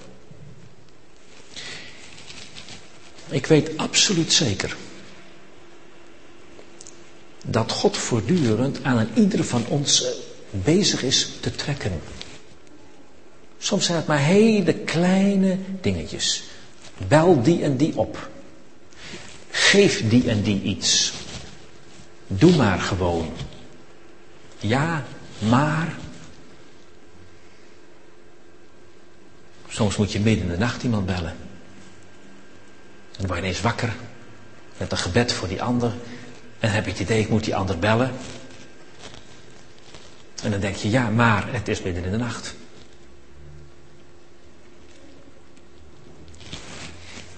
Ik 3.28 3.46
weet 3.46 3.76
absoluut 3.76 4.32
zeker 4.32 4.76
dat 7.44 7.72
God 7.72 7.96
voortdurend 7.96 8.78
aan 8.82 8.98
een 8.98 9.10
ieder 9.14 9.44
van 9.44 9.66
ons 9.66 10.04
bezig 10.50 11.02
is 11.02 11.30
te 11.40 11.50
trekken. 11.50 12.00
Soms 13.58 13.84
zijn 13.84 13.96
het 13.96 14.06
maar 14.06 14.18
hele 14.18 14.74
kleine 14.74 15.58
dingetjes. 15.80 16.42
Bel 17.08 17.42
die 17.42 17.62
en 17.62 17.76
die 17.76 17.96
op. 17.96 18.30
Geef 19.50 20.08
die 20.08 20.30
en 20.30 20.42
die 20.42 20.62
iets. 20.62 21.12
Doe 22.26 22.56
maar 22.56 22.78
gewoon. 22.78 23.32
Ja, 24.58 25.04
maar. 25.38 25.94
Soms 29.68 29.96
moet 29.96 30.12
je 30.12 30.20
midden 30.20 30.44
in 30.44 30.50
de 30.50 30.58
nacht 30.58 30.82
iemand 30.82 31.06
bellen. 31.06 31.30
En 31.30 31.36
dan 33.16 33.26
word 33.26 33.38
je 33.38 33.44
ineens 33.44 33.60
wakker. 33.60 33.94
Met 34.76 34.92
een 34.92 34.98
gebed 34.98 35.32
voor 35.32 35.48
die 35.48 35.62
ander. 35.62 35.90
En 36.58 36.68
dan 36.68 36.70
heb 36.70 36.84
je 36.84 36.90
het 36.90 37.00
idee, 37.00 37.20
ik 37.20 37.28
moet 37.28 37.44
die 37.44 37.56
ander 37.56 37.78
bellen. 37.78 38.12
En 40.42 40.50
dan 40.50 40.60
denk 40.60 40.76
je, 40.76 40.90
ja, 40.90 41.08
maar 41.10 41.52
het 41.52 41.68
is 41.68 41.82
midden 41.82 42.04
in 42.04 42.10
de 42.10 42.16
nacht. 42.16 42.54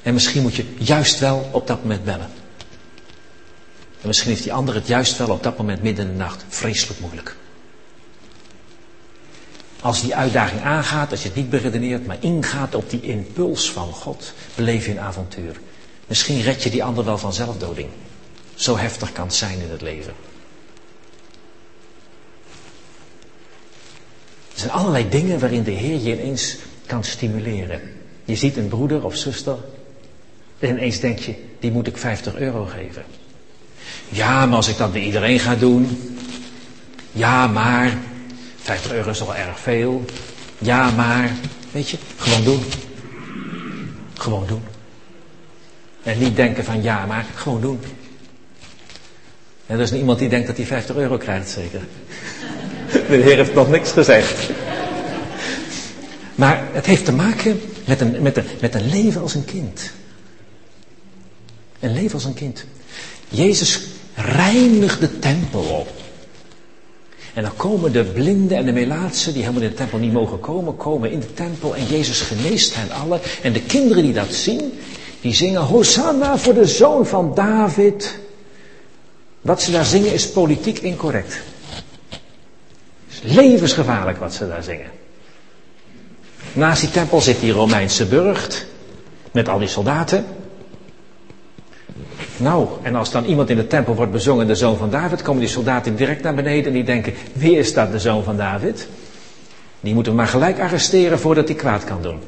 En 0.08 0.14
misschien 0.14 0.42
moet 0.42 0.54
je 0.54 0.64
juist 0.78 1.18
wel 1.18 1.48
op 1.52 1.66
dat 1.66 1.82
moment 1.82 2.04
bellen. 2.04 2.30
En 4.00 4.06
misschien 4.06 4.30
heeft 4.30 4.42
die 4.42 4.52
ander 4.52 4.74
het 4.74 4.86
juist 4.86 5.18
wel 5.18 5.30
op 5.30 5.42
dat 5.42 5.58
moment 5.58 5.82
midden 5.82 6.06
in 6.06 6.10
de 6.10 6.16
nacht 6.16 6.44
vreselijk 6.48 7.00
moeilijk. 7.00 7.36
Als 9.80 10.02
die 10.02 10.14
uitdaging 10.14 10.60
aangaat, 10.60 11.10
als 11.10 11.22
je 11.22 11.28
het 11.28 11.36
niet 11.36 11.50
beredeneert, 11.50 12.06
maar 12.06 12.16
ingaat 12.20 12.74
op 12.74 12.90
die 12.90 13.00
impuls 13.00 13.70
van 13.70 13.92
God, 13.92 14.32
beleef 14.54 14.86
je 14.86 14.90
een 14.90 15.00
avontuur. 15.00 15.60
Misschien 16.06 16.40
red 16.40 16.62
je 16.62 16.70
die 16.70 16.84
ander 16.84 17.04
wel 17.04 17.18
van 17.18 17.32
zelfdoding. 17.32 17.88
Zo 18.54 18.76
heftig 18.76 19.12
kan 19.12 19.26
het 19.26 19.34
zijn 19.34 19.60
in 19.60 19.70
het 19.70 19.82
leven. 19.82 20.14
Er 24.52 24.58
zijn 24.58 24.70
allerlei 24.70 25.08
dingen 25.08 25.38
waarin 25.38 25.62
de 25.62 25.70
Heer 25.70 25.98
je 25.98 26.20
ineens 26.20 26.56
kan 26.86 27.04
stimuleren. 27.04 27.80
Je 28.24 28.36
ziet 28.36 28.56
een 28.56 28.68
broeder 28.68 29.04
of 29.04 29.16
zuster 29.16 29.58
en 30.58 30.68
ineens 30.68 31.00
denk 31.00 31.18
je, 31.18 31.34
die 31.60 31.70
moet 31.70 31.86
ik 31.86 31.96
50 31.96 32.36
euro 32.36 32.64
geven. 32.64 33.04
Ja, 34.08 34.46
maar 34.46 34.56
als 34.56 34.68
ik 34.68 34.76
dat 34.76 34.92
bij 34.92 35.02
iedereen 35.02 35.38
ga 35.38 35.54
doen. 35.54 36.14
Ja, 37.12 37.46
maar 37.46 37.96
50 38.56 38.92
euro 38.92 39.10
is 39.10 39.18
wel 39.18 39.36
erg 39.36 39.60
veel. 39.60 40.04
Ja, 40.58 40.90
maar, 40.90 41.30
weet 41.70 41.88
je, 41.88 41.96
gewoon 42.16 42.44
doen. 42.44 42.62
Gewoon 44.14 44.46
doen. 44.46 44.62
En 46.02 46.18
niet 46.18 46.36
denken 46.36 46.64
van 46.64 46.82
ja, 46.82 47.06
maar 47.06 47.26
gewoon 47.34 47.60
doen. 47.60 47.80
En 49.66 49.76
er 49.76 49.82
is 49.82 49.92
iemand 49.92 50.18
die 50.18 50.28
denkt 50.28 50.46
dat 50.46 50.56
hij 50.56 50.66
50 50.66 50.96
euro 50.96 51.16
krijgt, 51.16 51.50
zeker. 51.50 51.80
De 53.08 53.16
Heer 53.16 53.36
heeft 53.36 53.54
nog 53.54 53.70
niks 53.70 53.90
gezegd. 53.92 54.50
Maar 56.34 56.62
het 56.72 56.86
heeft 56.86 57.04
te 57.04 57.12
maken 57.12 57.60
met 57.84 58.00
een, 58.00 58.22
met 58.22 58.60
met 58.60 58.74
een 58.74 58.88
leven 58.88 59.20
als 59.20 59.34
een 59.34 59.44
kind. 59.44 59.92
Een 61.80 61.92
leven 61.92 62.14
als 62.14 62.24
een 62.24 62.34
kind. 62.34 62.64
Jezus 63.28 63.80
reinig 64.14 64.98
de 64.98 65.18
tempel 65.18 65.60
op. 65.60 65.88
En 67.34 67.42
dan 67.42 67.56
komen 67.56 67.92
de 67.92 68.04
blinden 68.04 68.56
en 68.56 68.64
de 68.64 68.72
melaatsen, 68.72 69.32
die 69.32 69.42
helemaal 69.42 69.62
in 69.62 69.68
de 69.68 69.74
tempel 69.74 69.98
niet 69.98 70.12
mogen 70.12 70.40
komen, 70.40 70.76
komen 70.76 71.10
in 71.10 71.20
de 71.20 71.34
tempel 71.34 71.76
en 71.76 71.86
Jezus 71.86 72.20
geneest 72.20 72.74
hen 72.74 72.90
allen. 72.90 73.20
En 73.42 73.52
de 73.52 73.62
kinderen 73.62 74.02
die 74.02 74.12
dat 74.12 74.34
zien, 74.34 74.78
die 75.20 75.34
zingen 75.34 75.60
Hosanna 75.60 76.38
voor 76.38 76.54
de 76.54 76.66
zoon 76.66 77.06
van 77.06 77.34
David. 77.34 78.18
Wat 79.40 79.62
ze 79.62 79.70
daar 79.70 79.84
zingen 79.84 80.12
is 80.12 80.30
politiek 80.30 80.78
incorrect. 80.78 81.40
Het 83.08 83.24
is 83.24 83.32
levensgevaarlijk 83.34 84.18
wat 84.18 84.34
ze 84.34 84.48
daar 84.48 84.62
zingen. 84.62 84.90
Naast 86.52 86.80
die 86.80 86.90
tempel 86.90 87.20
zit 87.20 87.40
die 87.40 87.52
Romeinse 87.52 88.06
burcht 88.06 88.66
met 89.32 89.48
al 89.48 89.58
die 89.58 89.68
soldaten. 89.68 90.26
Nou, 92.38 92.68
en 92.82 92.94
als 92.94 93.10
dan 93.10 93.24
iemand 93.24 93.50
in 93.50 93.56
de 93.56 93.66
tempel 93.66 93.94
wordt 93.94 94.12
bezongen, 94.12 94.46
de 94.46 94.54
zoon 94.54 94.76
van 94.76 94.90
David, 94.90 95.22
komen 95.22 95.40
die 95.40 95.50
soldaten 95.50 95.96
direct 95.96 96.22
naar 96.22 96.34
beneden 96.34 96.66
en 96.66 96.72
die 96.72 96.84
denken, 96.84 97.14
wie 97.32 97.56
is 97.56 97.74
dat, 97.74 97.92
de 97.92 97.98
zoon 97.98 98.24
van 98.24 98.36
David? 98.36 98.88
Die 99.80 99.94
moeten 99.94 100.12
we 100.12 100.18
maar 100.18 100.28
gelijk 100.28 100.60
arresteren 100.60 101.18
voordat 101.18 101.48
hij 101.48 101.56
kwaad 101.56 101.84
kan 101.84 102.02
doen. 102.02 102.18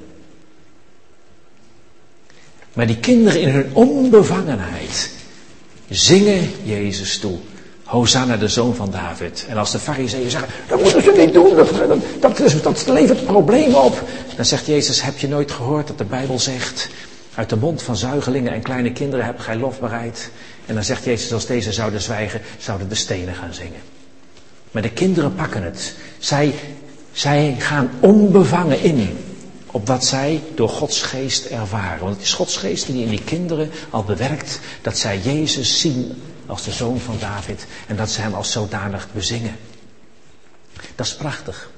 Maar 2.73 2.87
die 2.87 2.99
kinderen 2.99 3.41
in 3.41 3.49
hun 3.49 3.71
onbevangenheid 3.73 5.11
zingen 5.89 6.51
Jezus 6.63 7.19
toe. 7.19 7.39
Hosanna, 7.85 8.37
de 8.37 8.49
zoon 8.49 8.75
van 8.75 8.91
David. 8.91 9.47
En 9.49 9.57
als 9.57 9.71
de 9.71 9.79
fariseeën 9.79 10.31
zeggen, 10.31 10.49
dat 10.69 10.83
moeten 10.83 11.03
ze 11.03 11.13
niet 11.17 11.33
doen, 11.33 11.57
dat, 11.57 11.71
dat, 12.21 12.39
dat, 12.39 12.63
dat 12.63 12.87
levert 12.87 13.25
problemen 13.25 13.83
op. 13.83 14.03
Dan 14.37 14.45
zegt 14.45 14.67
Jezus, 14.67 15.03
heb 15.03 15.19
je 15.19 15.29
nooit 15.29 15.51
gehoord 15.51 15.87
dat 15.87 15.99
de 15.99 16.05
Bijbel 16.05 16.39
zegt, 16.39 16.89
uit 17.35 17.49
de 17.49 17.57
mond 17.57 17.83
van 17.83 17.97
zuigelingen 17.97 18.53
en 18.53 18.63
kleine 18.63 18.93
kinderen 18.93 19.25
heb 19.25 19.39
gij 19.39 19.57
lof 19.57 19.81
bereid. 19.81 20.31
En 20.67 20.75
dan 20.75 20.85
zegt 20.85 21.05
Jezus, 21.05 21.33
als 21.33 21.47
deze 21.47 21.73
zouden 21.73 22.01
zwijgen, 22.01 22.41
zouden 22.59 22.89
de 22.89 22.95
stenen 22.95 23.35
gaan 23.35 23.55
zingen. 23.55 23.81
Maar 24.71 24.83
de 24.83 24.91
kinderen 24.91 25.35
pakken 25.35 25.63
het. 25.63 25.95
Zij, 26.19 26.55
zij 27.13 27.57
gaan 27.59 27.91
onbevangen 28.01 28.81
in 28.81 29.19
op 29.67 29.87
wat 29.87 30.05
zij 30.05 30.41
door 30.55 30.69
Gods 30.69 31.03
geest 31.03 31.47
ervaren. 31.47 32.01
Want 32.01 32.15
het 32.15 32.25
is 32.25 32.33
Gods 32.33 32.57
geest 32.57 32.87
die 32.87 33.03
in 33.05 33.11
die 33.11 33.23
kinderen 33.25 33.71
al 33.91 34.05
bewerkt 34.05 34.61
dat 34.83 34.99
zij 34.99 35.19
Jezus 35.19 35.81
zien 35.81 36.23
als 36.47 36.65
de 36.65 36.71
zoon 36.71 37.01
van 37.01 37.17
David 37.19 37.67
en 37.87 37.97
dat 37.97 38.11
ze 38.11 38.21
hem 38.21 38.35
als 38.35 38.53
zodanig 38.53 39.09
bezingen. 39.13 39.57
Dat 40.95 41.07
is 41.07 41.15
prachtig. 41.15 41.71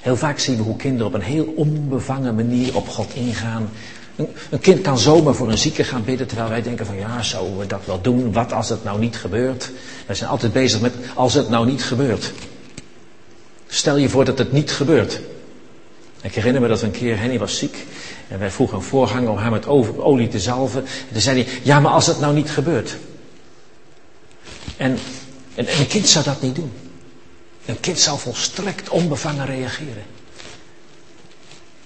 Heel 0.00 0.16
vaak 0.16 0.38
zien 0.38 0.56
we 0.56 0.62
hoe 0.62 0.76
kinderen 0.76 1.06
op 1.06 1.14
een 1.14 1.20
heel 1.20 1.52
onbevangen 1.56 2.34
manier 2.34 2.76
op 2.76 2.88
God 2.88 3.14
ingaan. 3.14 3.70
Een, 4.16 4.60
kind 4.60 4.80
kan 4.80 4.98
zomaar 4.98 5.34
voor 5.34 5.50
een 5.50 5.58
zieke 5.58 5.84
gaan 5.84 6.04
bidden, 6.04 6.26
terwijl 6.26 6.48
wij 6.48 6.62
denken 6.62 6.86
van 6.86 6.96
ja, 6.96 7.22
zouden 7.22 7.58
we 7.58 7.66
dat 7.66 7.80
wel 7.84 8.00
doen? 8.00 8.32
Wat 8.32 8.52
als 8.52 8.68
het 8.68 8.84
nou 8.84 8.98
niet 8.98 9.16
gebeurt? 9.16 9.70
Wij 10.06 10.16
zijn 10.16 10.30
altijd 10.30 10.52
bezig 10.52 10.80
met 10.80 10.94
als 11.14 11.34
het 11.34 11.48
nou 11.48 11.66
niet 11.66 11.84
gebeurt. 11.84 12.32
Stel 13.66 13.96
je 13.96 14.08
voor 14.08 14.24
dat 14.24 14.38
het 14.38 14.52
niet 14.52 14.72
gebeurt. 14.72 15.20
Ik 16.22 16.34
herinner 16.34 16.62
me 16.62 16.68
dat 16.68 16.82
een 16.82 16.90
keer 16.90 17.18
Henny 17.18 17.38
was 17.38 17.58
ziek 17.58 17.86
en 18.28 18.38
wij 18.38 18.50
vroegen 18.50 18.76
een 18.76 18.82
voorganger 18.82 19.30
om 19.30 19.36
haar 19.36 19.50
met 19.50 19.66
olie 19.66 20.28
te 20.28 20.40
zalven. 20.40 20.82
En 20.82 21.12
toen 21.12 21.20
zei 21.20 21.42
hij, 21.42 21.52
ja 21.62 21.80
maar 21.80 21.92
als 21.92 22.06
het 22.06 22.20
nou 22.20 22.34
niet 22.34 22.50
gebeurt. 22.50 22.96
En, 24.76 24.98
en, 25.54 25.78
een 25.78 25.86
kind 25.86 26.08
zou 26.08 26.24
dat 26.24 26.42
niet 26.42 26.54
doen. 26.54 26.72
Een 27.66 27.80
kind 27.80 27.98
zou 27.98 28.18
volstrekt 28.18 28.88
onbevangen 28.88 29.46
reageren. 29.46 30.04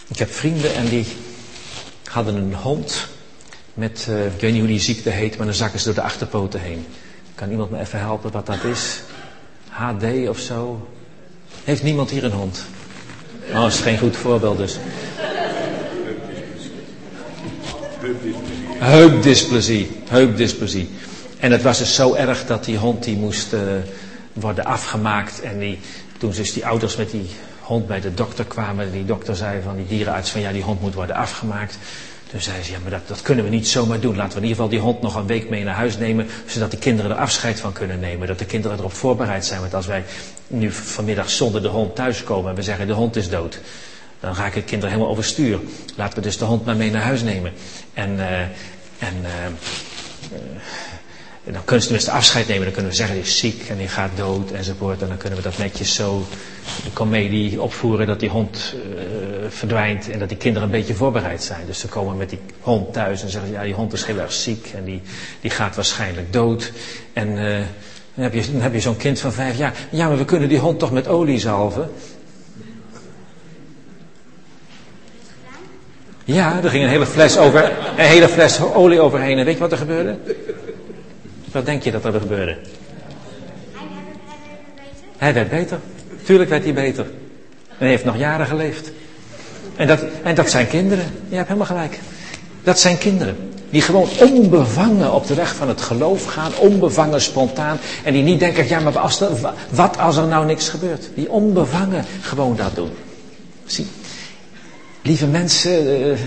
Ik 0.09 0.18
heb 0.18 0.33
vrienden 0.33 0.74
en 0.74 0.89
die 0.89 1.07
hadden 2.17 2.35
een 2.35 2.55
hond 2.55 3.07
met, 3.75 4.07
uh, 4.11 4.27
ik 4.27 4.41
weet 4.41 4.51
niet 4.51 4.61
hoe 4.61 4.71
die 4.71 4.81
ziekte 4.81 5.11
heet, 5.11 5.37
maar 5.37 5.47
dan 5.47 5.55
zakken 5.55 5.79
ze 5.79 5.85
door 5.85 5.95
de 5.95 6.03
achterpoten 6.03 6.61
heen. 6.61 6.87
Kan 7.35 7.51
iemand 7.51 7.71
me 7.71 7.79
even 7.79 7.99
helpen 7.99 8.33
wat 8.33 8.47
dat 8.47 8.64
is? 8.64 9.01
HD 9.69 10.29
of 10.29 10.39
zo? 10.39 10.89
Heeft 11.64 11.83
niemand 11.83 12.11
hier 12.11 12.25
een 12.25 12.33
hond? 12.33 12.64
Oh, 13.49 13.62
dat 13.62 13.73
is 13.73 13.81
geen 13.81 13.99
goed 13.99 14.17
voorbeeld 14.17 14.59
dus. 14.59 14.79
Heupdysplasie. 18.79 19.91
Heupdysplasie. 20.09 20.89
En 21.39 21.53
het 21.53 21.62
was 21.62 21.79
dus 21.79 21.95
zo 21.95 22.14
erg 22.14 22.47
dat 22.47 22.64
die 22.64 22.77
hond 22.77 23.05
die 23.05 23.17
moest 23.17 23.53
uh, 23.53 23.61
worden 24.33 24.64
afgemaakt. 24.64 25.41
En 25.41 25.59
die, 25.59 25.79
toen 26.19 26.31
dus 26.31 26.53
die 26.53 26.67
ouders 26.67 26.97
met 26.97 27.11
die 27.11 27.27
hond 27.67 27.87
bij 27.87 28.01
de 28.01 28.14
dokter 28.14 28.45
kwamen. 28.45 28.93
Die 28.93 29.05
dokter 29.05 29.37
zei 29.37 29.62
van 29.62 29.77
die 29.77 29.87
dierenarts 29.87 30.31
van 30.31 30.41
ja 30.41 30.53
die 30.53 30.62
hond 30.62 30.81
moet 30.81 30.95
worden 30.95 31.17
afgemaakt. 31.17 31.79
Toen 32.31 32.41
zei 32.41 32.62
ze 32.62 32.73
ja 32.73 32.79
maar 32.83 32.91
dat, 32.91 33.09
dat 33.09 33.23
kunnen 33.23 33.45
we 33.45 33.51
niet 33.51 33.69
zomaar 33.69 34.01
doen. 34.01 34.17
Laten 34.17 34.33
we 34.33 34.45
in 34.45 34.49
ieder 34.49 34.57
geval 34.57 34.69
die 34.69 34.81
hond 34.81 35.03
nog 35.03 35.14
een 35.14 35.27
week 35.27 35.49
mee 35.49 35.64
naar 35.64 35.75
huis 35.75 35.99
nemen. 35.99 36.27
Zodat 36.47 36.71
de 36.71 36.77
kinderen 36.77 37.11
er 37.11 37.17
afscheid 37.17 37.61
van 37.61 37.73
kunnen 37.73 38.01
nemen. 38.01 38.29
Dat 38.29 38.39
de 38.39 38.45
kinderen 38.45 38.79
erop 38.79 38.93
voorbereid 38.93 39.45
zijn. 39.45 39.61
Want 39.61 39.75
als 39.75 39.87
wij 39.87 40.05
nu 40.47 40.73
vanmiddag 40.73 41.31
zonder 41.31 41.62
de 41.62 41.69
hond 41.69 41.95
thuiskomen 41.95 42.51
en 42.51 42.57
we 42.57 42.62
zeggen 42.62 42.87
de 42.87 42.93
hond 42.93 43.17
is 43.17 43.29
dood. 43.29 43.61
Dan 44.21 44.35
raak 44.35 44.55
ik 44.55 44.67
kinderen 44.67 44.91
helemaal 44.91 45.12
overstuur. 45.12 45.59
Laten 45.97 46.14
we 46.14 46.21
dus 46.21 46.39
de 46.39 46.45
hond 46.45 46.64
maar 46.64 46.77
mee 46.77 46.91
naar 46.91 47.03
huis 47.03 47.23
nemen. 47.23 47.53
En, 47.95 48.11
uh, 48.17 48.41
en 48.99 49.14
uh, 49.23 49.29
en 51.47 51.53
dan 51.53 51.64
kunnen 51.64 51.80
ze 51.82 51.86
tenminste 51.86 52.11
afscheid 52.11 52.49
nemen. 52.49 52.64
Dan 52.64 52.72
kunnen 52.72 52.90
we 52.90 52.97
zeggen, 52.97 53.16
hij 53.16 53.24
is 53.24 53.38
ziek 53.38 53.68
en 53.68 53.76
hij 53.76 53.88
gaat 53.88 54.11
dood 54.16 54.51
enzovoort. 54.51 55.03
En 55.03 55.09
dan 55.09 55.16
kunnen 55.16 55.38
we 55.38 55.44
dat 55.44 55.59
netjes 55.59 55.94
zo, 55.94 56.26
de 56.84 56.92
comedie 56.92 57.62
opvoeren 57.62 58.07
dat 58.07 58.20
die 58.20 58.28
hond 58.28 58.74
uh, 58.74 58.92
verdwijnt. 59.49 60.11
En 60.11 60.18
dat 60.18 60.28
die 60.28 60.36
kinderen 60.38 60.68
een 60.68 60.74
beetje 60.74 60.94
voorbereid 60.94 61.42
zijn. 61.42 61.66
Dus 61.66 61.78
ze 61.78 61.88
komen 61.88 62.16
met 62.16 62.30
die 62.30 62.38
hond 62.61 62.92
thuis 62.92 63.22
en 63.22 63.30
zeggen, 63.30 63.51
ja 63.51 63.62
die 63.62 63.74
hond 63.74 63.92
is 63.92 64.05
heel 64.05 64.18
erg 64.18 64.32
ziek. 64.32 64.72
En 64.74 64.84
die, 64.84 65.03
die 65.40 65.51
gaat 65.51 65.74
waarschijnlijk 65.74 66.32
dood. 66.32 66.72
En 67.12 67.28
uh, 67.28 67.59
dan 68.14 68.24
heb 68.24 68.34
je, 68.34 68.53
dan 68.53 68.61
heb 68.61 68.72
je 68.72 68.80
zo'n 68.80 68.97
kind 68.97 69.20
van 69.20 69.32
vijf 69.32 69.59
jaar. 69.59 69.74
Ja, 69.90 70.09
maar 70.09 70.18
we 70.18 70.24
kunnen 70.24 70.49
die 70.49 70.59
hond 70.59 70.78
toch 70.78 70.92
met 70.92 71.09
olie 71.09 71.38
zalven? 71.38 71.90
Ja, 76.24 76.61
er 76.62 76.70
ging 76.70 76.84
een 76.84 76.90
hele 76.90 77.07
fles 77.07 77.38
over, 77.38 77.64
een 77.97 78.05
hele 78.05 78.28
fles 78.28 78.61
olie 78.61 79.01
overheen. 79.01 79.38
En 79.38 79.44
weet 79.44 79.55
je 79.55 79.61
wat 79.61 79.72
er 79.72 79.78
gebeurde? 79.78 80.18
Wat 81.53 81.66
denk 81.66 81.82
je 81.82 81.90
dat 81.90 82.05
er 82.05 82.20
gebeurde? 82.20 82.57
Hij 85.16 85.34
werd 85.34 85.51
beter. 85.51 85.78
Tuurlijk 86.24 86.51
werd 86.51 86.64
hij 86.64 86.74
beter. 86.74 87.05
En 87.68 87.76
hij 87.78 87.88
heeft 87.88 88.05
nog 88.05 88.16
jaren 88.16 88.47
geleefd. 88.47 88.90
En 89.76 89.86
dat, 89.86 90.05
en 90.22 90.34
dat 90.34 90.51
zijn 90.51 90.68
kinderen. 90.68 91.05
Je 91.28 91.36
hebt 91.36 91.49
helemaal 91.49 91.66
gelijk. 91.66 91.99
Dat 92.62 92.78
zijn 92.78 92.99
kinderen. 92.99 93.36
Die 93.70 93.82
gewoon 93.82 94.09
onbevangen 94.20 95.12
op 95.12 95.26
de 95.26 95.34
weg 95.34 95.55
van 95.55 95.68
het 95.68 95.80
geloof 95.80 96.24
gaan. 96.24 96.57
Onbevangen, 96.59 97.20
spontaan. 97.20 97.78
En 98.05 98.12
die 98.12 98.22
niet 98.22 98.40
denken, 98.40 98.68
ja 98.68 98.80
maar 98.80 98.92
wat 99.70 99.99
als 99.99 100.16
er 100.16 100.26
nou 100.26 100.47
niks 100.47 100.68
gebeurt? 100.68 101.09
Die 101.14 101.30
onbevangen 101.30 102.05
gewoon 102.20 102.57
dat 102.57 102.74
doen. 102.74 102.90
Zie. 103.66 103.86
Lieve 105.03 105.26
mensen, 105.26 106.01
uh, 106.01 106.18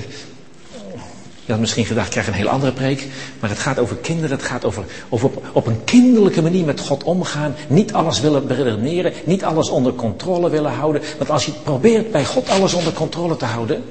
je 1.49 1.55
had 1.55 1.63
misschien 1.63 1.85
gedacht, 1.85 2.05
ik 2.05 2.11
krijg 2.11 2.27
een 2.27 2.33
heel 2.33 2.47
andere 2.47 2.71
preek. 2.71 3.07
Maar 3.39 3.49
het 3.49 3.59
gaat 3.59 3.79
over 3.79 3.95
kinderen. 3.95 4.37
Het 4.37 4.45
gaat 4.45 4.65
over, 4.65 4.83
over 5.09 5.27
op, 5.27 5.49
op, 5.53 5.67
een 5.67 5.83
kinderlijke 5.83 6.41
manier 6.41 6.65
met 6.65 6.79
God 6.79 7.03
omgaan. 7.03 7.55
Niet 7.67 7.93
alles 7.93 8.19
willen 8.19 8.47
beredeneren. 8.47 9.13
Niet 9.25 9.43
alles 9.43 9.69
onder 9.69 9.93
controle 9.93 10.49
willen 10.49 10.71
houden. 10.71 11.01
Want 11.17 11.29
als 11.29 11.45
je 11.45 11.51
probeert 11.51 12.11
bij 12.11 12.25
God 12.25 12.49
alles 12.49 12.73
onder 12.73 12.93
controle 12.93 13.37
te 13.37 13.45
houden. 13.45 13.83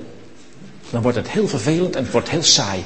Dan 0.90 1.02
wordt 1.02 1.16
het 1.16 1.28
heel 1.28 1.48
vervelend 1.48 1.96
en 1.96 2.02
het 2.02 2.12
wordt 2.12 2.30
heel 2.30 2.42
saai. 2.42 2.84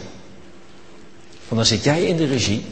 Want 1.49 1.57
dan 1.57 1.66
zit 1.66 1.85
jij 1.85 2.03
in 2.03 2.16
de 2.16 2.27
regie. 2.27 2.64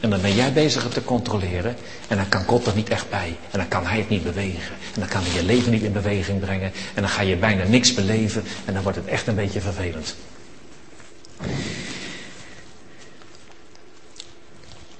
En 0.00 0.10
dan 0.10 0.20
ben 0.20 0.34
jij 0.34 0.52
bezig 0.52 0.82
het 0.82 0.94
te 0.94 1.04
controleren. 1.04 1.76
En 2.08 2.16
dan 2.16 2.28
kan 2.28 2.44
God 2.44 2.66
er 2.66 2.74
niet 2.74 2.88
echt 2.88 3.10
bij. 3.10 3.36
En 3.50 3.58
dan 3.58 3.68
kan 3.68 3.86
hij 3.86 3.98
het 3.98 4.08
niet 4.08 4.22
bewegen. 4.22 4.74
En 4.94 5.00
dan 5.00 5.08
kan 5.08 5.22
hij 5.22 5.34
je 5.34 5.44
leven 5.44 5.72
niet 5.72 5.82
in 5.82 5.92
beweging 5.92 6.40
brengen. 6.40 6.72
En 6.94 7.02
dan 7.02 7.08
ga 7.08 7.22
je 7.22 7.36
bijna 7.36 7.64
niks 7.64 7.94
beleven. 7.94 8.42
En 8.64 8.74
dan 8.74 8.82
wordt 8.82 8.98
het 8.98 9.06
echt 9.06 9.26
een 9.26 9.34
beetje 9.34 9.60
vervelend. 9.60 10.14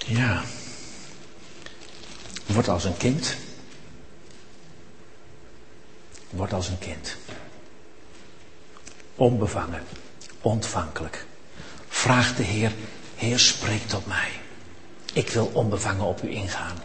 Ja. 0.07 0.43
Word 2.47 2.69
als 2.69 2.85
een 2.85 2.97
kind. 2.97 3.37
Word 6.31 6.53
als 6.53 6.69
een 6.69 6.79
kind. 6.79 7.17
Onbevangen. 9.15 9.83
Ontvankelijk. 10.41 11.27
Vraag 11.89 12.37
de 12.37 12.43
Heer, 12.43 12.73
Heer 13.17 13.39
spreek 13.39 13.87
tot 13.87 14.07
mij. 14.07 14.31
Ik 15.13 15.29
wil 15.29 15.51
onbevangen 15.53 16.05
op 16.05 16.23
u 16.23 16.31
ingaan. 16.31 16.77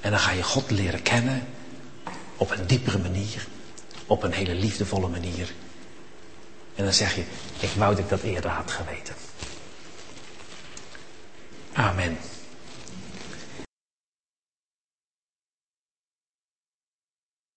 En 0.00 0.10
dan 0.10 0.20
ga 0.20 0.30
je 0.30 0.42
God 0.42 0.70
leren 0.70 1.02
kennen 1.02 1.46
op 2.36 2.50
een 2.50 2.66
diepere 2.66 2.98
manier, 2.98 3.46
op 4.06 4.22
een 4.22 4.32
hele 4.32 4.54
liefdevolle 4.54 5.08
manier. 5.08 5.54
En 6.76 6.84
dan 6.84 6.92
zeg 6.92 7.14
je, 7.14 7.24
ik 7.60 7.70
wou 7.76 7.90
dat 7.90 7.98
ik 8.04 8.08
dat 8.08 8.22
eerder 8.22 8.50
had 8.50 8.70
geweten. 8.70 9.14
Amen. 11.72 12.18